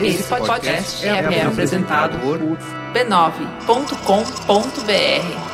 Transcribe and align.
Esse 0.00 0.24
podcast 0.24 1.06
é, 1.06 1.10
é 1.10 1.42
apresentado 1.42 2.18
por 2.18 2.38
b9.com.br. 2.92 5.52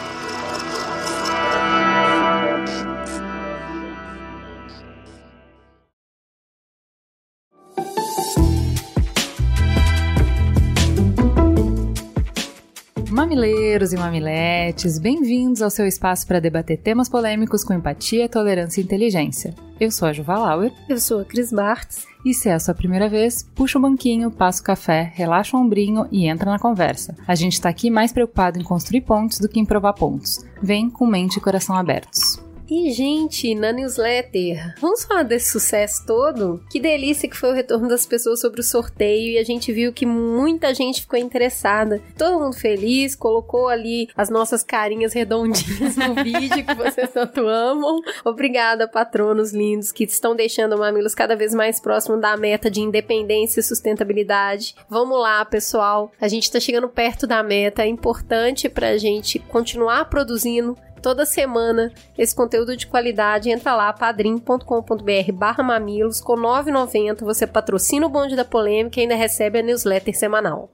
Mamileiros 13.10 13.92
e 13.92 13.96
mamiletes, 13.96 14.98
bem-vindos 14.98 15.60
ao 15.60 15.70
seu 15.70 15.86
espaço 15.86 16.26
para 16.26 16.40
debater 16.40 16.78
temas 16.78 17.08
polêmicos 17.08 17.62
com 17.62 17.74
empatia, 17.74 18.28
tolerância 18.28 18.80
e 18.80 18.84
inteligência. 18.84 19.54
Eu 19.80 19.90
sou 19.90 20.08
a 20.08 20.12
Juva 20.12 20.38
Lauer. 20.38 20.72
Eu 20.88 20.98
sou 20.98 21.20
a 21.20 21.24
Cris 21.24 21.52
Bartz. 21.52 22.06
E 22.28 22.34
se 22.34 22.50
é 22.50 22.52
a 22.52 22.60
sua 22.60 22.74
primeira 22.74 23.08
vez, 23.08 23.42
puxa 23.54 23.78
o 23.78 23.80
banquinho, 23.80 24.30
passa 24.30 24.60
o 24.60 24.64
café, 24.64 25.10
relaxa 25.14 25.56
o 25.56 25.60
ombrinho 25.60 26.06
e 26.12 26.26
entra 26.26 26.50
na 26.50 26.58
conversa. 26.58 27.16
A 27.26 27.34
gente 27.34 27.54
está 27.54 27.70
aqui 27.70 27.88
mais 27.88 28.12
preocupado 28.12 28.58
em 28.58 28.62
construir 28.62 29.00
pontos 29.00 29.38
do 29.38 29.48
que 29.48 29.58
em 29.58 29.64
provar 29.64 29.94
pontos. 29.94 30.44
Vem 30.62 30.90
com 30.90 31.06
mente 31.06 31.38
e 31.38 31.40
coração 31.40 31.74
abertos. 31.74 32.37
E, 32.70 32.90
gente, 32.90 33.54
na 33.54 33.72
newsletter, 33.72 34.74
vamos 34.78 35.02
falar 35.02 35.22
desse 35.22 35.50
sucesso 35.50 36.04
todo? 36.06 36.62
Que 36.70 36.78
delícia 36.78 37.26
que 37.26 37.36
foi 37.36 37.50
o 37.50 37.54
retorno 37.54 37.88
das 37.88 38.04
pessoas 38.04 38.40
sobre 38.40 38.60
o 38.60 38.64
sorteio 38.64 39.32
e 39.32 39.38
a 39.38 39.42
gente 39.42 39.72
viu 39.72 39.90
que 39.90 40.04
muita 40.04 40.74
gente 40.74 41.00
ficou 41.00 41.18
interessada. 41.18 42.02
Todo 42.18 42.38
mundo 42.38 42.54
feliz, 42.54 43.16
colocou 43.16 43.68
ali 43.68 44.10
as 44.14 44.28
nossas 44.28 44.62
carinhas 44.62 45.14
redondinhas 45.14 45.96
no 45.96 46.14
vídeo 46.22 46.62
que 46.62 46.74
vocês 46.74 47.10
tanto 47.10 47.40
amam. 47.46 48.02
Obrigada, 48.22 48.86
patronos 48.86 49.50
lindos 49.50 49.90
que 49.90 50.04
estão 50.04 50.36
deixando 50.36 50.76
o 50.76 50.78
Mamilos 50.78 51.14
cada 51.14 51.34
vez 51.34 51.54
mais 51.54 51.80
próximo 51.80 52.20
da 52.20 52.36
meta 52.36 52.70
de 52.70 52.82
independência 52.82 53.60
e 53.60 53.62
sustentabilidade. 53.62 54.74
Vamos 54.90 55.18
lá, 55.18 55.42
pessoal. 55.42 56.12
A 56.20 56.28
gente 56.28 56.44
está 56.44 56.60
chegando 56.60 56.88
perto 56.88 57.26
da 57.26 57.42
meta. 57.42 57.82
É 57.82 57.86
importante 57.86 58.68
para 58.68 58.90
a 58.90 58.98
gente 58.98 59.38
continuar 59.38 60.04
produzindo 60.10 60.76
toda 61.00 61.24
semana 61.26 61.92
esse 62.16 62.34
conteúdo 62.34 62.76
de 62.76 62.86
qualidade. 62.86 63.50
Entra 63.50 63.74
lá, 63.74 63.92
padrim.com.br 63.92 65.32
barra 65.32 65.62
mamilos, 65.62 66.20
com 66.20 66.34
9,90 66.34 67.24
você 67.24 67.46
patrocina 67.46 68.06
o 68.06 68.10
Bonde 68.10 68.36
da 68.36 68.44
Polêmica 68.44 68.98
e 68.98 69.02
ainda 69.02 69.14
recebe 69.14 69.58
a 69.58 69.62
newsletter 69.62 70.16
semanal. 70.16 70.70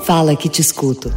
Fala 0.00 0.34
que 0.34 0.48
te 0.48 0.60
escuto. 0.60 1.10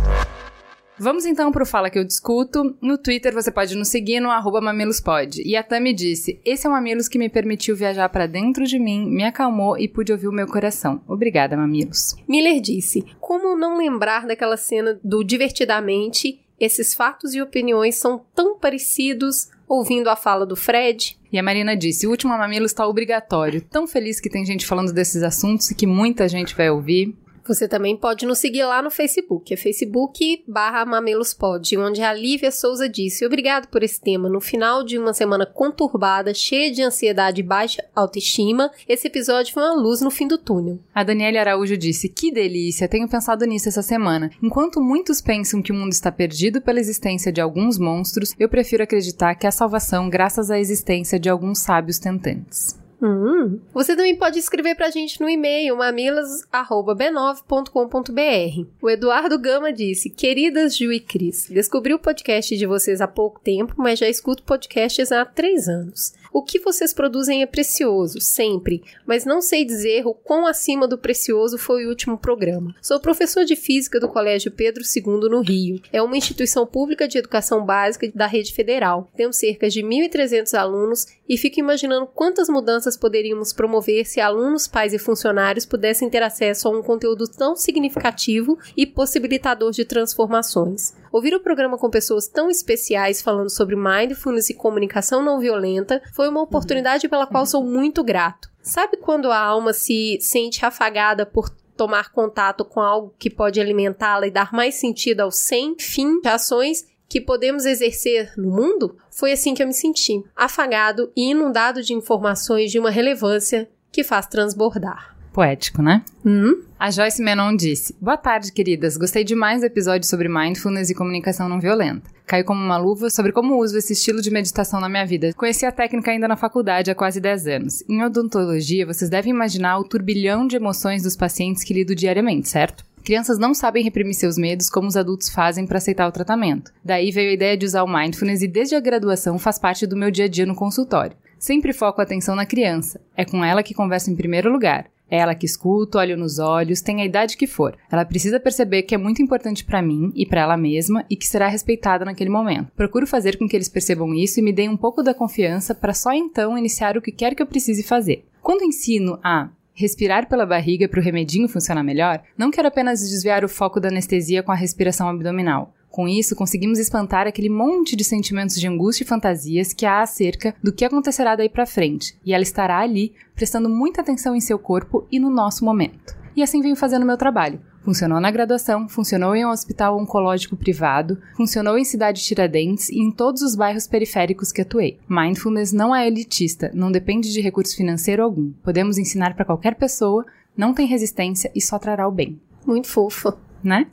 Vamos 1.04 1.26
então 1.26 1.52
pro 1.52 1.66
Fala 1.66 1.90
Que 1.90 1.98
Eu 1.98 2.04
Discuto. 2.04 2.78
No 2.80 2.96
Twitter 2.96 3.34
você 3.34 3.52
pode 3.52 3.76
nos 3.76 3.88
seguir 3.88 4.20
no 4.20 4.30
arroba 4.30 4.62
mamilospod. 4.62 5.42
E 5.44 5.56
a 5.56 5.64
Tami 5.64 5.94
disse, 5.94 6.40
esse 6.46 6.68
é 6.68 6.70
o 6.70 6.74
Mamilos 6.74 7.08
que 7.08 7.18
me 7.18 7.28
permitiu 7.28 7.76
viajar 7.76 8.08
para 8.10 8.28
dentro 8.28 8.66
de 8.66 8.78
mim, 8.78 9.10
me 9.10 9.24
acalmou 9.24 9.76
e 9.80 9.88
pude 9.88 10.12
ouvir 10.12 10.28
o 10.28 10.32
meu 10.32 10.46
coração. 10.46 11.02
Obrigada, 11.08 11.58
Mamilos. 11.58 12.16
Miller 12.30 12.62
disse, 12.62 13.04
como 13.20 13.58
não 13.58 13.80
lembrar 13.80 14.28
daquela 14.28 14.58
cena 14.58 15.00
do 15.04 15.24
Divertidamente 15.24 16.40
esses 16.64 16.94
fatos 16.94 17.34
e 17.34 17.42
opiniões 17.42 17.96
são 17.96 18.24
tão 18.36 18.58
parecidos 18.58 19.50
ouvindo 19.68 20.10
a 20.10 20.16
fala 20.16 20.46
do 20.46 20.56
Fred. 20.56 21.18
E 21.32 21.40
a 21.40 21.44
Marina 21.44 21.76
disse: 21.76 22.06
o 22.06 22.12
último 22.12 22.38
Mamilo 22.38 22.66
está 22.66 22.86
obrigatório. 22.88 23.62
Tão 23.62 23.88
feliz 23.88 24.20
que 24.20 24.30
tem 24.30 24.46
gente 24.46 24.66
falando 24.66 24.94
desses 24.94 25.24
assuntos 25.24 25.72
e 25.72 25.76
que 25.76 25.88
muita 25.88 26.28
gente 26.28 26.56
vai 26.56 26.70
ouvir. 26.70 27.16
Você 27.48 27.68
também 27.68 27.98
pode 27.98 28.26
nos 28.26 28.40
seguir 28.40 28.64
lá 28.64 28.82
no 28.82 28.92
Facebook, 28.92 29.54
é 29.54 29.58
facebook 29.58 30.44
barra 30.48 30.86
mamelospod, 30.86 31.78
onde 31.78 32.02
a 32.02 32.14
Lívia 32.14 32.52
Souza 32.52 32.88
disse, 32.88 33.26
obrigado 33.26 33.68
por 33.68 33.84
esse 33.84 34.00
tema, 34.00 34.30
no 34.30 34.40
final 34.40 34.84
de 34.84 34.98
uma 34.98 35.14
semana 35.14 35.46
conturbada, 35.46 36.34
cheia 36.34 36.72
de 36.72 36.82
ansiedade 36.82 37.42
e 37.42 37.44
baixa 37.44 37.84
autoestima, 37.96 38.72
esse 38.88 39.08
episódio 39.08 39.54
foi 39.54 39.64
uma 39.64 39.74
luz 39.74 40.02
no 40.02 40.12
fim 40.12 40.28
do 40.28 40.38
túnel. 40.38 40.80
A 40.94 41.04
Daniela 41.04 41.40
Araújo 41.40 41.78
disse, 41.78 42.10
que 42.10 42.32
delícia, 42.32 42.88
tenho 42.88 43.08
pensado 43.08 43.46
nisso 43.46 43.70
essa 43.70 43.82
semana. 43.82 44.30
Enquanto 44.42 44.82
muitos 44.82 45.22
pensam 45.22 45.62
que 45.62 45.72
o 45.72 45.76
mundo 45.76 45.92
está 45.94 46.12
perdido 46.12 46.62
pela 46.62 46.80
existência 46.80 47.32
de 47.32 47.42
alguns 47.42 47.78
monstros, 47.78 48.36
eu 48.40 48.50
prefiro 48.50 48.84
acreditar 48.84 49.36
que 49.36 49.48
há 49.48 49.52
salvação 49.52 50.10
graças 50.10 50.52
à 50.52 50.60
existência 50.60 51.20
de 51.20 51.30
alguns 51.30 51.60
sábios 51.60 52.00
tentantes. 52.00 52.81
Hum. 53.02 53.60
Você 53.74 53.96
também 53.96 54.16
pode 54.16 54.38
escrever 54.38 54.76
pra 54.76 54.92
gente 54.92 55.20
no 55.20 55.28
e-mail 55.28 55.76
mamilas@b9.com.br. 55.76 58.68
O 58.82 58.90
Eduardo 58.90 59.40
Gama 59.40 59.74
disse: 59.74 60.10
Queridas 60.10 60.78
Ju 60.78 60.94
e 60.94 61.00
Cris, 61.00 61.48
descobri 61.50 61.94
o 61.94 62.00
podcast 62.00 62.56
de 62.56 62.68
vocês 62.68 63.02
há 63.02 63.08
pouco 63.08 63.40
tempo, 63.40 63.74
mas 63.78 63.98
já 63.98 64.08
escuto 64.08 64.44
podcasts 64.44 65.12
há 65.12 65.26
três 65.26 65.68
anos. 65.68 66.14
O 66.34 66.42
que 66.42 66.60
vocês 66.60 66.94
produzem 66.94 67.42
é 67.42 67.46
precioso, 67.46 68.22
sempre, 68.22 68.82
mas 69.06 69.26
não 69.26 69.42
sei 69.42 69.66
dizer 69.66 70.08
o 70.08 70.14
quão 70.14 70.48
acima 70.48 70.88
do 70.88 70.98
precioso 70.98 71.58
foi 71.58 71.86
o 71.86 71.90
último 71.90 72.18
programa. 72.18 72.74
Sou 72.82 73.02
professor 73.02 73.44
de 73.44 73.58
física 73.58 74.00
do 74.00 74.08
Colégio 74.08 74.50
Pedro 74.50 74.82
II 74.82 75.30
no 75.30 75.42
Rio. 75.42 75.82
É 75.92 76.02
uma 76.02 76.16
instituição 76.16 76.66
pública 76.66 77.06
de 77.06 77.18
educação 77.18 77.66
básica 77.66 78.10
da 78.16 78.28
rede 78.28 78.54
federal. 78.54 79.12
Temos 79.14 79.36
cerca 79.36 79.70
de 79.70 79.82
1.300 79.82 80.58
alunos 80.58 81.06
e 81.28 81.38
fico 81.38 81.60
imaginando 81.60 82.08
quantas 82.08 82.48
mudanças 82.48 82.96
poderíamos 82.96 83.52
promover 83.52 84.06
se 84.06 84.22
alunos, 84.22 84.68
pais 84.68 84.94
e 84.94 85.00
funcionários 85.00 85.66
pudessem 85.66 86.10
ter 86.10 86.24
acesso 86.24 86.70
a 86.70 86.72
um 86.72 86.82
conteúdo 86.82 87.28
tão 87.28 87.58
significativo 87.58 88.58
e 88.78 88.86
possibilitador 88.86 89.72
de 89.72 89.84
transformações. 89.84 90.94
Ouvir 91.12 91.36
o 91.36 91.42
programa 91.42 91.78
com 91.78 91.90
pessoas 91.90 92.28
tão 92.28 92.50
especiais 92.50 93.22
falando 93.22 93.50
sobre 93.50 93.76
mindfulness 93.76 94.50
e 94.50 94.54
comunicação 94.54 95.22
não 95.22 95.40
violenta 95.40 96.02
foi 96.14 96.30
uma 96.30 96.42
oportunidade 96.42 97.10
pela 97.10 97.28
qual 97.28 97.46
sou 97.46 97.64
muito 97.64 98.02
grato. 98.02 98.50
Sabe 98.62 98.96
quando 98.96 99.30
a 99.30 99.38
alma 99.38 99.74
se 99.74 100.18
sente 100.22 100.66
afagada 100.66 101.26
por 101.26 101.50
tomar 101.76 102.12
contato 102.12 102.64
com 102.64 102.80
algo 102.80 103.14
que 103.20 103.30
pode 103.30 103.60
alimentá-la 103.60 104.28
e 104.28 104.32
dar 104.32 104.54
mais 104.54 104.76
sentido 104.76 105.20
ao 105.20 105.32
sem 105.32 105.76
fim 105.78 106.22
de 106.22 106.30
ações 106.30 106.86
que 107.10 107.20
podemos 107.20 107.66
exercer 107.66 108.32
no 108.38 108.50
mundo? 108.50 108.96
Foi 109.10 109.34
assim 109.34 109.54
que 109.54 109.62
eu 109.62 109.68
me 109.68 109.74
senti, 109.74 110.24
afagado 110.34 111.12
e 111.14 111.32
inundado 111.32 111.84
de 111.84 111.94
informações 111.94 112.72
de 112.72 112.80
uma 112.80 112.90
relevância 112.90 113.70
que 113.92 114.02
faz 114.02 114.28
transbordar. 114.28 115.21
Poético, 115.32 115.82
né? 115.82 116.04
Hum? 116.26 116.62
A 116.78 116.92
Joyce 116.92 117.22
Menon 117.22 117.56
disse: 117.56 117.96
Boa 118.02 118.18
tarde, 118.18 118.52
queridas. 118.52 118.98
Gostei 118.98 119.24
demais 119.24 119.62
do 119.62 119.66
episódio 119.66 120.08
sobre 120.08 120.28
mindfulness 120.28 120.90
e 120.90 120.96
comunicação 120.96 121.48
não 121.48 121.60
violenta. 121.60 122.10
Caiu 122.26 122.44
como 122.44 122.64
uma 122.64 122.78
luva 122.78 123.10
sobre 123.10 123.32
como 123.32 123.58
uso 123.58 123.78
esse 123.78 123.94
estilo 123.94 124.22
de 124.22 124.32
meditação 124.32 124.80
na 124.80 124.90
minha 124.90 125.06
vida. 125.06 125.34
Conheci 125.34 125.66
a 125.66 125.72
técnica 125.72 126.12
ainda 126.12 126.28
na 126.28 126.36
faculdade 126.36 126.92
há 126.92 126.96
quase 126.96 127.20
10 127.22 127.48
anos. 127.48 127.84
Em 127.90 128.04
odontologia, 128.04 128.86
vocês 128.86 129.10
devem 129.10 129.32
imaginar 129.32 129.78
o 129.80 129.84
turbilhão 129.84 130.48
de 130.48 130.56
emoções 130.56 131.04
dos 131.04 131.16
pacientes 131.16 131.64
que 131.64 131.74
lido 131.74 131.96
diariamente, 131.96 132.50
certo? 132.50 132.86
Crianças 133.04 133.40
não 133.40 133.54
sabem 133.54 133.84
reprimir 133.84 134.14
seus 134.14 134.38
medos 134.38 134.70
como 134.70 134.88
os 134.88 134.96
adultos 134.96 135.30
fazem 135.30 135.66
para 135.66 135.78
aceitar 135.78 136.08
o 136.08 136.12
tratamento. 136.12 136.72
Daí 136.84 137.12
veio 137.12 137.32
a 137.32 137.34
ideia 137.34 137.58
de 137.58 137.66
usar 137.66 137.84
o 137.84 137.92
mindfulness 137.92 138.42
e 138.42 138.48
desde 138.48 138.76
a 138.76 138.80
graduação 138.80 139.40
faz 139.40 139.58
parte 139.58 139.88
do 139.88 139.98
meu 139.98 140.12
dia 140.12 140.26
a 140.26 140.30
dia 140.30 140.46
no 140.46 140.56
consultório. 140.56 141.18
Sempre 141.40 141.74
foco 141.74 142.00
a 142.00 142.04
atenção 142.04 142.36
na 142.36 142.46
criança. 142.46 143.02
É 143.18 143.26
com 143.26 143.44
ela 143.44 143.64
que 143.64 143.74
converso 143.74 144.12
em 144.12 144.16
primeiro 144.16 144.52
lugar. 144.52 144.91
Ela 145.12 145.36
que 145.36 145.46
escuta, 145.46 145.98
olho 145.98 146.16
nos 146.16 146.40
olhos, 146.40 146.80
tem 146.80 147.02
a 147.02 147.06
idade 147.06 147.36
que 147.36 147.46
for. 147.46 147.78
Ela 147.92 148.06
precisa 148.06 148.40
perceber 148.40 148.84
que 148.84 148.96
é 148.96 148.98
muito 148.98 149.22
importante 149.22 149.66
para 149.66 149.82
mim 149.82 150.10
e 150.16 150.26
para 150.26 150.40
ela 150.40 150.56
mesma 150.56 151.06
e 151.10 151.18
que 151.18 151.28
será 151.28 151.50
respeitada 151.50 152.06
naquele 152.06 152.30
momento. 152.30 152.72
Procuro 152.78 153.06
fazer 153.06 153.38
com 153.38 153.46
que 153.46 153.58
eles 153.58 153.68
percebam 153.68 154.14
isso 154.14 154.40
e 154.40 154.44
me 154.44 154.54
deem 154.54 154.70
um 154.70 154.78
pouco 154.78 155.04
da 155.04 155.14
confiança 155.14 155.76
para 155.76 155.94
só 155.94 156.14
então 156.14 156.58
iniciar 156.58 156.96
o 156.96 157.02
que 157.02 157.12
quer 157.12 157.36
que 157.36 157.44
eu 157.44 157.48
precise 157.48 157.84
fazer. 157.84 158.26
Quando 158.42 158.64
ensino 158.64 159.20
a 159.22 159.50
respirar 159.74 160.30
pela 160.30 160.46
barriga 160.46 160.88
para 160.88 161.00
o 161.00 161.04
remedinho 161.04 161.50
funcionar 161.50 161.84
melhor, 161.84 162.22
não 162.38 162.52
quero 162.52 162.68
apenas 162.68 163.02
desviar 163.02 163.44
o 163.44 163.50
foco 163.50 163.80
da 163.80 163.90
anestesia 163.90 164.42
com 164.42 164.52
a 164.52 164.56
respiração 164.56 165.10
abdominal. 165.10 165.74
Com 165.92 166.08
isso, 166.08 166.38
conseguimos 166.38 166.80
espantar 166.80 167.28
aquele 167.28 167.50
monte 167.50 167.98
de 167.98 168.04
sentimentos 168.06 168.56
de 168.56 168.66
angústia 168.66 169.04
e 169.04 169.08
fantasias 169.08 169.74
que 169.74 169.86
há 169.86 170.02
acerca 170.02 170.56
do 170.64 170.72
que 170.72 170.86
acontecerá 170.86 171.36
daí 171.36 171.50
para 171.50 171.66
frente, 171.66 172.18
e 172.26 172.34
ela 172.34 172.44
estará 172.44 172.80
ali, 172.80 173.14
prestando 173.36 173.70
muita 173.70 174.00
atenção 174.00 174.34
em 174.34 174.40
seu 174.40 174.58
corpo 174.58 175.06
e 175.12 175.20
no 175.20 175.30
nosso 175.30 175.66
momento. 175.66 176.16
E 176.34 176.42
assim 176.42 176.62
venho 176.62 176.78
fazendo 176.78 177.06
meu 177.06 177.18
trabalho. 177.18 177.60
Funcionou 177.84 178.22
na 178.22 178.32
graduação, 178.32 178.88
funcionou 178.88 179.36
em 179.36 179.46
um 179.46 179.50
hospital 179.50 180.00
oncológico 180.00 180.56
privado, 180.56 181.18
funcionou 181.36 181.78
em 181.78 181.84
cidade 181.84 182.24
Tiradentes 182.24 182.90
e 182.90 183.00
em 183.00 183.12
todos 183.12 183.42
os 183.42 183.56
bairros 183.56 183.88
periféricos 183.88 184.52
que 184.52 184.62
atuei. 184.62 185.00
Mindfulness 185.10 185.74
não 185.74 185.94
é 185.94 186.08
elitista, 186.08 186.72
não 186.74 186.92
depende 186.92 187.34
de 187.34 187.42
recurso 187.42 187.76
financeiro 187.76 188.24
algum. 188.24 188.52
Podemos 188.64 188.98
ensinar 188.98 189.36
para 189.36 189.46
qualquer 189.46 189.76
pessoa, 189.76 190.26
não 190.56 190.74
tem 190.74 190.88
resistência 190.88 191.52
e 191.56 191.60
só 191.60 191.78
trará 191.78 192.08
o 192.08 192.12
bem. 192.12 192.40
Muito 192.66 192.88
fofo. 192.88 193.34
Né? 193.64 193.88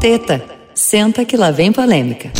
Teta. 0.00 0.63
Senta 0.74 1.24
que 1.24 1.36
lá 1.36 1.52
vem 1.52 1.72
polêmica. 1.72 2.32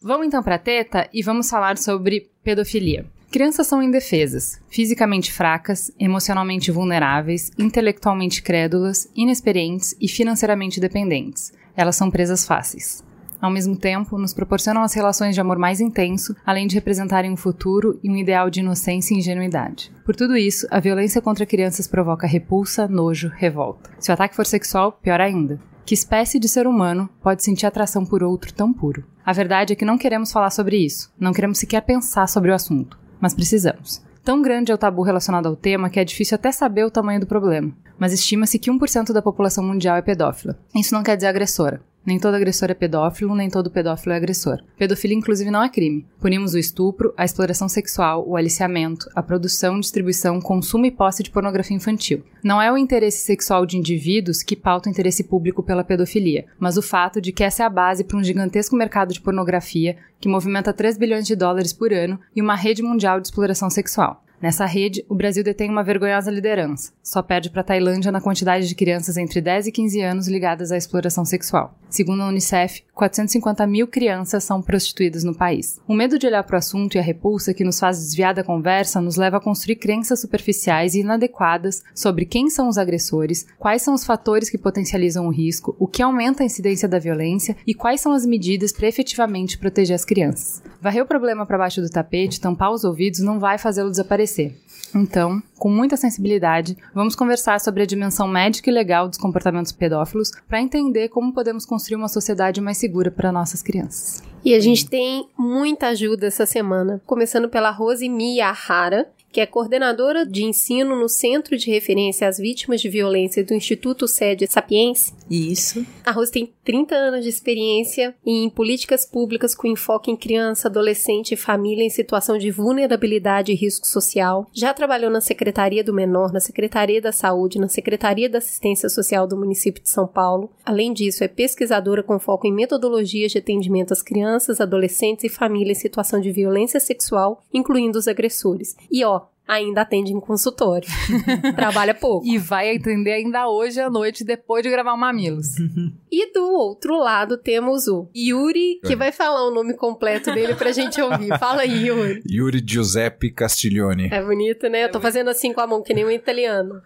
Vamos 0.00 0.28
então 0.28 0.40
para 0.44 0.58
teta 0.58 1.08
e 1.12 1.20
vamos 1.20 1.50
falar 1.50 1.76
sobre 1.76 2.30
pedofilia. 2.44 3.04
Crianças 3.32 3.66
são 3.66 3.82
indefesas, 3.82 4.60
fisicamente 4.68 5.32
fracas, 5.32 5.90
emocionalmente 5.98 6.70
vulneráveis, 6.70 7.50
intelectualmente 7.58 8.42
crédulas, 8.42 9.08
inexperientes 9.16 9.96
e 10.00 10.06
financeiramente 10.06 10.78
dependentes. 10.78 11.52
Elas 11.76 11.96
são 11.96 12.10
presas 12.10 12.46
fáceis. 12.46 13.02
Ao 13.40 13.50
mesmo 13.50 13.76
tempo, 13.76 14.16
nos 14.16 14.32
proporcionam 14.32 14.82
as 14.82 14.94
relações 14.94 15.34
de 15.34 15.40
amor 15.40 15.58
mais 15.58 15.80
intenso, 15.80 16.36
além 16.46 16.68
de 16.68 16.76
representarem 16.76 17.32
um 17.32 17.36
futuro 17.36 17.98
e 18.04 18.08
um 18.08 18.16
ideal 18.16 18.48
de 18.48 18.60
inocência 18.60 19.14
e 19.14 19.18
ingenuidade. 19.18 19.90
Por 20.04 20.14
tudo 20.14 20.36
isso, 20.36 20.64
a 20.70 20.78
violência 20.78 21.20
contra 21.20 21.44
crianças 21.44 21.88
provoca 21.88 22.24
repulsa, 22.24 22.86
nojo, 22.86 23.32
revolta. 23.34 23.90
Se 23.98 24.12
o 24.12 24.14
ataque 24.14 24.36
for 24.36 24.46
sexual, 24.46 24.92
pior 24.92 25.20
ainda. 25.20 25.58
Que 25.84 25.94
espécie 25.94 26.38
de 26.38 26.48
ser 26.48 26.66
humano 26.66 27.08
pode 27.20 27.42
sentir 27.42 27.66
atração 27.66 28.04
por 28.04 28.22
outro 28.22 28.52
tão 28.52 28.72
puro? 28.72 29.04
A 29.24 29.32
verdade 29.32 29.72
é 29.72 29.76
que 29.76 29.84
não 29.84 29.98
queremos 29.98 30.30
falar 30.30 30.50
sobre 30.50 30.76
isso, 30.76 31.12
não 31.18 31.32
queremos 31.32 31.58
sequer 31.58 31.82
pensar 31.82 32.28
sobre 32.28 32.50
o 32.50 32.54
assunto, 32.54 32.98
mas 33.20 33.34
precisamos. 33.34 34.00
Tão 34.24 34.40
grande 34.40 34.70
é 34.70 34.74
o 34.74 34.78
tabu 34.78 35.02
relacionado 35.02 35.46
ao 35.46 35.56
tema 35.56 35.90
que 35.90 35.98
é 35.98 36.04
difícil 36.04 36.36
até 36.36 36.52
saber 36.52 36.84
o 36.84 36.90
tamanho 36.90 37.18
do 37.18 37.26
problema. 37.26 37.72
Mas 37.98 38.12
estima-se 38.12 38.58
que 38.58 38.70
1% 38.70 39.12
da 39.12 39.20
população 39.20 39.64
mundial 39.64 39.96
é 39.96 40.02
pedófila. 40.02 40.56
Isso 40.74 40.94
não 40.94 41.02
quer 41.02 41.16
dizer 41.16 41.26
agressora. 41.26 41.82
Nem 42.04 42.18
todo 42.18 42.34
agressor 42.34 42.70
é 42.70 42.74
pedófilo, 42.74 43.34
nem 43.34 43.48
todo 43.48 43.70
pedófilo 43.70 44.12
é 44.12 44.16
agressor. 44.16 44.58
Pedofilia, 44.76 45.16
inclusive, 45.16 45.50
não 45.50 45.62
é 45.62 45.68
crime. 45.68 46.04
Punimos 46.20 46.54
o 46.54 46.58
estupro, 46.58 47.14
a 47.16 47.24
exploração 47.24 47.68
sexual, 47.68 48.24
o 48.26 48.36
aliciamento, 48.36 49.08
a 49.14 49.22
produção, 49.22 49.78
distribuição, 49.78 50.40
consumo 50.40 50.84
e 50.84 50.90
posse 50.90 51.22
de 51.22 51.30
pornografia 51.30 51.76
infantil. 51.76 52.24
Não 52.42 52.60
é 52.60 52.72
o 52.72 52.76
interesse 52.76 53.24
sexual 53.24 53.64
de 53.64 53.76
indivíduos 53.76 54.42
que 54.42 54.56
pauta 54.56 54.88
o 54.88 54.92
interesse 54.92 55.22
público 55.22 55.62
pela 55.62 55.84
pedofilia, 55.84 56.46
mas 56.58 56.76
o 56.76 56.82
fato 56.82 57.20
de 57.20 57.30
que 57.30 57.44
essa 57.44 57.62
é 57.62 57.66
a 57.66 57.70
base 57.70 58.02
para 58.02 58.18
um 58.18 58.24
gigantesco 58.24 58.74
mercado 58.74 59.12
de 59.12 59.20
pornografia 59.20 59.96
que 60.20 60.28
movimenta 60.28 60.72
3 60.72 60.96
bilhões 60.96 61.26
de 61.26 61.34
dólares 61.36 61.72
por 61.72 61.92
ano 61.92 62.18
e 62.34 62.40
uma 62.40 62.54
rede 62.54 62.82
mundial 62.82 63.20
de 63.20 63.26
exploração 63.26 63.68
sexual. 63.68 64.21
Nessa 64.42 64.66
rede, 64.66 65.06
o 65.08 65.14
Brasil 65.14 65.44
detém 65.44 65.70
uma 65.70 65.84
vergonhosa 65.84 66.28
liderança. 66.28 66.92
Só 67.00 67.22
perde 67.22 67.48
para 67.48 67.60
a 67.60 67.64
Tailândia 67.64 68.10
na 68.10 68.20
quantidade 68.20 68.66
de 68.66 68.74
crianças 68.74 69.16
entre 69.16 69.40
10 69.40 69.68
e 69.68 69.72
15 69.72 70.00
anos 70.02 70.26
ligadas 70.26 70.72
à 70.72 70.76
exploração 70.76 71.24
sexual. 71.24 71.78
Segundo 71.88 72.22
a 72.22 72.26
Unicef, 72.26 72.82
450 72.92 73.64
mil 73.68 73.86
crianças 73.86 74.42
são 74.42 74.60
prostituídas 74.60 75.22
no 75.22 75.32
país. 75.32 75.78
O 75.86 75.94
medo 75.94 76.18
de 76.18 76.26
olhar 76.26 76.42
para 76.42 76.56
o 76.56 76.58
assunto 76.58 76.96
e 76.96 76.98
a 76.98 77.02
repulsa 77.02 77.54
que 77.54 77.62
nos 77.62 77.78
faz 77.78 77.98
desviar 77.98 78.34
da 78.34 78.42
conversa 78.42 79.00
nos 79.00 79.16
leva 79.16 79.36
a 79.36 79.40
construir 79.40 79.76
crenças 79.76 80.20
superficiais 80.20 80.96
e 80.96 81.00
inadequadas 81.00 81.84
sobre 81.94 82.24
quem 82.24 82.50
são 82.50 82.68
os 82.68 82.78
agressores, 82.78 83.46
quais 83.60 83.82
são 83.82 83.94
os 83.94 84.04
fatores 84.04 84.50
que 84.50 84.58
potencializam 84.58 85.28
o 85.28 85.30
risco, 85.30 85.76
o 85.78 85.86
que 85.86 86.02
aumenta 86.02 86.42
a 86.42 86.46
incidência 86.46 86.88
da 86.88 86.98
violência 86.98 87.56
e 87.64 87.74
quais 87.74 88.00
são 88.00 88.10
as 88.10 88.26
medidas 88.26 88.72
para 88.72 88.88
efetivamente 88.88 89.56
proteger 89.56 89.94
as 89.94 90.04
crianças. 90.04 90.62
Varrer 90.80 91.04
o 91.04 91.06
problema 91.06 91.46
para 91.46 91.58
baixo 91.58 91.80
do 91.80 91.88
tapete, 91.88 92.40
tampar 92.40 92.72
os 92.72 92.82
ouvidos, 92.82 93.20
não 93.20 93.38
vai 93.38 93.56
fazê-lo 93.56 93.90
desaparecer 93.90 94.31
acontecer. 94.32 94.56
Então, 94.94 95.42
com 95.58 95.70
muita 95.70 95.96
sensibilidade, 95.96 96.76
vamos 96.94 97.16
conversar 97.16 97.60
sobre 97.60 97.82
a 97.82 97.86
dimensão 97.86 98.28
médica 98.28 98.68
e 98.68 98.72
legal 98.72 99.08
dos 99.08 99.16
comportamentos 99.16 99.72
pedófilos 99.72 100.30
para 100.46 100.60
entender 100.60 101.08
como 101.08 101.32
podemos 101.32 101.64
construir 101.64 101.96
uma 101.96 102.08
sociedade 102.08 102.60
mais 102.60 102.76
segura 102.76 103.10
para 103.10 103.32
nossas 103.32 103.62
crianças. 103.62 104.22
E 104.44 104.54
a 104.54 104.60
gente 104.60 104.86
tem 104.86 105.28
muita 105.38 105.88
ajuda 105.88 106.26
essa 106.26 106.44
semana, 106.44 107.00
começando 107.06 107.48
pela 107.48 107.70
Rose 107.70 108.06
Miyahara, 108.08 109.08
que 109.32 109.40
é 109.40 109.46
coordenadora 109.46 110.26
de 110.26 110.44
ensino 110.44 110.94
no 110.94 111.08
Centro 111.08 111.56
de 111.56 111.70
Referência 111.70 112.28
às 112.28 112.36
Vítimas 112.36 112.82
de 112.82 112.90
Violência 112.90 113.42
do 113.42 113.54
Instituto 113.54 114.06
Sede 114.06 114.46
Sapiens. 114.46 115.14
Isso. 115.30 115.86
A 116.04 116.12
Rose 116.12 116.30
tem 116.30 116.52
30 116.62 116.94
anos 116.94 117.22
de 117.24 117.30
experiência 117.30 118.14
em 118.24 118.50
políticas 118.50 119.06
públicas 119.06 119.54
com 119.54 119.66
enfoque 119.66 120.10
em 120.10 120.16
criança, 120.16 120.68
adolescente 120.68 121.32
e 121.32 121.36
família 121.36 121.82
em 121.82 121.88
situação 121.88 122.36
de 122.36 122.50
vulnerabilidade 122.50 123.50
e 123.50 123.54
risco 123.54 123.86
social. 123.86 124.46
Já 124.52 124.74
trabalhou 124.74 125.10
na 125.10 125.22
Secretaria 125.22 125.82
do 125.82 125.94
Menor, 125.94 126.32
na 126.32 126.40
Secretaria 126.40 127.00
da 127.00 127.10
Saúde, 127.10 127.58
na 127.58 127.68
Secretaria 127.68 128.28
da 128.28 128.38
Assistência 128.38 128.88
Social 128.90 129.26
do 129.26 129.36
município 129.36 129.82
de 129.82 129.88
São 129.88 130.06
Paulo. 130.06 130.50
Além 130.64 130.92
disso, 130.92 131.24
é 131.24 131.28
pesquisadora 131.28 132.02
com 132.02 132.18
foco 132.18 132.46
em 132.46 132.52
metodologias 132.52 133.32
de 133.32 133.38
atendimento 133.38 133.92
às 133.92 134.02
crianças, 134.02 134.60
adolescentes 134.60 135.24
e 135.24 135.28
família 135.30 135.72
em 135.72 135.76
situação 135.76 136.20
de 136.20 136.30
violência 136.30 136.78
sexual, 136.78 137.42
incluindo 137.52 137.98
os 137.98 138.06
agressores. 138.06 138.76
E 138.90 139.02
ó, 139.04 139.21
ainda 139.46 139.82
atende 139.82 140.12
em 140.12 140.20
consultório. 140.20 140.88
Trabalha 141.54 141.94
pouco. 141.94 142.26
E 142.26 142.38
vai 142.38 142.74
atender 142.74 143.12
ainda 143.12 143.48
hoje 143.48 143.80
à 143.80 143.90
noite, 143.90 144.24
depois 144.24 144.62
de 144.62 144.70
gravar 144.70 144.94
o 144.94 144.98
Mamilos. 144.98 145.48
e 146.10 146.32
do 146.32 146.42
outro 146.52 146.96
lado 146.98 147.36
temos 147.36 147.86
o 147.88 148.08
Yuri, 148.16 148.80
que 148.84 148.96
vai 148.96 149.12
falar 149.12 149.46
o 149.46 149.50
nome 149.50 149.74
completo 149.74 150.32
dele 150.32 150.54
pra 150.54 150.72
gente 150.72 151.00
ouvir. 151.00 151.36
Fala 151.38 151.62
aí, 151.62 151.88
Yuri. 151.88 152.22
Yuri 152.28 152.62
Giuseppe 152.64 153.30
Castiglione. 153.30 154.08
É 154.10 154.22
bonito, 154.22 154.68
né? 154.68 154.84
Eu 154.84 154.90
tô 154.90 155.00
fazendo 155.00 155.28
assim 155.28 155.52
com 155.52 155.60
a 155.60 155.66
mão, 155.66 155.82
que 155.82 155.94
nem 155.94 156.04
um 156.04 156.10
italiano. 156.10 156.80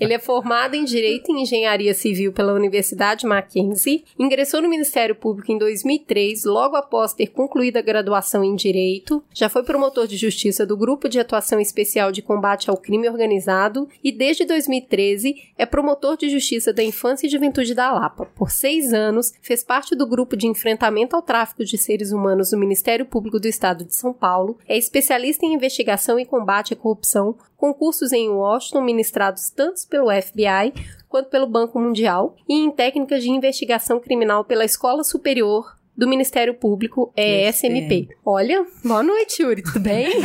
Ele 0.00 0.14
é 0.14 0.18
formado 0.18 0.74
em 0.74 0.84
Direito 0.84 1.30
e 1.30 1.42
Engenharia 1.42 1.94
Civil 1.94 2.32
pela 2.32 2.52
Universidade 2.52 3.26
Mackenzie, 3.26 4.04
ingressou 4.18 4.62
no 4.62 4.68
Ministério 4.68 5.14
Público 5.14 5.52
em 5.52 5.58
2003, 5.58 6.44
logo 6.44 6.76
após 6.76 7.12
ter 7.12 7.28
concluído 7.28 7.76
a 7.76 7.82
graduação 7.82 8.42
em 8.42 8.54
Direito, 8.54 9.22
já 9.32 9.48
foi 9.48 9.62
promotor 9.62 10.06
de 10.06 10.16
Justiça 10.16 10.64
do 10.64 10.76
Grupo 10.76 11.08
de 11.08 11.18
Atuação 11.18 11.60
Especial 11.60 11.97
de 12.12 12.22
Combate 12.22 12.70
ao 12.70 12.76
Crime 12.76 13.08
Organizado 13.08 13.88
e, 14.02 14.12
desde 14.12 14.44
2013, 14.44 15.52
é 15.58 15.66
promotor 15.66 16.16
de 16.16 16.28
justiça 16.28 16.72
da 16.72 16.82
Infância 16.82 17.26
e 17.26 17.30
Juventude 17.30 17.74
da 17.74 17.92
Lapa. 17.92 18.26
Por 18.34 18.50
seis 18.50 18.92
anos, 18.92 19.32
fez 19.42 19.64
parte 19.64 19.94
do 19.94 20.06
grupo 20.06 20.36
de 20.36 20.46
enfrentamento 20.46 21.16
ao 21.16 21.22
tráfico 21.22 21.64
de 21.64 21.76
seres 21.76 22.12
humanos 22.12 22.50
do 22.50 22.58
Ministério 22.58 23.04
Público 23.04 23.40
do 23.40 23.48
Estado 23.48 23.84
de 23.84 23.94
São 23.94 24.12
Paulo, 24.12 24.58
é 24.68 24.78
especialista 24.78 25.44
em 25.44 25.54
investigação 25.54 26.18
e 26.18 26.24
combate 26.24 26.72
à 26.72 26.76
corrupção, 26.76 27.36
com 27.56 27.74
cursos 27.74 28.12
em 28.12 28.28
Washington 28.28 28.82
ministrados 28.82 29.50
tanto 29.50 29.86
pelo 29.88 30.10
FBI 30.10 30.72
quanto 31.08 31.28
pelo 31.28 31.46
Banco 31.46 31.80
Mundial 31.80 32.36
e 32.48 32.54
em 32.54 32.70
técnicas 32.70 33.22
de 33.22 33.30
investigação 33.30 33.98
criminal 33.98 34.44
pela 34.44 34.64
Escola 34.64 35.02
Superior 35.02 35.77
do 35.98 36.06
Ministério 36.06 36.54
Público, 36.54 37.12
é 37.16 37.48
SMP. 37.48 38.08
Olha, 38.24 38.64
boa 38.84 39.02
noite, 39.02 39.42
Yuri, 39.42 39.62
tudo 39.62 39.80
bem? 39.80 40.20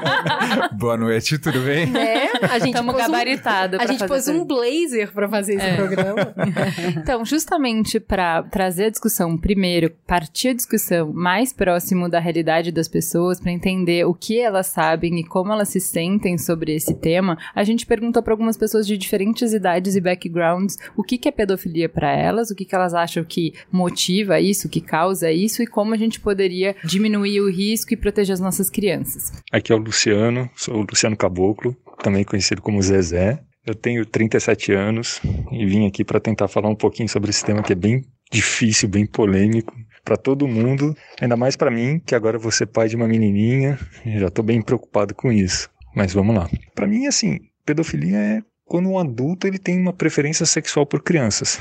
boa 0.78 0.96
noite, 0.96 1.36
tudo 1.36 1.60
bem? 1.60 1.94
É, 1.94 2.46
a 2.46 2.58
gente 2.58 2.70
Estamos 2.70 2.96
gabaritada. 2.96 3.76
Um, 3.76 3.80
a 3.82 3.86
gente 3.86 4.06
pôs 4.06 4.26
um 4.28 4.46
blazer 4.46 5.12
para 5.12 5.28
fazer 5.28 5.56
esse 5.56 5.66
é. 5.66 5.76
programa. 5.76 6.34
então, 6.96 7.22
justamente 7.22 8.00
para 8.00 8.44
trazer 8.44 8.84
a 8.86 8.88
discussão, 8.88 9.36
primeiro, 9.36 9.90
partir 10.06 10.48
a 10.48 10.54
discussão 10.54 11.12
mais 11.12 11.52
próximo 11.52 12.08
da 12.08 12.18
realidade 12.18 12.72
das 12.72 12.88
pessoas, 12.88 13.38
para 13.38 13.52
entender 13.52 14.06
o 14.06 14.14
que 14.14 14.40
elas 14.40 14.68
sabem 14.68 15.20
e 15.20 15.24
como 15.24 15.52
elas 15.52 15.68
se 15.68 15.80
sentem 15.80 16.38
sobre 16.38 16.74
esse 16.74 16.94
tema, 16.94 17.36
a 17.54 17.62
gente 17.62 17.84
perguntou 17.84 18.22
para 18.22 18.32
algumas 18.32 18.56
pessoas 18.56 18.86
de 18.86 18.96
diferentes 18.96 19.52
idades 19.52 19.96
e 19.96 20.00
backgrounds 20.00 20.78
o 20.96 21.02
que, 21.02 21.18
que 21.18 21.28
é 21.28 21.32
pedofilia 21.32 21.90
para 21.90 22.10
elas, 22.10 22.50
o 22.50 22.54
que, 22.54 22.64
que 22.64 22.74
elas 22.74 22.94
acham 22.94 23.22
que 23.22 23.52
motiva 23.70 24.40
isso, 24.40 24.66
que 24.66 24.80
causa 24.80 25.09
causa 25.10 25.32
isso 25.32 25.62
e 25.62 25.66
como 25.66 25.92
a 25.92 25.96
gente 25.96 26.20
poderia 26.20 26.76
diminuir 26.84 27.40
o 27.40 27.50
risco 27.50 27.92
e 27.92 27.96
proteger 27.96 28.32
as 28.32 28.40
nossas 28.40 28.70
crianças. 28.70 29.32
Aqui 29.50 29.72
é 29.72 29.74
o 29.74 29.78
Luciano, 29.78 30.48
sou 30.54 30.76
o 30.76 30.86
Luciano 30.88 31.16
Caboclo, 31.16 31.76
também 32.02 32.24
conhecido 32.24 32.62
como 32.62 32.80
Zezé. 32.80 33.40
Eu 33.66 33.74
tenho 33.74 34.06
37 34.06 34.72
anos 34.72 35.20
e 35.52 35.66
vim 35.66 35.86
aqui 35.86 36.04
para 36.04 36.20
tentar 36.20 36.48
falar 36.48 36.68
um 36.68 36.76
pouquinho 36.76 37.08
sobre 37.08 37.30
esse 37.30 37.44
tema 37.44 37.62
que 37.62 37.72
é 37.72 37.76
bem 37.76 38.04
difícil, 38.30 38.88
bem 38.88 39.04
polêmico 39.04 39.74
para 40.04 40.16
todo 40.16 40.48
mundo, 40.48 40.96
ainda 41.20 41.36
mais 41.36 41.56
para 41.56 41.70
mim, 41.70 42.00
que 42.00 42.14
agora 42.14 42.38
ser 42.50 42.66
pai 42.66 42.88
de 42.88 42.96
uma 42.96 43.06
menininha, 43.06 43.78
já 44.16 44.28
estou 44.28 44.44
bem 44.44 44.62
preocupado 44.62 45.14
com 45.14 45.30
isso. 45.30 45.68
Mas 45.94 46.14
vamos 46.14 46.34
lá. 46.34 46.48
Para 46.74 46.86
mim, 46.86 47.06
assim, 47.06 47.38
pedofilia 47.66 48.16
é 48.16 48.42
quando 48.64 48.88
um 48.88 48.98
adulto 48.98 49.46
ele 49.46 49.58
tem 49.58 49.78
uma 49.78 49.92
preferência 49.92 50.46
sexual 50.46 50.86
por 50.86 51.02
crianças. 51.02 51.58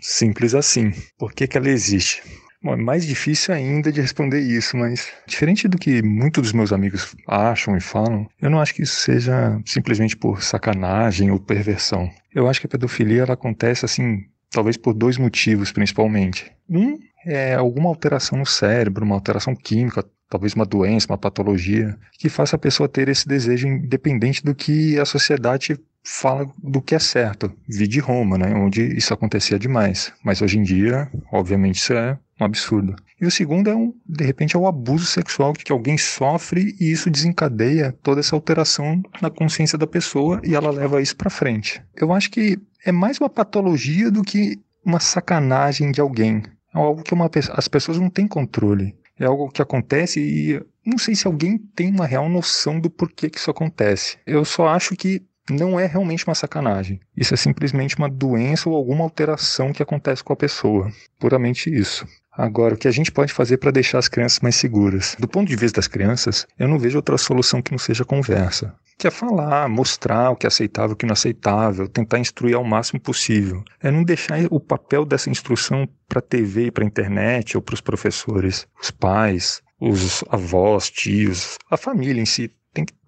Simples 0.00 0.54
assim. 0.54 0.90
Por 1.18 1.32
que, 1.32 1.46
que 1.46 1.58
ela 1.58 1.68
existe? 1.68 2.22
Bom, 2.66 2.72
é 2.72 2.76
mais 2.76 3.06
difícil 3.06 3.54
ainda 3.54 3.92
de 3.92 4.00
responder 4.00 4.40
isso, 4.40 4.76
mas 4.76 5.12
diferente 5.24 5.68
do 5.68 5.78
que 5.78 6.02
muitos 6.02 6.42
dos 6.42 6.52
meus 6.52 6.72
amigos 6.72 7.14
acham 7.24 7.76
e 7.76 7.80
falam, 7.80 8.26
eu 8.42 8.50
não 8.50 8.60
acho 8.60 8.74
que 8.74 8.82
isso 8.82 8.96
seja 8.96 9.56
simplesmente 9.64 10.16
por 10.16 10.42
sacanagem 10.42 11.30
ou 11.30 11.38
perversão. 11.38 12.10
Eu 12.34 12.48
acho 12.48 12.58
que 12.58 12.66
a 12.66 12.68
pedofilia 12.68 13.22
ela 13.22 13.34
acontece 13.34 13.84
assim, 13.84 14.24
talvez 14.50 14.76
por 14.76 14.94
dois 14.94 15.16
motivos 15.16 15.70
principalmente. 15.70 16.50
Um 16.68 16.98
é 17.24 17.54
alguma 17.54 17.88
alteração 17.88 18.36
no 18.36 18.46
cérebro, 18.46 19.04
uma 19.04 19.14
alteração 19.14 19.54
química, 19.54 20.04
talvez 20.28 20.54
uma 20.54 20.66
doença, 20.66 21.06
uma 21.08 21.18
patologia, 21.18 21.96
que 22.18 22.28
faça 22.28 22.56
a 22.56 22.58
pessoa 22.58 22.88
ter 22.88 23.08
esse 23.08 23.28
desejo 23.28 23.68
independente 23.68 24.42
do 24.42 24.52
que 24.52 24.98
a 24.98 25.04
sociedade 25.04 25.78
fala 26.06 26.48
do 26.62 26.80
que 26.80 26.94
é 26.94 26.98
certo. 27.00 27.52
Vi 27.68 27.88
de 27.88 27.98
Roma, 27.98 28.38
né, 28.38 28.54
onde 28.54 28.96
isso 28.96 29.12
acontecia 29.12 29.58
demais. 29.58 30.12
Mas 30.24 30.40
hoje 30.40 30.56
em 30.58 30.62
dia, 30.62 31.10
obviamente, 31.32 31.76
isso 31.76 31.92
é 31.92 32.16
um 32.40 32.44
absurdo. 32.44 32.94
E 33.20 33.26
o 33.26 33.30
segundo 33.30 33.68
é, 33.68 33.74
um, 33.74 33.92
de 34.06 34.24
repente, 34.24 34.54
é 34.54 34.58
o 34.58 34.68
abuso 34.68 35.04
sexual 35.04 35.52
que 35.52 35.72
alguém 35.72 35.98
sofre 35.98 36.76
e 36.78 36.92
isso 36.92 37.10
desencadeia 37.10 37.92
toda 38.02 38.20
essa 38.20 38.36
alteração 38.36 39.02
na 39.20 39.30
consciência 39.30 39.76
da 39.76 39.86
pessoa 39.86 40.40
e 40.44 40.54
ela 40.54 40.70
leva 40.70 41.02
isso 41.02 41.16
para 41.16 41.30
frente. 41.30 41.82
Eu 41.96 42.12
acho 42.12 42.30
que 42.30 42.58
é 42.84 42.92
mais 42.92 43.18
uma 43.18 43.28
patologia 43.28 44.10
do 44.10 44.22
que 44.22 44.60
uma 44.84 45.00
sacanagem 45.00 45.90
de 45.90 46.00
alguém. 46.00 46.42
É 46.72 46.78
algo 46.78 47.02
que 47.02 47.14
uma, 47.14 47.28
as 47.54 47.66
pessoas 47.66 47.98
não 47.98 48.08
têm 48.08 48.28
controle. 48.28 48.94
É 49.18 49.24
algo 49.24 49.50
que 49.50 49.62
acontece 49.62 50.20
e 50.20 50.62
não 50.84 50.98
sei 50.98 51.16
se 51.16 51.26
alguém 51.26 51.58
tem 51.58 51.90
uma 51.90 52.06
real 52.06 52.28
noção 52.28 52.78
do 52.78 52.90
porquê 52.90 53.28
que 53.28 53.38
isso 53.38 53.50
acontece. 53.50 54.18
Eu 54.26 54.44
só 54.44 54.68
acho 54.68 54.94
que 54.94 55.22
não 55.50 55.78
é 55.78 55.86
realmente 55.86 56.26
uma 56.26 56.34
sacanagem. 56.34 57.00
Isso 57.16 57.34
é 57.34 57.36
simplesmente 57.36 57.96
uma 57.96 58.08
doença 58.08 58.68
ou 58.68 58.76
alguma 58.76 59.04
alteração 59.04 59.72
que 59.72 59.82
acontece 59.82 60.22
com 60.22 60.32
a 60.32 60.36
pessoa. 60.36 60.90
Puramente 61.18 61.70
isso. 61.70 62.06
Agora, 62.36 62.74
o 62.74 62.76
que 62.76 62.86
a 62.86 62.92
gente 62.92 63.10
pode 63.10 63.32
fazer 63.32 63.56
para 63.56 63.70
deixar 63.70 63.98
as 63.98 64.08
crianças 64.08 64.40
mais 64.40 64.56
seguras? 64.56 65.16
Do 65.18 65.26
ponto 65.26 65.48
de 65.48 65.56
vista 65.56 65.78
das 65.78 65.88
crianças, 65.88 66.46
eu 66.58 66.68
não 66.68 66.78
vejo 66.78 66.98
outra 66.98 67.16
solução 67.16 67.62
que 67.62 67.72
não 67.72 67.78
seja 67.78 68.04
conversa. 68.04 68.74
Que 68.98 69.06
é 69.06 69.10
falar, 69.10 69.68
mostrar 69.68 70.30
o 70.30 70.36
que 70.36 70.46
é 70.46 70.48
aceitável, 70.48 70.92
o 70.92 70.96
que 70.96 71.06
não 71.06 71.12
é 71.12 71.14
aceitável, 71.14 71.88
tentar 71.88 72.18
instruir 72.18 72.54
ao 72.54 72.64
máximo 72.64 73.00
possível. 73.00 73.62
É 73.82 73.90
não 73.90 74.04
deixar 74.04 74.38
o 74.50 74.60
papel 74.60 75.06
dessa 75.06 75.30
instrução 75.30 75.88
para 76.06 76.18
a 76.18 76.22
TV 76.22 76.66
e 76.66 76.70
para 76.70 76.84
a 76.84 76.86
internet 76.86 77.56
ou 77.56 77.62
para 77.62 77.74
os 77.74 77.80
professores, 77.80 78.66
os 78.80 78.90
pais, 78.90 79.62
os 79.80 80.22
avós, 80.28 80.90
tios, 80.90 81.56
a 81.70 81.76
família 81.76 82.20
em 82.20 82.26
si. 82.26 82.50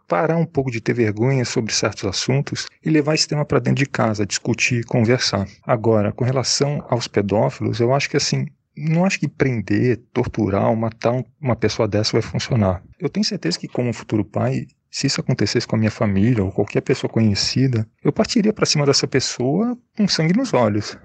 Parar 0.09 0.39
um 0.39 0.47
pouco 0.47 0.71
de 0.71 0.81
ter 0.81 0.95
vergonha 0.95 1.45
sobre 1.45 1.73
certos 1.73 2.05
assuntos 2.05 2.67
e 2.83 2.89
levar 2.89 3.15
esse 3.15 3.29
tema 3.29 3.45
para 3.45 3.59
dentro 3.59 3.85
de 3.85 3.87
casa, 3.87 4.25
discutir, 4.25 4.87
conversar. 4.87 5.47
Agora, 5.63 6.11
com 6.13 6.25
relação 6.25 6.83
aos 6.89 7.07
pedófilos, 7.07 7.79
eu 7.79 7.95
acho 7.95 8.09
que 8.09 8.17
assim, 8.17 8.47
não 8.75 9.05
acho 9.05 9.21
que 9.21 9.29
prender, 9.29 10.01
torturar 10.13 10.71
ou 10.71 10.77
matar 10.77 11.23
uma 11.39 11.55
pessoa 11.55 11.87
dessa 11.87 12.13
vai 12.13 12.23
funcionar. 12.23 12.83
Eu 12.99 13.11
tenho 13.11 13.27
certeza 13.27 13.59
que, 13.59 13.69
como 13.69 13.93
futuro 13.93 14.25
pai, 14.25 14.67
se 14.91 15.07
isso 15.07 15.21
acontecesse 15.21 15.67
com 15.67 15.77
a 15.77 15.79
minha 15.79 15.91
família 15.91 16.43
ou 16.43 16.51
qualquer 16.51 16.81
pessoa 16.81 17.13
conhecida, 17.13 17.87
eu 18.03 18.11
partiria 18.11 18.53
para 18.53 18.65
cima 18.65 18.87
dessa 18.87 19.07
pessoa 19.07 19.77
com 19.97 20.09
sangue 20.09 20.37
nos 20.37 20.55
olhos. 20.55 20.97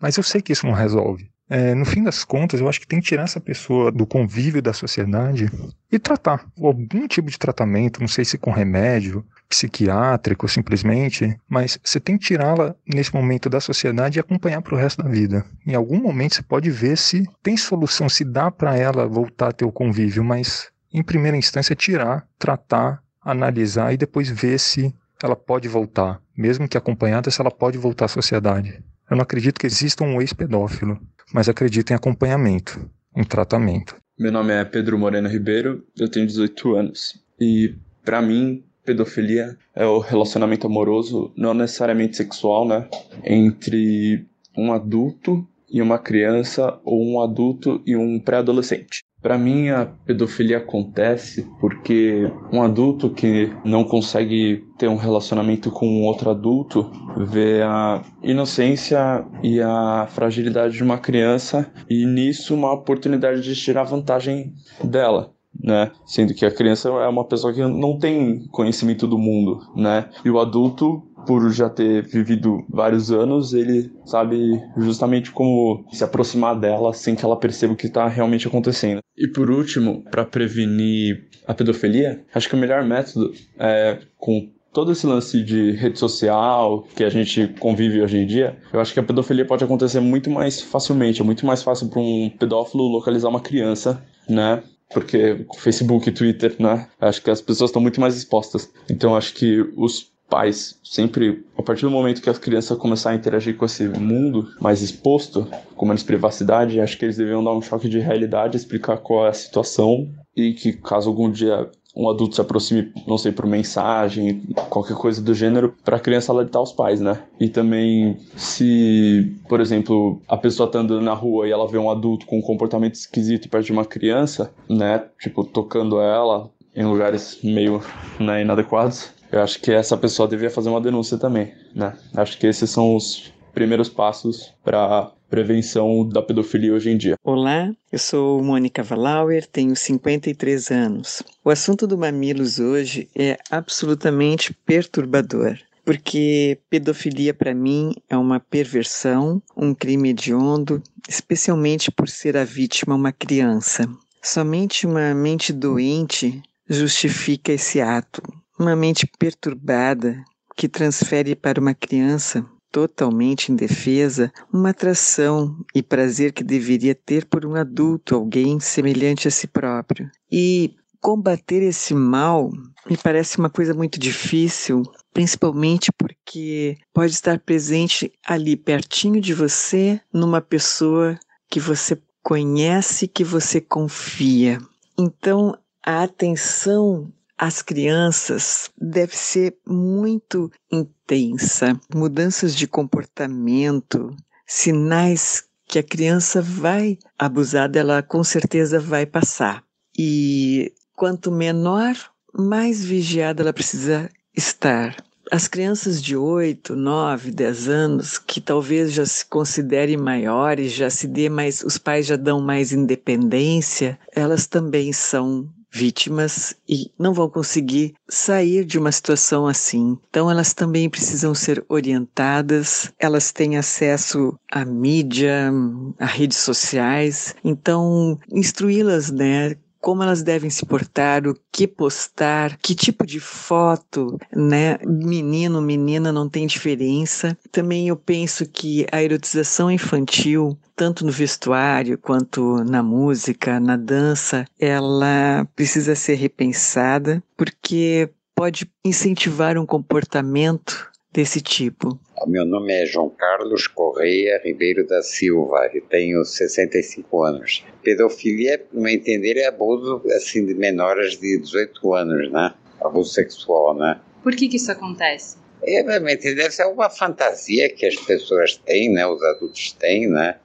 Mas 0.00 0.16
eu 0.16 0.22
sei 0.22 0.40
que 0.40 0.52
isso 0.52 0.66
não 0.66 0.72
resolve. 0.72 1.30
É, 1.48 1.74
no 1.74 1.84
fim 1.84 2.02
das 2.02 2.24
contas, 2.24 2.60
eu 2.60 2.68
acho 2.68 2.80
que 2.80 2.86
tem 2.86 3.00
que 3.00 3.06
tirar 3.06 3.22
essa 3.22 3.40
pessoa 3.40 3.92
do 3.92 4.04
convívio 4.04 4.60
da 4.60 4.72
sociedade 4.72 5.48
e 5.90 5.98
tratar. 5.98 6.44
Algum 6.60 7.06
tipo 7.06 7.30
de 7.30 7.38
tratamento, 7.38 8.00
não 8.00 8.08
sei 8.08 8.24
se 8.24 8.36
com 8.36 8.50
remédio, 8.50 9.24
psiquiátrico 9.48 10.48
simplesmente, 10.48 11.38
mas 11.48 11.78
você 11.82 12.00
tem 12.00 12.18
que 12.18 12.26
tirá-la 12.26 12.74
nesse 12.84 13.14
momento 13.14 13.48
da 13.48 13.60
sociedade 13.60 14.18
e 14.18 14.20
acompanhar 14.20 14.60
para 14.60 14.74
o 14.74 14.78
resto 14.78 15.02
da 15.02 15.08
vida. 15.08 15.44
Em 15.64 15.74
algum 15.74 16.00
momento 16.00 16.34
você 16.34 16.42
pode 16.42 16.68
ver 16.68 16.98
se 16.98 17.24
tem 17.42 17.56
solução, 17.56 18.08
se 18.08 18.24
dá 18.24 18.50
para 18.50 18.76
ela 18.76 19.06
voltar 19.06 19.48
a 19.48 19.52
ter 19.52 19.64
o 19.64 19.72
convívio, 19.72 20.24
mas 20.24 20.68
em 20.92 21.02
primeira 21.02 21.36
instância 21.36 21.76
tirar, 21.76 22.26
tratar, 22.38 23.00
analisar 23.22 23.92
e 23.92 23.96
depois 23.96 24.28
ver 24.28 24.58
se 24.58 24.92
ela 25.22 25.36
pode 25.36 25.68
voltar, 25.68 26.20
mesmo 26.36 26.68
que 26.68 26.76
acompanhada, 26.76 27.30
se 27.30 27.40
ela 27.40 27.50
pode 27.50 27.78
voltar 27.78 28.06
à 28.06 28.08
sociedade. 28.08 28.82
Eu 29.08 29.16
não 29.16 29.22
acredito 29.22 29.60
que 29.60 29.66
exista 29.66 30.02
um 30.02 30.20
ex-pedófilo, 30.20 31.00
mas 31.32 31.48
acredito 31.48 31.90
em 31.90 31.94
acompanhamento, 31.94 32.88
em 33.14 33.24
tratamento. 33.24 33.96
Meu 34.18 34.32
nome 34.32 34.52
é 34.52 34.64
Pedro 34.64 34.98
Moreno 34.98 35.28
Ribeiro, 35.28 35.84
eu 35.98 36.08
tenho 36.08 36.26
18 36.26 36.76
anos. 36.76 37.20
E, 37.38 37.74
para 38.04 38.22
mim, 38.22 38.64
pedofilia 38.84 39.58
é 39.74 39.84
o 39.84 39.98
relacionamento 39.98 40.66
amoroso, 40.66 41.32
não 41.36 41.52
necessariamente 41.52 42.16
sexual, 42.16 42.66
né? 42.66 42.88
Entre 43.24 44.24
um 44.56 44.72
adulto 44.72 45.46
e 45.68 45.82
uma 45.82 45.98
criança 45.98 46.78
ou 46.84 47.04
um 47.04 47.20
adulto 47.20 47.82
e 47.84 47.96
um 47.96 48.18
pré-adolescente. 48.18 49.00
Para 49.26 49.36
mim, 49.36 49.70
a 49.70 49.86
pedofilia 49.86 50.58
acontece 50.58 51.50
porque 51.58 52.30
um 52.52 52.62
adulto 52.62 53.10
que 53.10 53.52
não 53.64 53.82
consegue 53.82 54.64
ter 54.78 54.86
um 54.86 54.94
relacionamento 54.94 55.68
com 55.68 56.04
outro 56.04 56.30
adulto 56.30 56.88
vê 57.16 57.60
a 57.60 58.04
inocência 58.22 59.26
e 59.42 59.60
a 59.60 60.06
fragilidade 60.08 60.76
de 60.76 60.82
uma 60.84 60.98
criança 60.98 61.68
e 61.90 62.06
nisso 62.06 62.54
uma 62.54 62.72
oportunidade 62.72 63.42
de 63.42 63.56
tirar 63.56 63.82
vantagem 63.82 64.54
dela. 64.84 65.32
Né? 65.60 65.90
Sendo 66.04 66.32
que 66.32 66.46
a 66.46 66.50
criança 66.54 66.88
é 66.88 67.08
uma 67.08 67.24
pessoa 67.24 67.52
que 67.52 67.62
não 67.62 67.98
tem 67.98 68.46
conhecimento 68.52 69.08
do 69.08 69.18
mundo, 69.18 69.58
né? 69.74 70.08
E 70.24 70.30
o 70.30 70.38
adulto 70.38 71.05
por 71.26 71.50
já 71.52 71.68
ter 71.68 72.02
vivido 72.02 72.64
vários 72.68 73.10
anos, 73.10 73.52
ele 73.52 73.92
sabe 74.04 74.62
justamente 74.76 75.30
como 75.30 75.84
se 75.92 76.04
aproximar 76.04 76.58
dela 76.58 76.92
sem 76.92 77.14
que 77.14 77.24
ela 77.24 77.38
perceba 77.38 77.72
o 77.72 77.76
que 77.76 77.86
está 77.86 78.06
realmente 78.06 78.46
acontecendo. 78.46 79.00
E 79.16 79.26
por 79.28 79.50
último, 79.50 80.02
para 80.10 80.24
prevenir 80.24 81.28
a 81.46 81.54
pedofilia, 81.54 82.24
acho 82.34 82.48
que 82.48 82.54
o 82.54 82.58
melhor 82.58 82.84
método 82.84 83.32
é 83.58 83.98
com 84.16 84.48
todo 84.72 84.92
esse 84.92 85.06
lance 85.06 85.42
de 85.42 85.70
rede 85.70 85.98
social 85.98 86.86
que 86.94 87.02
a 87.02 87.08
gente 87.08 87.48
convive 87.58 88.02
hoje 88.02 88.18
em 88.18 88.26
dia, 88.26 88.58
eu 88.70 88.78
acho 88.78 88.92
que 88.92 89.00
a 89.00 89.02
pedofilia 89.02 89.46
pode 89.46 89.64
acontecer 89.64 90.00
muito 90.00 90.28
mais 90.28 90.60
facilmente. 90.60 91.22
É 91.22 91.24
muito 91.24 91.46
mais 91.46 91.62
fácil 91.62 91.88
para 91.88 91.98
um 91.98 92.30
pedófilo 92.38 92.84
localizar 92.84 93.30
uma 93.30 93.40
criança, 93.40 94.04
né? 94.28 94.62
Porque 94.92 95.46
Facebook, 95.56 96.10
Twitter, 96.12 96.56
né? 96.58 96.88
Acho 97.00 97.22
que 97.22 97.30
as 97.30 97.40
pessoas 97.40 97.70
estão 97.70 97.80
muito 97.80 98.02
mais 98.02 98.16
expostas. 98.18 98.70
Então 98.88 99.16
acho 99.16 99.32
que 99.32 99.60
os 99.76 100.12
pais 100.28 100.78
sempre, 100.82 101.44
a 101.56 101.62
partir 101.62 101.82
do 101.82 101.90
momento 101.90 102.22
que 102.22 102.30
as 102.30 102.38
crianças 102.38 102.76
começar 102.78 103.10
a 103.10 103.14
interagir 103.14 103.56
com 103.56 103.64
esse 103.64 103.88
mundo 103.88 104.48
mais 104.60 104.82
exposto, 104.82 105.46
com 105.74 105.86
menos 105.86 106.02
privacidade, 106.02 106.80
acho 106.80 106.98
que 106.98 107.04
eles 107.04 107.16
deveriam 107.16 107.42
dar 107.42 107.52
um 107.52 107.62
choque 107.62 107.88
de 107.88 107.98
realidade, 107.98 108.56
explicar 108.56 108.98
qual 108.98 109.26
é 109.26 109.30
a 109.30 109.34
situação 109.34 110.08
e 110.36 110.52
que 110.52 110.72
caso 110.72 111.08
algum 111.08 111.30
dia 111.30 111.70
um 111.96 112.10
adulto 112.10 112.34
se 112.34 112.40
aproxime, 112.42 112.92
não 113.06 113.16
sei, 113.16 113.32
por 113.32 113.46
mensagem, 113.46 114.42
qualquer 114.68 114.94
coisa 114.94 115.22
do 115.22 115.32
gênero, 115.32 115.74
para 115.82 115.96
a 115.96 116.00
criança 116.00 116.30
alertar 116.30 116.60
os 116.60 116.70
pais, 116.70 117.00
né? 117.00 117.22
E 117.40 117.48
também, 117.48 118.18
se, 118.36 119.34
por 119.48 119.62
exemplo, 119.62 120.20
a 120.28 120.36
pessoa 120.36 120.70
tá 120.70 120.80
andando 120.80 121.00
na 121.00 121.14
rua 121.14 121.48
e 121.48 121.50
ela 121.50 121.66
vê 121.66 121.78
um 121.78 121.90
adulto 121.90 122.26
com 122.26 122.38
um 122.38 122.42
comportamento 122.42 122.96
esquisito 122.96 123.48
perto 123.48 123.64
de 123.64 123.72
uma 123.72 123.86
criança, 123.86 124.52
né? 124.68 125.04
Tipo, 125.18 125.42
tocando 125.42 125.98
ela 125.98 126.50
em 126.74 126.84
lugares 126.84 127.38
meio 127.42 127.82
né, 128.20 128.42
inadequados, 128.42 129.10
eu 129.36 129.42
acho 129.42 129.60
que 129.60 129.70
essa 129.70 129.96
pessoa 129.96 130.26
devia 130.26 130.50
fazer 130.50 130.70
uma 130.70 130.80
denúncia 130.80 131.18
também, 131.18 131.52
né? 131.74 131.96
Acho 132.14 132.38
que 132.38 132.46
esses 132.46 132.70
são 132.70 132.96
os 132.96 133.32
primeiros 133.52 133.88
passos 133.88 134.52
para 134.64 135.10
prevenção 135.28 136.08
da 136.08 136.22
pedofilia 136.22 136.72
hoje 136.72 136.90
em 136.90 136.96
dia. 136.96 137.16
Olá, 137.22 137.70
eu 137.92 137.98
sou 137.98 138.42
Mônica 138.42 138.82
Valauer, 138.82 139.46
tenho 139.46 139.74
53 139.74 140.70
anos. 140.70 141.22
O 141.44 141.50
assunto 141.50 141.86
do 141.86 141.98
Mamilos 141.98 142.58
hoje 142.58 143.08
é 143.14 143.38
absolutamente 143.50 144.54
perturbador. 144.54 145.58
Porque 145.84 146.58
pedofilia 146.68 147.32
para 147.32 147.54
mim 147.54 147.94
é 148.08 148.16
uma 148.16 148.40
perversão, 148.40 149.40
um 149.56 149.72
crime 149.72 150.10
hediondo, 150.10 150.82
especialmente 151.08 151.90
por 151.90 152.08
ser 152.08 152.36
a 152.36 152.44
vítima 152.44 152.94
uma 152.94 153.12
criança. 153.12 153.88
Somente 154.22 154.86
uma 154.86 155.14
mente 155.14 155.52
doente 155.52 156.42
justifica 156.68 157.52
esse 157.52 157.80
ato. 157.80 158.22
Uma 158.58 158.74
mente 158.74 159.06
perturbada 159.18 160.24
que 160.56 160.68
transfere 160.68 161.36
para 161.36 161.60
uma 161.60 161.74
criança 161.74 162.44
totalmente 162.72 163.52
indefesa 163.52 164.32
uma 164.52 164.70
atração 164.70 165.56
e 165.74 165.82
prazer 165.82 166.32
que 166.32 166.44
deveria 166.44 166.94
ter 166.94 167.26
por 167.26 167.46
um 167.46 167.54
adulto, 167.54 168.14
alguém 168.14 168.60
semelhante 168.60 169.28
a 169.28 169.30
si 169.30 169.46
próprio. 169.46 170.10
E 170.30 170.74
combater 171.00 171.62
esse 171.62 171.94
mal 171.94 172.50
me 172.88 172.96
parece 172.96 173.38
uma 173.38 173.48
coisa 173.50 173.74
muito 173.74 173.98
difícil, 173.98 174.82
principalmente 175.12 175.90
porque 175.96 176.76
pode 176.92 177.12
estar 177.12 177.38
presente 177.38 178.12
ali 178.26 178.56
pertinho 178.56 179.20
de 179.20 179.32
você, 179.32 180.00
numa 180.12 180.40
pessoa 180.40 181.18
que 181.48 181.60
você 181.60 181.98
conhece, 182.22 183.06
que 183.08 183.24
você 183.24 183.60
confia. 183.60 184.58
Então, 184.98 185.56
a 185.84 186.02
atenção 186.02 187.12
as 187.38 187.60
crianças 187.62 188.70
deve 188.80 189.16
ser 189.16 189.56
muito 189.66 190.50
intensa. 190.70 191.78
Mudanças 191.94 192.54
de 192.54 192.66
comportamento, 192.66 194.14
sinais 194.46 195.44
que 195.66 195.78
a 195.78 195.82
criança 195.82 196.40
vai 196.40 196.98
abusar 197.18 197.68
dela, 197.68 198.02
com 198.02 198.22
certeza 198.22 198.78
vai 198.78 199.04
passar. 199.04 199.64
E 199.98 200.72
quanto 200.94 201.30
menor, 201.30 201.94
mais 202.32 202.84
vigiada 202.84 203.42
ela 203.42 203.52
precisa 203.52 204.08
estar. 204.34 204.96
As 205.30 205.48
crianças 205.48 206.00
de 206.00 206.16
8, 206.16 206.76
9, 206.76 207.32
10 207.32 207.68
anos, 207.68 208.16
que 208.16 208.40
talvez 208.40 208.92
já 208.92 209.04
se 209.04 209.26
considerem 209.26 209.96
maiores, 209.96 210.72
já 210.72 210.88
se 210.88 211.08
dê 211.08 211.28
mais, 211.28 211.62
os 211.62 211.76
pais 211.78 212.06
já 212.06 212.14
dão 212.14 212.40
mais 212.40 212.72
independência, 212.72 213.98
elas 214.14 214.46
também 214.46 214.92
são 214.92 215.48
vítimas 215.70 216.54
e 216.68 216.90
não 216.98 217.12
vão 217.12 217.28
conseguir 217.28 217.94
sair 218.08 218.64
de 218.64 218.78
uma 218.78 218.90
situação 218.90 219.46
assim. 219.46 219.98
Então, 220.08 220.30
elas 220.30 220.54
também 220.54 220.88
precisam 220.88 221.34
ser 221.34 221.64
orientadas, 221.68 222.92
elas 222.98 223.32
têm 223.32 223.56
acesso 223.56 224.38
à 224.50 224.64
mídia, 224.64 225.52
a 225.98 226.06
redes 226.06 226.38
sociais, 226.38 227.34
então, 227.44 228.18
instruí-las, 228.30 229.10
né? 229.10 229.56
Como 229.86 230.02
elas 230.02 230.20
devem 230.20 230.50
se 230.50 230.66
portar, 230.66 231.28
o 231.28 231.36
que 231.52 231.64
postar, 231.64 232.56
que 232.56 232.74
tipo 232.74 233.06
de 233.06 233.20
foto, 233.20 234.18
né? 234.34 234.78
Menino, 234.84 235.62
menina, 235.62 236.10
não 236.10 236.28
tem 236.28 236.44
diferença. 236.44 237.38
Também 237.52 237.86
eu 237.86 237.96
penso 237.96 238.44
que 238.46 238.84
a 238.90 239.00
erotização 239.00 239.70
infantil, 239.70 240.58
tanto 240.74 241.06
no 241.06 241.12
vestuário 241.12 241.96
quanto 241.96 242.64
na 242.64 242.82
música, 242.82 243.60
na 243.60 243.76
dança, 243.76 244.44
ela 244.58 245.46
precisa 245.54 245.94
ser 245.94 246.14
repensada, 246.14 247.22
porque 247.36 248.10
pode 248.34 248.68
incentivar 248.84 249.56
um 249.56 249.64
comportamento 249.64 250.90
desse 251.16 251.40
tipo. 251.40 251.98
Meu 252.26 252.44
nome 252.44 252.74
é 252.74 252.84
João 252.84 253.08
Carlos 253.08 253.66
Correia 253.66 254.38
Ribeiro 254.44 254.86
da 254.86 255.02
Silva 255.02 255.66
e 255.72 255.80
tenho 255.80 256.22
65 256.22 257.22
anos. 257.22 257.64
Pedofilia, 257.82 258.62
no 258.70 258.82
meu 258.82 258.92
entender, 258.92 259.38
é 259.38 259.46
abuso 259.46 260.02
assim, 260.14 260.44
de 260.44 260.52
menores 260.52 261.18
de 261.18 261.38
18 261.38 261.94
anos, 261.94 262.30
né? 262.30 262.52
Abuso 262.82 263.14
sexual, 263.14 263.74
né? 263.74 263.98
Por 264.22 264.36
que, 264.36 264.46
que 264.46 264.58
isso 264.58 264.70
acontece? 264.70 265.38
É, 265.62 265.82
meu 265.82 266.06
entender, 266.06 266.50
é 266.58 266.66
uma 266.66 266.90
fantasia 266.90 267.70
que 267.70 267.86
as 267.86 267.96
pessoas 267.96 268.56
têm, 268.58 268.92
né? 268.92 269.06
Os 269.06 269.22
adultos 269.22 269.72
têm, 269.72 270.08
né? 270.08 270.36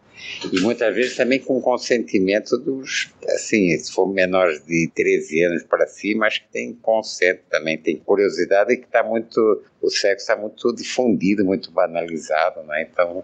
E 0.52 0.60
muitas 0.62 0.94
vezes 0.94 1.16
também 1.16 1.40
com 1.40 1.62
consentimento 1.62 2.58
dos, 2.58 3.10
assim, 3.26 3.78
se 3.78 3.92
for 3.92 4.08
menores 4.08 4.64
de 4.66 4.90
13 4.96 5.44
anos 5.44 5.64
para 5.64 5.86
cima, 5.88 6.28
acho 6.28 6.42
que 6.42 6.50
tem 6.50 6.74
consentimento 6.74 7.44
também, 7.50 7.78
tem 7.78 7.98
curiosidade 7.98 8.76
que 8.78 8.86
está 8.86 9.04
muito, 9.04 9.64
o 9.82 9.90
sexo 9.90 10.24
está 10.24 10.36
muito 10.36 10.74
difundido, 10.74 11.46
muito 11.46 11.72
banalizado, 11.72 12.64
né? 12.64 12.88
Então, 12.90 13.24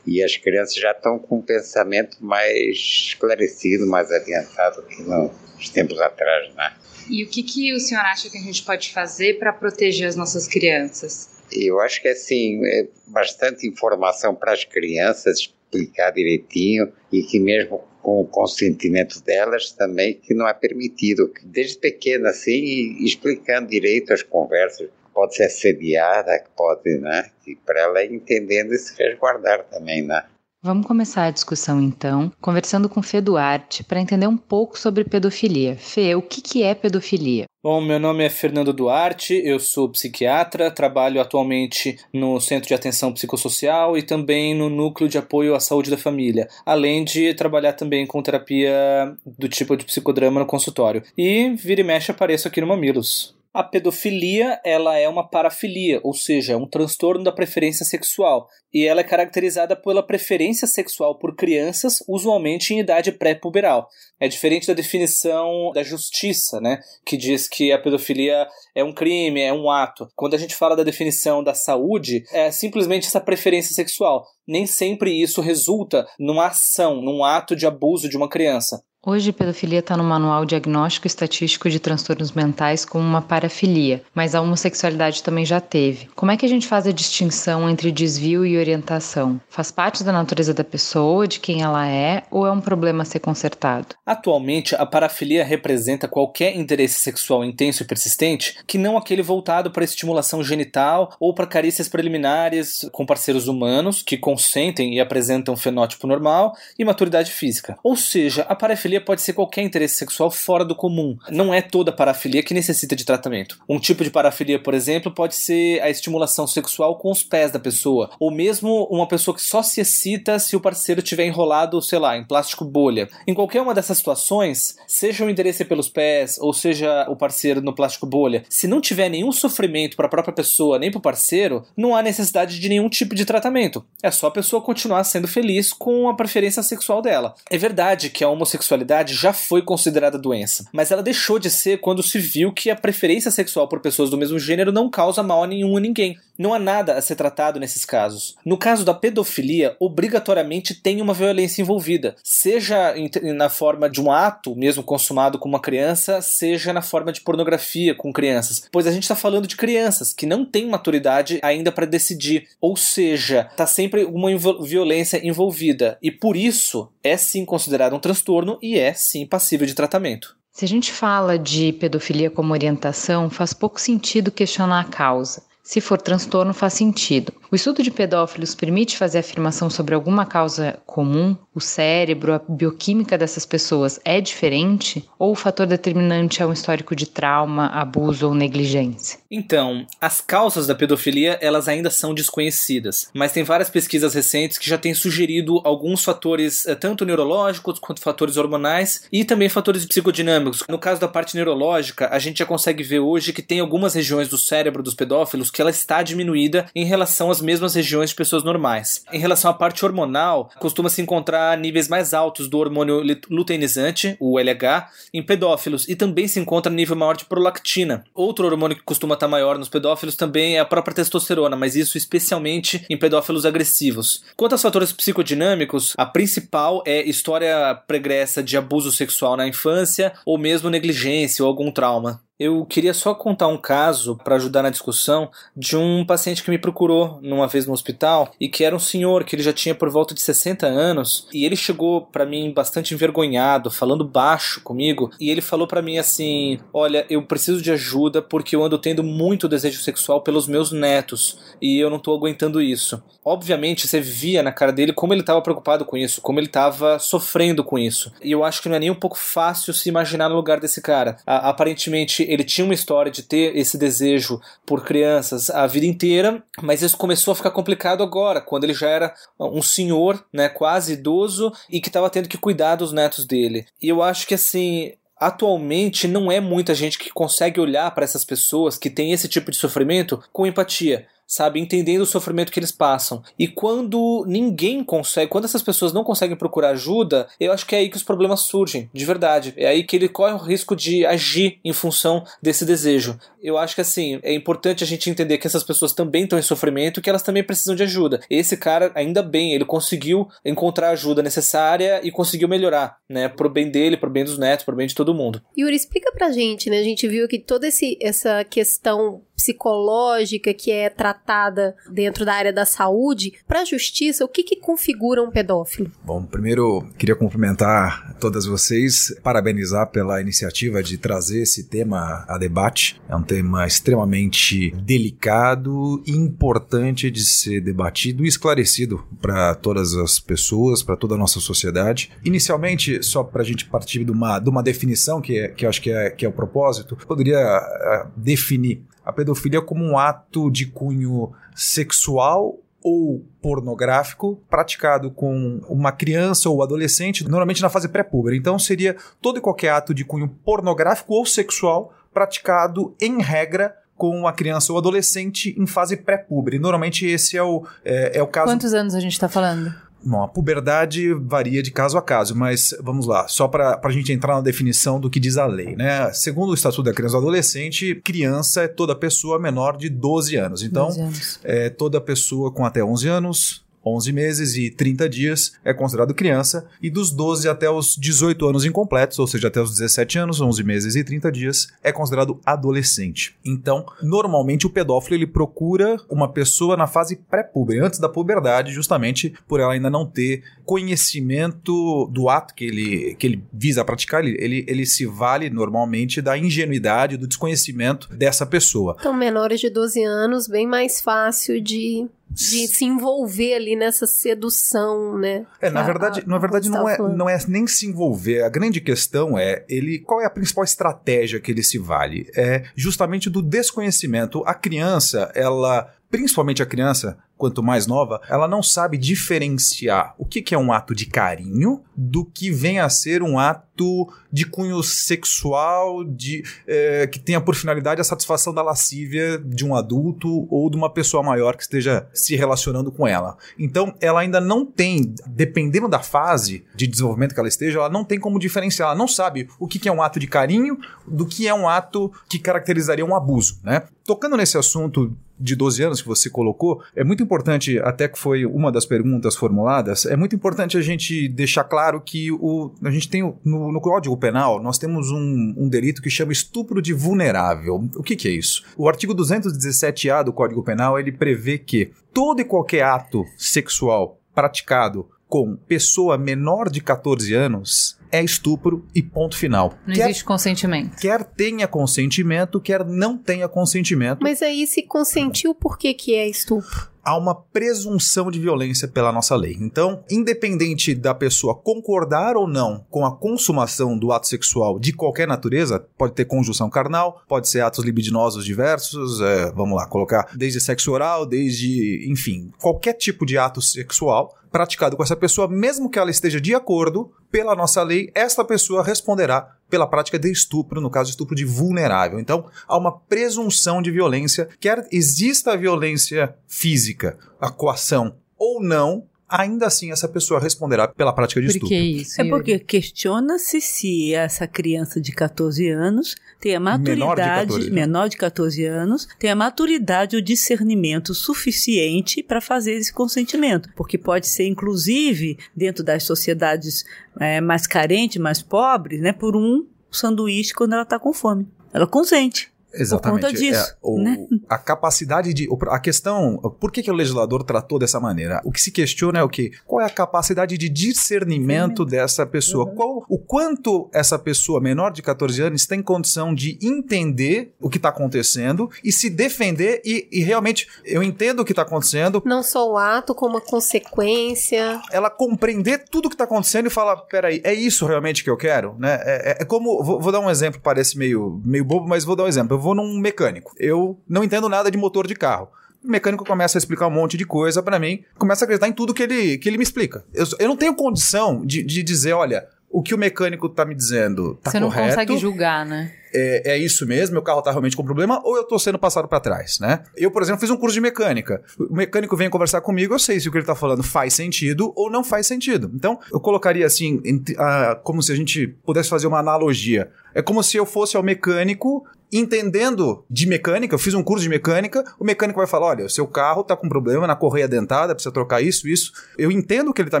e 0.06 0.22
as 0.22 0.36
crianças 0.36 0.74
já 0.74 0.92
estão 0.92 1.18
com 1.18 1.38
um 1.38 1.42
pensamento 1.42 2.18
mais 2.24 2.76
esclarecido, 2.76 3.86
mais 3.86 4.10
adiantado 4.10 4.82
que 4.82 5.02
nos 5.02 5.68
tempos 5.70 6.00
atrás, 6.00 6.54
né? 6.54 6.72
E 7.08 7.22
o 7.22 7.28
que, 7.28 7.42
que 7.42 7.72
o 7.72 7.80
senhor 7.80 8.00
acha 8.00 8.28
que 8.28 8.36
a 8.36 8.42
gente 8.42 8.62
pode 8.64 8.92
fazer 8.92 9.38
para 9.38 9.52
proteger 9.52 10.08
as 10.08 10.16
nossas 10.16 10.48
crianças? 10.48 11.30
Eu 11.52 11.80
acho 11.80 12.02
que 12.02 12.08
assim, 12.08 12.64
é 12.66 12.88
bastante 13.06 13.66
informação 13.66 14.34
para 14.34 14.52
as 14.52 14.64
crianças, 14.64 15.54
explicar 15.70 16.10
direitinho 16.12 16.92
e 17.12 17.22
que 17.22 17.38
mesmo 17.38 17.84
com 18.02 18.20
o 18.20 18.26
consentimento 18.26 19.22
delas 19.24 19.72
também 19.72 20.14
que 20.14 20.32
não 20.32 20.46
é 20.46 20.54
permitido, 20.54 21.32
desde 21.42 21.78
pequena 21.78 22.30
assim, 22.30 22.96
explicando 23.04 23.68
direito 23.68 24.12
as 24.12 24.22
conversas, 24.22 24.88
pode 25.12 25.34
ser 25.34 25.44
assediada, 25.44 26.44
pode, 26.56 26.98
né, 26.98 27.30
para 27.64 27.80
ela 27.80 28.04
entendendo 28.04 28.72
e 28.74 28.78
se 28.78 28.94
resguardar 29.02 29.64
também, 29.64 30.02
né. 30.02 30.24
Vamos 30.66 30.84
começar 30.84 31.26
a 31.26 31.30
discussão 31.30 31.80
então, 31.80 32.32
conversando 32.40 32.88
com 32.88 33.00
Fê 33.00 33.20
Duarte 33.20 33.84
para 33.84 34.00
entender 34.00 34.26
um 34.26 34.36
pouco 34.36 34.76
sobre 34.76 35.04
pedofilia. 35.04 35.76
Fê, 35.76 36.16
o 36.16 36.20
que, 36.20 36.42
que 36.42 36.64
é 36.64 36.74
pedofilia? 36.74 37.44
Bom, 37.62 37.80
meu 37.80 38.00
nome 38.00 38.24
é 38.24 38.28
Fernando 38.28 38.72
Duarte, 38.72 39.40
eu 39.44 39.60
sou 39.60 39.88
psiquiatra, 39.88 40.68
trabalho 40.68 41.20
atualmente 41.20 41.96
no 42.12 42.40
Centro 42.40 42.66
de 42.66 42.74
Atenção 42.74 43.12
Psicossocial 43.12 43.96
e 43.96 44.02
também 44.02 44.56
no 44.56 44.68
Núcleo 44.68 45.08
de 45.08 45.18
Apoio 45.18 45.54
à 45.54 45.60
Saúde 45.60 45.88
da 45.88 45.96
Família, 45.96 46.48
além 46.64 47.04
de 47.04 47.32
trabalhar 47.34 47.74
também 47.74 48.04
com 48.04 48.20
terapia 48.20 49.14
do 49.24 49.48
tipo 49.48 49.76
de 49.76 49.84
psicodrama 49.84 50.40
no 50.40 50.46
consultório. 50.46 51.04
E 51.16 51.50
vira 51.50 51.80
e 51.80 51.84
mexe 51.84 52.10
apareço 52.10 52.48
aqui 52.48 52.60
no 52.60 52.66
Mamilos. 52.66 53.35
A 53.56 53.62
pedofilia, 53.64 54.60
ela 54.62 54.98
é 54.98 55.08
uma 55.08 55.26
parafilia, 55.26 55.98
ou 56.04 56.12
seja, 56.12 56.52
é 56.52 56.56
um 56.58 56.68
transtorno 56.68 57.24
da 57.24 57.32
preferência 57.32 57.86
sexual, 57.86 58.48
e 58.70 58.84
ela 58.84 59.00
é 59.00 59.02
caracterizada 59.02 59.74
pela 59.74 60.06
preferência 60.06 60.68
sexual 60.68 61.18
por 61.18 61.34
crianças, 61.34 62.04
usualmente 62.06 62.74
em 62.74 62.80
idade 62.80 63.12
pré-puberal. 63.12 63.88
É 64.20 64.28
diferente 64.28 64.66
da 64.66 64.74
definição 64.74 65.72
da 65.72 65.82
justiça, 65.82 66.60
né, 66.60 66.80
que 67.06 67.16
diz 67.16 67.48
que 67.48 67.72
a 67.72 67.78
pedofilia 67.78 68.46
é 68.74 68.84
um 68.84 68.92
crime, 68.92 69.40
é 69.40 69.54
um 69.54 69.70
ato. 69.70 70.06
Quando 70.14 70.34
a 70.34 70.38
gente 70.38 70.54
fala 70.54 70.76
da 70.76 70.82
definição 70.82 71.42
da 71.42 71.54
saúde, 71.54 72.24
é 72.32 72.50
simplesmente 72.50 73.06
essa 73.06 73.22
preferência 73.22 73.74
sexual. 73.74 74.26
Nem 74.46 74.66
sempre 74.66 75.18
isso 75.18 75.40
resulta 75.40 76.06
numa 76.20 76.48
ação, 76.48 77.00
num 77.00 77.24
ato 77.24 77.56
de 77.56 77.66
abuso 77.66 78.06
de 78.06 78.18
uma 78.18 78.28
criança. 78.28 78.84
Hoje, 79.08 79.32
pedofilia 79.32 79.78
está 79.78 79.96
no 79.96 80.02
Manual 80.02 80.44
Diagnóstico 80.44 81.06
Estatístico 81.06 81.70
de 81.70 81.78
Transtornos 81.78 82.32
Mentais 82.32 82.84
como 82.84 83.04
uma 83.04 83.22
parafilia, 83.22 84.02
mas 84.12 84.34
a 84.34 84.40
homossexualidade 84.40 85.22
também 85.22 85.44
já 85.44 85.60
teve. 85.60 86.08
Como 86.16 86.32
é 86.32 86.36
que 86.36 86.44
a 86.44 86.48
gente 86.48 86.66
faz 86.66 86.88
a 86.88 86.90
distinção 86.90 87.70
entre 87.70 87.92
desvio 87.92 88.44
e 88.44 88.58
orientação? 88.58 89.40
Faz 89.48 89.70
parte 89.70 90.02
da 90.02 90.10
natureza 90.10 90.52
da 90.52 90.64
pessoa, 90.64 91.28
de 91.28 91.38
quem 91.38 91.62
ela 91.62 91.88
é, 91.88 92.24
ou 92.32 92.48
é 92.48 92.50
um 92.50 92.60
problema 92.60 93.02
a 93.02 93.04
ser 93.04 93.20
consertado? 93.20 93.94
Atualmente, 94.04 94.74
a 94.74 94.84
parafilia 94.84 95.44
representa 95.44 96.08
qualquer 96.08 96.56
interesse 96.56 96.98
sexual 96.98 97.44
intenso 97.44 97.84
e 97.84 97.86
persistente 97.86 98.56
que 98.66 98.76
não 98.76 98.96
aquele 98.96 99.22
voltado 99.22 99.70
para 99.70 99.84
estimulação 99.84 100.42
genital 100.42 101.14
ou 101.20 101.32
para 101.32 101.46
carícias 101.46 101.88
preliminares 101.88 102.88
com 102.90 103.06
parceiros 103.06 103.46
humanos 103.46 104.02
que 104.02 104.18
consentem 104.18 104.96
e 104.96 105.00
apresentam 105.00 105.56
fenótipo 105.56 106.08
normal 106.08 106.56
e 106.76 106.84
maturidade 106.84 107.30
física. 107.30 107.78
Ou 107.84 107.94
seja, 107.94 108.42
a 108.48 108.56
parafilia 108.56 108.95
pode 109.00 109.22
ser 109.22 109.32
qualquer 109.32 109.62
interesse 109.62 109.96
sexual 109.96 110.30
fora 110.30 110.64
do 110.64 110.74
comum. 110.74 111.16
Não 111.30 111.52
é 111.52 111.60
toda 111.60 111.92
parafilia 111.92 112.42
que 112.42 112.54
necessita 112.54 112.96
de 112.96 113.04
tratamento. 113.04 113.58
Um 113.68 113.78
tipo 113.78 114.04
de 114.04 114.10
parafilia, 114.10 114.58
por 114.58 114.74
exemplo, 114.74 115.12
pode 115.12 115.34
ser 115.34 115.80
a 115.82 115.90
estimulação 115.90 116.46
sexual 116.46 116.96
com 116.96 117.10
os 117.10 117.22
pés 117.22 117.50
da 117.50 117.58
pessoa, 117.58 118.10
ou 118.18 118.30
mesmo 118.30 118.84
uma 118.90 119.06
pessoa 119.06 119.34
que 119.34 119.42
só 119.42 119.62
se 119.62 119.80
excita 119.80 120.38
se 120.38 120.56
o 120.56 120.60
parceiro 120.60 121.02
tiver 121.02 121.26
enrolado, 121.26 121.80
sei 121.82 121.98
lá, 121.98 122.16
em 122.16 122.24
plástico 122.24 122.64
bolha. 122.64 123.08
Em 123.26 123.34
qualquer 123.34 123.60
uma 123.60 123.74
dessas 123.74 123.98
situações, 123.98 124.76
seja 124.86 125.24
o 125.24 125.30
interesse 125.30 125.64
pelos 125.64 125.88
pés 125.88 126.38
ou 126.38 126.52
seja 126.52 127.06
o 127.08 127.16
parceiro 127.16 127.60
no 127.60 127.74
plástico 127.74 128.06
bolha, 128.06 128.44
se 128.48 128.66
não 128.66 128.80
tiver 128.80 129.08
nenhum 129.08 129.32
sofrimento 129.32 129.96
para 129.96 130.06
a 130.06 130.10
própria 130.10 130.34
pessoa 130.34 130.78
nem 130.78 130.90
para 130.90 130.98
o 130.98 131.02
parceiro, 131.02 131.64
não 131.76 131.94
há 131.94 132.02
necessidade 132.02 132.58
de 132.58 132.68
nenhum 132.68 132.88
tipo 132.88 133.14
de 133.14 133.24
tratamento. 133.24 133.84
É 134.02 134.10
só 134.10 134.28
a 134.28 134.30
pessoa 134.30 134.62
continuar 134.62 135.04
sendo 135.04 135.28
feliz 135.28 135.72
com 135.72 136.08
a 136.08 136.14
preferência 136.14 136.62
sexual 136.62 137.02
dela. 137.02 137.34
É 137.50 137.58
verdade 137.58 138.10
que 138.10 138.24
a 138.24 138.28
homossexualidade 138.28 138.85
já 139.14 139.32
foi 139.32 139.62
considerada 139.62 140.18
doença, 140.18 140.66
mas 140.72 140.90
ela 140.90 141.02
deixou 141.02 141.38
de 141.38 141.50
ser 141.50 141.78
quando 141.78 142.02
se 142.02 142.18
viu 142.18 142.52
que 142.52 142.70
a 142.70 142.76
preferência 142.76 143.30
sexual 143.30 143.68
por 143.68 143.80
pessoas 143.80 144.10
do 144.10 144.18
mesmo 144.18 144.38
gênero 144.38 144.72
não 144.72 144.90
causa 144.90 145.22
mal 145.22 145.44
a 145.44 145.46
nenhum 145.46 145.76
a 145.76 145.80
ninguém. 145.80 146.18
Não 146.38 146.52
há 146.52 146.58
nada 146.58 146.94
a 146.94 147.00
ser 147.00 147.14
tratado 147.14 147.58
nesses 147.58 147.84
casos. 147.84 148.36
No 148.44 148.58
caso 148.58 148.84
da 148.84 148.92
pedofilia, 148.92 149.74
obrigatoriamente 149.80 150.74
tem 150.74 151.00
uma 151.00 151.14
violência 151.14 151.62
envolvida, 151.62 152.14
seja 152.22 152.94
na 153.34 153.48
forma 153.48 153.88
de 153.88 154.00
um 154.00 154.10
ato 154.10 154.54
mesmo 154.54 154.82
consumado 154.82 155.38
com 155.38 155.48
uma 155.48 155.60
criança, 155.60 156.20
seja 156.20 156.72
na 156.72 156.82
forma 156.82 157.10
de 157.10 157.22
pornografia 157.22 157.94
com 157.94 158.12
crianças, 158.12 158.68
pois 158.70 158.86
a 158.86 158.90
gente 158.90 159.04
está 159.04 159.16
falando 159.16 159.46
de 159.46 159.56
crianças 159.56 160.12
que 160.12 160.26
não 160.26 160.44
têm 160.44 160.68
maturidade 160.68 161.38
ainda 161.42 161.72
para 161.72 161.86
decidir, 161.86 162.48
ou 162.60 162.76
seja, 162.76 163.48
está 163.50 163.66
sempre 163.66 164.04
uma 164.04 164.28
violência 164.62 165.26
envolvida. 165.26 165.98
E 166.02 166.10
por 166.10 166.36
isso 166.36 166.90
é 167.02 167.16
sim 167.16 167.44
considerado 167.44 167.94
um 167.94 168.00
transtorno 168.00 168.58
e 168.66 168.78
é 168.78 168.92
sim 168.92 169.26
passível 169.26 169.66
de 169.66 169.74
tratamento. 169.74 170.36
Se 170.50 170.64
a 170.64 170.68
gente 170.68 170.90
fala 170.92 171.38
de 171.38 171.72
pedofilia 171.74 172.30
como 172.30 172.52
orientação, 172.52 173.28
faz 173.28 173.52
pouco 173.52 173.80
sentido 173.80 174.30
questionar 174.30 174.80
a 174.80 174.84
causa. 174.84 175.42
Se 175.66 175.80
for 175.80 176.00
transtorno, 176.00 176.54
faz 176.54 176.74
sentido. 176.74 177.32
O 177.50 177.56
estudo 177.56 177.82
de 177.82 177.90
pedófilos 177.90 178.54
permite 178.54 178.96
fazer 178.96 179.18
afirmação 179.18 179.68
sobre 179.68 179.96
alguma 179.96 180.24
causa 180.24 180.78
comum? 180.86 181.36
O 181.52 181.60
cérebro, 181.60 182.32
a 182.32 182.40
bioquímica 182.48 183.18
dessas 183.18 183.44
pessoas 183.44 183.98
é 184.04 184.20
diferente? 184.20 185.04
Ou 185.18 185.32
o 185.32 185.34
fator 185.34 185.66
determinante 185.66 186.40
é 186.40 186.46
um 186.46 186.52
histórico 186.52 186.94
de 186.94 187.06
trauma, 187.06 187.66
abuso 187.66 188.28
ou 188.28 188.34
negligência? 188.34 189.18
Então, 189.28 189.84
as 190.00 190.20
causas 190.20 190.68
da 190.68 190.74
pedofilia 190.74 191.36
elas 191.40 191.66
ainda 191.66 191.90
são 191.90 192.14
desconhecidas, 192.14 193.08
mas 193.12 193.32
tem 193.32 193.42
várias 193.42 193.68
pesquisas 193.68 194.14
recentes 194.14 194.58
que 194.58 194.68
já 194.68 194.78
têm 194.78 194.94
sugerido 194.94 195.60
alguns 195.64 196.04
fatores, 196.04 196.64
eh, 196.66 196.76
tanto 196.76 197.04
neurológicos 197.04 197.80
quanto 197.80 198.00
fatores 198.00 198.36
hormonais 198.36 199.04
e 199.10 199.24
também 199.24 199.48
fatores 199.48 199.84
psicodinâmicos. 199.84 200.62
No 200.68 200.78
caso 200.78 201.00
da 201.00 201.08
parte 201.08 201.34
neurológica, 201.34 202.08
a 202.12 202.20
gente 202.20 202.38
já 202.38 202.46
consegue 202.46 202.84
ver 202.84 203.00
hoje 203.00 203.32
que 203.32 203.42
tem 203.42 203.58
algumas 203.58 203.94
regiões 203.94 204.28
do 204.28 204.38
cérebro 204.38 204.80
dos 204.80 204.94
pedófilos 204.94 205.50
que 205.56 205.62
ela 205.62 205.70
está 205.70 206.02
diminuída 206.02 206.66
em 206.74 206.84
relação 206.84 207.30
às 207.30 207.40
mesmas 207.40 207.74
regiões 207.74 208.10
de 208.10 208.16
pessoas 208.16 208.44
normais. 208.44 209.02
Em 209.10 209.18
relação 209.18 209.50
à 209.50 209.54
parte 209.54 209.86
hormonal, 209.86 210.50
costuma 210.58 210.90
se 210.90 211.00
encontrar 211.00 211.56
níveis 211.56 211.88
mais 211.88 212.12
altos 212.12 212.46
do 212.46 212.58
hormônio 212.58 213.02
luteinizante, 213.30 214.18
o 214.20 214.38
LH, 214.38 214.90
em 215.14 215.22
pedófilos 215.22 215.88
e 215.88 215.96
também 215.96 216.28
se 216.28 216.38
encontra 216.38 216.70
nível 216.70 216.94
maior 216.94 217.16
de 217.16 217.24
prolactina. 217.24 218.04
Outro 218.14 218.44
hormônio 218.44 218.76
que 218.76 218.82
costuma 218.82 219.14
estar 219.14 219.28
maior 219.28 219.56
nos 219.56 219.70
pedófilos 219.70 220.14
também 220.14 220.56
é 220.56 220.60
a 220.60 220.64
própria 220.66 220.96
testosterona, 220.96 221.56
mas 221.56 221.74
isso 221.74 221.96
especialmente 221.96 222.84
em 222.90 222.98
pedófilos 222.98 223.46
agressivos. 223.46 224.24
Quanto 224.36 224.52
aos 224.52 224.62
fatores 224.62 224.92
psicodinâmicos, 224.92 225.94
a 225.96 226.04
principal 226.04 226.82
é 226.86 227.02
história 227.08 227.74
pregressa 227.86 228.42
de 228.42 228.58
abuso 228.58 228.92
sexual 228.92 229.38
na 229.38 229.48
infância 229.48 230.12
ou 230.26 230.36
mesmo 230.36 230.68
negligência 230.68 231.42
ou 231.42 231.48
algum 231.48 231.70
trauma. 231.70 232.25
Eu 232.38 232.66
queria 232.66 232.92
só 232.92 233.14
contar 233.14 233.46
um 233.48 233.56
caso 233.56 234.14
para 234.22 234.36
ajudar 234.36 234.62
na 234.62 234.68
discussão 234.68 235.30
de 235.56 235.74
um 235.74 236.04
paciente 236.04 236.42
que 236.42 236.50
me 236.50 236.58
procurou 236.58 237.18
numa 237.22 237.46
vez 237.46 237.66
no 237.66 237.72
hospital 237.72 238.30
e 238.38 238.46
que 238.46 238.62
era 238.62 238.76
um 238.76 238.78
senhor 238.78 239.24
que 239.24 239.34
ele 239.34 239.42
já 239.42 239.54
tinha 239.54 239.74
por 239.74 239.88
volta 239.88 240.14
de 240.14 240.20
60 240.20 240.66
anos 240.66 241.26
e 241.32 241.46
ele 241.46 241.56
chegou 241.56 242.02
para 242.02 242.26
mim 242.26 242.52
bastante 242.52 242.92
envergonhado, 242.92 243.70
falando 243.70 244.04
baixo 244.04 244.60
comigo 244.60 245.10
e 245.18 245.30
ele 245.30 245.40
falou 245.40 245.66
para 245.66 245.80
mim 245.80 245.96
assim: 245.96 246.58
"Olha, 246.74 247.06
eu 247.08 247.22
preciso 247.22 247.62
de 247.62 247.72
ajuda 247.72 248.20
porque 248.20 248.54
eu 248.54 248.62
ando 248.62 248.76
tendo 248.78 249.02
muito 249.02 249.48
desejo 249.48 249.80
sexual 249.80 250.20
pelos 250.20 250.46
meus 250.46 250.70
netos 250.70 251.38
e 251.60 251.78
eu 251.78 251.88
não 251.88 251.98
tô 251.98 252.14
aguentando 252.14 252.60
isso". 252.60 253.02
Obviamente, 253.24 253.88
você 253.88 253.98
via 253.98 254.42
na 254.42 254.52
cara 254.52 254.72
dele 254.72 254.92
como 254.92 255.12
ele 255.12 255.22
estava 255.22 255.42
preocupado 255.42 255.84
com 255.84 255.96
isso, 255.96 256.20
como 256.20 256.38
ele 256.38 256.46
estava 256.46 256.98
sofrendo 256.98 257.64
com 257.64 257.78
isso. 257.78 258.12
E 258.22 258.30
eu 258.30 258.44
acho 258.44 258.62
que 258.62 258.68
não 258.68 258.76
é 258.76 258.78
nem 258.78 258.90
um 258.90 258.94
pouco 258.94 259.18
fácil 259.18 259.72
se 259.74 259.88
imaginar 259.88 260.28
no 260.28 260.36
lugar 260.36 260.60
desse 260.60 260.80
cara. 260.80 261.16
A 261.26 261.48
aparentemente 261.48 262.25
ele 262.26 262.44
tinha 262.44 262.64
uma 262.64 262.74
história 262.74 263.10
de 263.10 263.22
ter 263.22 263.56
esse 263.56 263.78
desejo 263.78 264.40
por 264.64 264.84
crianças 264.84 265.50
a 265.50 265.66
vida 265.66 265.86
inteira, 265.86 266.42
mas 266.62 266.82
isso 266.82 266.96
começou 266.96 267.32
a 267.32 267.34
ficar 267.34 267.50
complicado 267.50 268.02
agora, 268.02 268.40
quando 268.40 268.64
ele 268.64 268.74
já 268.74 268.88
era 268.88 269.14
um 269.38 269.62
senhor, 269.62 270.24
né, 270.32 270.48
quase 270.48 270.94
idoso 270.94 271.52
e 271.70 271.80
que 271.80 271.88
estava 271.88 272.10
tendo 272.10 272.28
que 272.28 272.38
cuidar 272.38 272.76
dos 272.76 272.92
netos 272.92 273.24
dele. 273.24 273.66
E 273.80 273.88
eu 273.88 274.02
acho 274.02 274.26
que 274.26 274.34
assim, 274.34 274.92
atualmente 275.18 276.06
não 276.06 276.30
é 276.30 276.40
muita 276.40 276.74
gente 276.74 276.98
que 276.98 277.10
consegue 277.10 277.60
olhar 277.60 277.90
para 277.92 278.04
essas 278.04 278.24
pessoas 278.24 278.76
que 278.76 278.90
têm 278.90 279.12
esse 279.12 279.28
tipo 279.28 279.50
de 279.50 279.56
sofrimento 279.56 280.22
com 280.32 280.46
empatia 280.46 281.06
sabe? 281.26 281.60
Entendendo 281.60 282.02
o 282.02 282.06
sofrimento 282.06 282.52
que 282.52 282.58
eles 282.58 282.72
passam. 282.72 283.22
E 283.38 283.48
quando 283.48 284.24
ninguém 284.26 284.84
consegue, 284.84 285.30
quando 285.30 285.44
essas 285.44 285.62
pessoas 285.62 285.92
não 285.92 286.04
conseguem 286.04 286.36
procurar 286.36 286.70
ajuda, 286.70 287.28
eu 287.40 287.52
acho 287.52 287.66
que 287.66 287.74
é 287.74 287.78
aí 287.78 287.88
que 287.88 287.96
os 287.96 288.02
problemas 288.02 288.40
surgem, 288.40 288.88
de 288.92 289.04
verdade. 289.04 289.52
É 289.56 289.66
aí 289.66 289.82
que 289.82 289.96
ele 289.96 290.08
corre 290.08 290.34
o 290.34 290.38
risco 290.38 290.76
de 290.76 291.04
agir 291.04 291.58
em 291.64 291.72
função 291.72 292.24
desse 292.40 292.64
desejo. 292.64 293.18
Eu 293.46 293.56
acho 293.56 293.76
que 293.76 293.80
assim, 293.80 294.18
é 294.24 294.34
importante 294.34 294.82
a 294.82 294.86
gente 294.86 295.08
entender 295.08 295.38
que 295.38 295.46
essas 295.46 295.62
pessoas 295.62 295.92
também 295.92 296.24
estão 296.24 296.36
em 296.36 296.42
sofrimento 296.42 296.98
e 296.98 297.02
que 297.02 297.08
elas 297.08 297.22
também 297.22 297.44
precisam 297.44 297.76
de 297.76 297.84
ajuda. 297.84 298.20
Esse 298.28 298.56
cara, 298.56 298.90
ainda 298.92 299.22
bem, 299.22 299.54
ele 299.54 299.64
conseguiu 299.64 300.26
encontrar 300.44 300.88
a 300.88 300.90
ajuda 300.90 301.22
necessária 301.22 302.00
e 302.02 302.10
conseguiu 302.10 302.48
melhorar, 302.48 302.98
né? 303.08 303.28
Pro 303.28 303.48
bem 303.48 303.70
dele, 303.70 303.96
pro 303.96 304.10
bem 304.10 304.24
dos 304.24 304.36
netos, 304.36 304.64
pro 304.64 304.74
bem 304.74 304.88
de 304.88 304.96
todo 304.96 305.14
mundo. 305.14 305.40
Yuri, 305.56 305.76
explica 305.76 306.10
pra 306.10 306.32
gente, 306.32 306.68
né? 306.68 306.80
A 306.80 306.82
gente 306.82 307.06
viu 307.06 307.28
que 307.28 307.38
toda 307.38 307.68
esse, 307.68 307.96
essa 308.02 308.42
questão 308.42 309.22
psicológica 309.36 310.52
que 310.54 310.72
é 310.72 310.88
tratada 310.88 311.76
dentro 311.90 312.24
da 312.24 312.32
área 312.32 312.52
da 312.52 312.64
saúde, 312.64 313.34
para 313.46 313.60
a 313.60 313.64
justiça, 313.64 314.24
o 314.24 314.28
que, 314.28 314.42
que 314.42 314.56
configura 314.56 315.22
um 315.22 315.30
pedófilo? 315.30 315.92
Bom, 316.02 316.24
primeiro 316.24 316.88
queria 316.98 317.14
cumprimentar 317.14 318.16
todas 318.18 318.46
vocês, 318.46 319.14
parabenizar 319.22 319.90
pela 319.90 320.20
iniciativa 320.20 320.82
de 320.82 320.96
trazer 320.96 321.42
esse 321.42 321.68
tema 321.68 322.24
a 322.26 322.38
debate. 322.38 323.00
É 323.08 323.14
um 323.14 323.22
tema 323.22 323.35
extremamente 323.66 324.70
delicado 324.70 326.02
e 326.06 326.12
importante 326.12 327.10
de 327.10 327.24
ser 327.24 327.60
debatido 327.60 328.24
e 328.24 328.28
esclarecido 328.28 329.04
para 329.20 329.54
todas 329.54 329.94
as 329.94 330.18
pessoas, 330.18 330.82
para 330.82 330.96
toda 330.96 331.14
a 331.14 331.18
nossa 331.18 331.40
sociedade. 331.40 332.10
Inicialmente, 332.24 333.02
só 333.02 333.22
para 333.22 333.42
a 333.42 333.44
gente 333.44 333.66
partir 333.66 334.04
de 334.04 334.10
uma, 334.10 334.38
de 334.38 334.48
uma 334.48 334.62
definição, 334.62 335.20
que, 335.20 335.38
é, 335.38 335.48
que 335.48 335.64
eu 335.64 335.68
acho 335.68 335.82
que 335.82 335.90
é, 335.90 336.10
que 336.10 336.24
é 336.24 336.28
o 336.28 336.32
propósito, 336.32 336.96
poderia 337.06 337.38
uh, 337.38 338.10
definir 338.16 338.82
a 339.04 339.12
pedofilia 339.12 339.62
como 339.62 339.84
um 339.84 339.96
ato 339.96 340.50
de 340.50 340.66
cunho 340.66 341.32
sexual 341.54 342.58
ou 342.82 343.24
pornográfico 343.42 344.40
praticado 344.48 345.10
com 345.10 345.60
uma 345.68 345.90
criança 345.90 346.48
ou 346.48 346.62
adolescente, 346.62 347.24
normalmente 347.24 347.60
na 347.60 347.68
fase 347.68 347.88
pré-púbera. 347.88 348.36
Então 348.36 348.58
seria 348.60 348.96
todo 349.20 349.38
e 349.38 349.40
qualquer 349.40 349.70
ato 349.70 349.92
de 349.92 350.04
cunho 350.04 350.28
pornográfico 350.44 351.14
ou 351.14 351.26
sexual 351.26 351.92
praticado 352.16 352.96
em 352.98 353.20
regra 353.20 353.76
com 353.94 354.26
a 354.26 354.32
criança 354.32 354.72
ou 354.72 354.78
adolescente 354.78 355.54
em 355.58 355.66
fase 355.66 355.98
pré-púbera. 355.98 356.58
Normalmente 356.58 357.04
esse 357.04 357.36
é 357.36 357.42
o, 357.42 357.66
é, 357.84 358.16
é 358.16 358.22
o 358.22 358.26
caso. 358.26 358.46
Quantos 358.46 358.72
anos 358.72 358.94
a 358.94 359.00
gente 359.00 359.12
está 359.12 359.28
falando? 359.28 359.74
Bom, 360.02 360.22
a 360.22 360.28
puberdade 360.28 361.12
varia 361.12 361.62
de 361.62 361.70
caso 361.70 361.98
a 361.98 362.02
caso, 362.02 362.34
mas 362.34 362.74
vamos 362.80 363.06
lá, 363.06 363.28
só 363.28 363.48
para 363.48 363.78
a 363.82 363.90
gente 363.90 364.12
entrar 364.12 364.36
na 364.36 364.40
definição 364.40 364.98
do 364.98 365.10
que 365.10 365.20
diz 365.20 365.36
a 365.36 365.44
lei, 365.44 365.76
né? 365.76 366.10
Segundo 366.12 366.50
o 366.50 366.54
Estatuto 366.54 366.84
da 366.84 366.94
Criança 366.94 367.16
e 367.16 367.18
do 367.18 367.22
Adolescente, 367.22 367.94
criança 367.96 368.62
é 368.62 368.68
toda 368.68 368.94
pessoa 368.94 369.38
menor 369.38 369.76
de 369.76 369.90
12 369.90 370.36
anos. 370.36 370.62
Então, 370.62 370.86
12 370.86 371.00
anos. 371.02 371.40
é 371.44 371.68
toda 371.68 372.00
pessoa 372.00 372.50
com 372.50 372.64
até 372.64 372.82
11 372.82 373.08
anos, 373.08 373.65
11 373.86 374.12
meses 374.12 374.56
e 374.56 374.70
30 374.70 375.08
dias 375.08 375.52
é 375.64 375.72
considerado 375.72 376.12
criança, 376.12 376.66
e 376.82 376.90
dos 376.90 377.10
12 377.12 377.48
até 377.48 377.70
os 377.70 377.96
18 377.96 378.48
anos 378.48 378.64
incompletos, 378.64 379.18
ou 379.18 379.26
seja, 379.26 379.48
até 379.48 379.60
os 379.60 379.70
17 379.70 380.18
anos, 380.18 380.40
11 380.40 380.64
meses 380.64 380.96
e 380.96 381.04
30 381.04 381.30
dias, 381.30 381.68
é 381.82 381.92
considerado 381.92 382.40
adolescente. 382.44 383.36
Então, 383.44 383.86
normalmente 384.02 384.66
o 384.66 384.70
pedófilo 384.70 385.14
ele 385.14 385.26
procura 385.26 385.96
uma 386.10 386.32
pessoa 386.32 386.76
na 386.76 386.86
fase 386.86 387.16
pré-púber, 387.30 387.82
antes 387.82 388.00
da 388.00 388.08
puberdade, 388.08 388.72
justamente 388.72 389.34
por 389.46 389.60
ela 389.60 389.74
ainda 389.74 389.88
não 389.88 390.04
ter 390.04 390.42
conhecimento 390.64 392.06
do 392.12 392.28
ato 392.28 392.54
que 392.54 392.64
ele, 392.64 393.14
que 393.14 393.26
ele 393.26 393.44
visa 393.52 393.84
praticar, 393.84 394.24
ele, 394.24 394.36
ele, 394.40 394.64
ele 394.66 394.86
se 394.86 395.06
vale 395.06 395.48
normalmente 395.48 396.20
da 396.20 396.36
ingenuidade, 396.36 397.16
do 397.16 397.28
desconhecimento 397.28 398.08
dessa 398.14 398.44
pessoa. 398.44 398.96
Então, 398.98 399.14
menores 399.14 399.60
de 399.60 399.70
12 399.70 400.02
anos, 400.02 400.48
bem 400.48 400.66
mais 400.66 401.00
fácil 401.00 401.60
de 401.60 402.08
de 402.36 402.68
se 402.68 402.84
envolver 402.84 403.54
ali 403.54 403.74
nessa 403.74 404.06
sedução, 404.06 405.18
né? 405.18 405.46
É, 405.60 405.70
na 405.70 405.82
verdade, 405.82 406.20
a, 406.20 406.28
na 406.28 406.38
verdade 406.38 406.68
não 406.68 406.88
é, 406.88 406.98
não 406.98 407.28
é 407.28 407.38
nem 407.48 407.66
se 407.66 407.86
envolver. 407.86 408.42
A 408.42 408.48
grande 408.48 408.80
questão 408.80 409.38
é 409.38 409.64
ele 409.68 410.00
qual 410.00 410.20
é 410.20 410.26
a 410.26 410.30
principal 410.30 410.62
estratégia 410.62 411.40
que 411.40 411.50
ele 411.50 411.62
se 411.62 411.78
vale? 411.78 412.30
É 412.36 412.64
justamente 412.76 413.30
do 413.30 413.40
desconhecimento. 413.40 414.42
A 414.46 414.54
criança, 414.54 415.32
ela 415.34 415.90
principalmente 416.10 416.62
a 416.62 416.66
criança, 416.66 417.18
quanto 417.36 417.62
mais 417.62 417.86
nova, 417.86 418.20
ela 418.28 418.48
não 418.48 418.62
sabe 418.62 418.96
diferenciar 418.96 420.14
o 420.18 420.24
que, 420.24 420.40
que 420.40 420.54
é 420.54 420.58
um 420.58 420.72
ato 420.72 420.94
de 420.94 421.06
carinho 421.06 421.82
do 421.96 422.24
que 422.24 422.50
vem 422.50 422.78
a 422.78 422.88
ser 422.88 423.22
um 423.22 423.38
ato 423.38 424.08
de 424.32 424.46
cunho 424.46 424.82
sexual, 424.82 426.04
de 426.04 426.42
é, 426.66 427.06
que 427.06 427.18
tenha 427.18 427.40
por 427.40 427.54
finalidade 427.54 428.00
a 428.00 428.04
satisfação 428.04 428.52
da 428.52 428.62
lascívia 428.62 429.38
de 429.38 429.64
um 429.64 429.74
adulto 429.74 430.46
ou 430.50 430.68
de 430.70 430.76
uma 430.76 430.90
pessoa 430.90 431.22
maior 431.22 431.56
que 431.56 431.62
esteja 431.62 432.06
se 432.12 432.36
relacionando 432.36 432.90
com 432.90 433.06
ela. 433.06 433.36
Então, 433.58 433.94
ela 434.00 434.20
ainda 434.20 434.40
não 434.40 434.64
tem, 434.64 435.14
dependendo 435.26 435.88
da 435.88 436.00
fase 436.00 436.64
de 436.74 436.86
desenvolvimento 436.86 437.34
que 437.34 437.40
ela 437.40 437.48
esteja, 437.48 437.78
ela 437.78 437.88
não 437.88 438.04
tem 438.04 438.18
como 438.18 438.38
diferenciar. 438.38 438.88
Ela 438.88 438.98
não 438.98 439.08
sabe 439.08 439.48
o 439.58 439.66
que, 439.66 439.78
que 439.78 439.88
é 439.88 439.92
um 439.92 440.02
ato 440.02 440.18
de 440.18 440.26
carinho 440.26 440.78
do 441.06 441.26
que 441.26 441.46
é 441.46 441.54
um 441.54 441.68
ato 441.68 442.12
que 442.28 442.38
caracterizaria 442.38 443.04
um 443.04 443.14
abuso, 443.14 443.58
né? 443.62 443.82
Tocando 444.04 444.36
nesse 444.36 444.56
assunto 444.56 445.16
de 445.38 445.54
12 445.54 445.82
anos 445.82 446.02
que 446.02 446.08
você 446.08 446.30
colocou, 446.30 446.82
é 446.94 447.04
muito 447.04 447.22
importante, 447.22 447.78
até 447.80 448.08
que 448.08 448.18
foi 448.18 448.46
uma 448.46 448.72
das 448.72 448.86
perguntas 448.86 449.36
formuladas, 449.36 450.06
é 450.06 450.16
muito 450.16 450.34
importante 450.34 450.76
a 450.76 450.82
gente 450.82 451.28
deixar 451.28 451.64
claro 451.64 452.00
que 452.00 452.32
o, 452.32 452.72
a 452.82 452.90
gente 452.90 453.08
tem 453.08 453.22
no, 453.44 453.72
no 453.72 453.80
Código 453.80 454.16
Penal, 454.16 454.62
nós 454.62 454.78
temos 454.78 455.10
um, 455.10 455.54
um, 455.56 455.68
delito 455.68 456.02
que 456.02 456.10
chama 456.10 456.32
estupro 456.32 456.80
de 456.80 456.92
vulnerável. 456.92 457.88
O 457.96 458.02
que, 458.02 458.16
que 458.16 458.28
é 458.28 458.30
isso? 458.30 458.62
O 458.76 458.88
artigo 458.88 459.14
217A 459.14 460.24
do 460.24 460.32
Código 460.32 460.62
Penal, 460.62 460.98
ele 460.98 461.12
prevê 461.12 461.58
que 461.58 461.92
todo 462.12 462.40
e 462.40 462.44
qualquer 462.44 462.82
ato 462.82 463.24
sexual 463.36 464.18
praticado 464.34 465.08
com 465.28 465.56
pessoa 465.56 466.16
menor 466.16 466.70
de 466.70 466.80
14 466.80 467.34
anos 467.34 467.98
é 468.16 468.24
estupro 468.24 468.86
e 468.94 469.02
ponto 469.02 469.36
final. 469.36 469.74
Não 469.86 469.94
quer, 469.94 470.04
existe 470.04 470.24
consentimento. 470.24 470.96
Quer 470.96 471.24
tenha 471.24 471.68
consentimento, 471.68 472.60
quer 472.60 472.84
não 472.84 473.16
tenha 473.16 473.48
consentimento. 473.48 474.20
Mas 474.22 474.42
aí 474.42 474.66
se 474.66 474.82
consentiu, 474.82 475.54
por 475.54 475.78
que 475.78 475.94
que 475.94 476.14
é 476.14 476.28
estupro? 476.28 476.96
há 477.06 477.16
uma 477.16 477.36
presunção 477.36 478.32
de 478.32 478.40
violência 478.40 478.88
pela 478.88 479.12
nossa 479.12 479.36
lei. 479.36 479.56
Então, 479.60 480.02
independente 480.10 480.92
da 480.92 481.14
pessoa 481.14 481.54
concordar 481.54 482.36
ou 482.36 482.48
não 482.48 482.84
com 482.90 483.06
a 483.06 483.16
consumação 483.16 483.96
do 483.96 484.10
ato 484.10 484.26
sexual 484.26 484.76
de 484.76 484.92
qualquer 484.92 485.28
natureza, 485.28 485.86
pode 485.96 486.14
ter 486.14 486.24
conjunção 486.24 486.68
carnal, 486.68 487.22
pode 487.28 487.48
ser 487.48 487.60
atos 487.60 487.84
libidinosos 487.84 488.44
diversos, 488.44 489.20
é, 489.20 489.52
vamos 489.52 489.76
lá, 489.76 489.86
colocar 489.86 490.32
desde 490.34 490.60
sexo 490.60 490.90
oral, 490.90 491.24
desde, 491.24 492.10
enfim, 492.10 492.50
qualquer 492.58 492.94
tipo 492.94 493.24
de 493.24 493.38
ato 493.38 493.62
sexual 493.62 494.34
praticado 494.56 494.96
com 494.96 495.02
essa 495.02 495.14
pessoa, 495.14 495.46
mesmo 495.46 495.90
que 495.90 495.98
ela 495.98 496.10
esteja 496.10 496.40
de 496.40 496.54
acordo, 496.54 497.12
pela 497.30 497.54
nossa 497.54 497.82
lei, 497.82 498.10
esta 498.14 498.42
pessoa 498.42 498.82
responderá 498.82 499.54
pela 499.68 499.86
prática 499.86 500.18
de 500.18 500.32
estupro, 500.32 500.80
no 500.80 500.88
caso, 500.88 501.10
estupro 501.10 501.36
de 501.36 501.44
vulnerável. 501.44 502.18
Então, 502.18 502.46
há 502.66 502.78
uma 502.78 502.90
presunção 502.90 503.82
de 503.82 503.90
violência, 503.90 504.48
quer 504.58 504.88
exista 504.90 505.52
a 505.52 505.56
violência 505.56 506.34
física, 506.48 507.18
a 507.38 507.50
coação 507.50 508.16
ou 508.38 508.62
não, 508.62 509.04
ainda 509.28 509.66
assim 509.66 509.90
essa 509.90 510.08
pessoa 510.08 510.40
responderá 510.40 510.88
pela 510.88 511.12
prática 511.12 511.40
de 511.40 511.46
Por 511.46 511.50
estupro. 511.50 511.68
Que 511.68 511.78
isso? 511.78 512.20
É 512.20 512.24
porque 512.28 512.58
questiona-se 512.58 513.60
se 513.60 514.14
essa 514.14 514.46
criança 514.46 515.00
de 515.00 515.12
14 515.12 515.68
anos 515.68 516.16
tem 516.40 516.54
a 516.54 516.60
maturidade, 516.60 516.90
menor 517.00 517.16
de 517.16 517.46
14, 517.46 517.70
menor 517.70 518.08
de 518.08 518.16
14 518.16 518.64
anos, 518.64 519.08
tem 519.18 519.30
a 519.30 519.36
maturidade, 519.36 520.16
o 520.16 520.22
discernimento 520.22 521.14
suficiente 521.14 522.22
para 522.22 522.40
fazer 522.40 522.74
esse 522.74 522.92
consentimento. 522.92 523.68
Porque 523.74 523.98
pode 523.98 524.28
ser, 524.28 524.46
inclusive, 524.46 525.38
dentro 525.54 525.82
das 525.82 526.04
sociedades 526.04 526.84
é, 527.18 527.40
mais 527.40 527.66
carentes, 527.66 528.20
mais 528.20 528.42
pobres, 528.42 529.00
né, 529.00 529.12
por 529.12 529.36
um 529.36 529.66
sanduíche 529.90 530.52
quando 530.52 530.74
ela 530.74 530.82
está 530.82 530.98
com 530.98 531.12
fome. 531.12 531.48
Ela 531.72 531.86
consente. 531.86 532.50
Exatamente. 532.76 533.20
Por 533.20 533.28
conta 533.28 533.38
disso. 533.38 533.70
É, 533.70 533.76
o, 533.82 533.98
né? 534.02 534.26
a 534.48 534.58
capacidade 534.58 535.32
de. 535.32 535.48
A 535.68 535.78
questão. 535.78 536.36
Por 536.60 536.70
que, 536.70 536.82
que 536.82 536.90
o 536.90 536.94
legislador 536.94 537.42
tratou 537.42 537.78
dessa 537.78 538.00
maneira? 538.00 538.40
O 538.44 538.52
que 538.52 538.60
se 538.60 538.70
questiona 538.70 539.18
é 539.18 539.22
o 539.22 539.28
quê? 539.28 539.50
Qual 539.66 539.80
é 539.80 539.84
a 539.84 539.90
capacidade 539.90 540.56
de 540.56 540.68
discernimento 540.68 541.80
uhum. 541.80 541.86
dessa 541.86 542.26
pessoa? 542.26 542.66
Uhum. 542.66 542.74
Qual, 542.74 543.06
o 543.08 543.18
quanto 543.18 543.88
essa 543.92 544.18
pessoa 544.18 544.60
menor 544.60 544.92
de 544.92 545.02
14 545.02 545.42
anos 545.42 545.66
tem 545.66 545.82
condição 545.82 546.34
de 546.34 546.58
entender 546.62 547.54
o 547.60 547.68
que 547.68 547.76
está 547.76 547.88
acontecendo 547.88 548.70
e 548.82 548.92
se 548.92 549.08
defender 549.10 549.80
e, 549.84 550.08
e 550.10 550.22
realmente 550.22 550.68
eu 550.84 551.02
entendo 551.02 551.40
o 551.40 551.44
que 551.44 551.52
está 551.52 551.62
acontecendo. 551.62 552.22
Não 552.24 552.42
só 552.42 552.70
o 552.70 552.76
ato, 552.76 553.14
como 553.14 553.38
a 553.38 553.40
consequência. 553.40 554.80
Ela 554.90 555.10
compreender 555.10 555.84
tudo 555.90 556.06
o 556.06 556.08
que 556.08 556.14
está 556.14 556.24
acontecendo 556.24 556.66
e 556.66 556.70
falar: 556.70 556.96
peraí, 556.96 557.40
é 557.44 557.54
isso 557.54 557.86
realmente 557.86 558.22
que 558.22 558.30
eu 558.30 558.36
quero? 558.36 558.76
Né? 558.78 558.98
É, 559.02 559.30
é, 559.30 559.36
é 559.40 559.44
como. 559.44 559.82
Vou, 559.82 560.00
vou, 560.00 560.12
dar 560.12 560.20
um 560.20 560.30
exemplo, 560.30 560.60
parece 560.62 560.96
meio, 560.98 561.40
meio 561.44 561.64
bobo, 561.64 561.88
mas 561.88 562.04
vou 562.04 562.16
dar 562.16 562.24
um 562.24 562.28
exemplo. 562.28 562.56
Eu 562.56 562.60
vou 562.66 562.74
num 562.74 562.98
mecânico. 562.98 563.54
Eu 563.58 563.96
não 564.08 564.24
entendo 564.24 564.48
nada 564.48 564.70
de 564.70 564.76
motor 564.76 565.06
de 565.06 565.14
carro. 565.14 565.48
O 565.84 565.88
mecânico 565.88 566.24
começa 566.24 566.58
a 566.58 566.60
explicar 566.60 566.88
um 566.88 566.90
monte 566.90 567.16
de 567.16 567.24
coisa 567.24 567.62
para 567.62 567.78
mim, 567.78 568.02
começa 568.18 568.44
a 568.44 568.44
acreditar 568.44 568.66
em 568.66 568.72
tudo 568.72 568.92
que 568.92 569.04
ele, 569.04 569.38
que 569.38 569.48
ele 569.48 569.56
me 569.56 569.62
explica. 569.62 570.04
Eu, 570.12 570.26
eu 570.40 570.48
não 570.48 570.56
tenho 570.56 570.74
condição 570.74 571.46
de, 571.46 571.62
de 571.62 571.80
dizer, 571.84 572.12
olha, 572.12 572.44
o 572.68 572.82
que 572.82 572.92
o 572.92 572.98
mecânico 572.98 573.48
tá 573.48 573.64
me 573.64 573.74
dizendo 573.74 574.34
tá 574.42 574.50
Você 574.50 574.58
correto. 574.58 574.74
Você 574.74 574.80
não 574.80 574.88
consegue 574.88 575.16
julgar, 575.16 575.64
né? 575.64 575.92
É, 576.12 576.52
é, 576.52 576.58
isso 576.58 576.86
mesmo, 576.86 577.12
meu 577.12 577.22
carro 577.22 577.42
tá 577.42 577.50
realmente 577.50 577.76
com 577.76 577.84
problema, 577.84 578.20
ou 578.24 578.36
eu 578.36 578.44
tô 578.44 578.58
sendo 578.58 578.78
passado 578.78 579.06
para 579.06 579.20
trás, 579.20 579.58
né? 579.60 579.82
Eu, 579.94 580.10
por 580.10 580.22
exemplo, 580.22 580.40
fiz 580.40 580.48
um 580.50 580.56
curso 580.56 580.74
de 580.74 580.80
mecânica. 580.80 581.42
O 581.58 581.74
mecânico 581.74 582.16
vem 582.16 582.30
conversar 582.30 582.62
comigo, 582.62 582.94
eu 582.94 582.98
sei 582.98 583.20
se 583.20 583.28
o 583.28 583.32
que 583.32 583.38
ele 583.38 583.44
tá 583.44 583.54
falando 583.54 583.82
faz 583.82 584.14
sentido 584.14 584.72
ou 584.74 584.90
não 584.90 585.04
faz 585.04 585.26
sentido. 585.26 585.70
Então, 585.74 586.00
eu 586.10 586.18
colocaria 586.18 586.66
assim, 586.66 586.96
uh, 586.96 587.80
como 587.82 588.02
se 588.02 588.12
a 588.12 588.16
gente 588.16 588.46
pudesse 588.64 588.88
fazer 588.88 589.06
uma 589.06 589.18
analogia. 589.18 589.90
É 590.14 590.22
como 590.22 590.42
se 590.42 590.56
eu 590.56 590.64
fosse 590.64 590.96
ao 590.96 591.02
mecânico 591.02 591.84
entendendo 592.12 593.04
de 593.10 593.26
mecânica, 593.26 593.74
eu 593.74 593.78
fiz 593.78 593.94
um 593.94 594.02
curso 594.02 594.22
de 594.22 594.28
mecânica, 594.28 594.84
o 594.98 595.04
mecânico 595.04 595.38
vai 595.38 595.46
falar: 595.46 595.66
olha, 595.66 595.86
o 595.86 595.90
seu 595.90 596.06
carro 596.06 596.44
tá 596.44 596.56
com 596.56 596.68
problema 596.68 597.06
na 597.06 597.16
correia 597.16 597.48
dentada, 597.48 597.94
precisa 597.94 598.12
trocar 598.12 598.40
isso, 598.40 598.68
isso. 598.68 598.92
Eu 599.18 599.30
entendo 599.30 599.70
o 599.70 599.74
que 599.74 599.82
ele 599.82 599.90
tá 599.90 600.00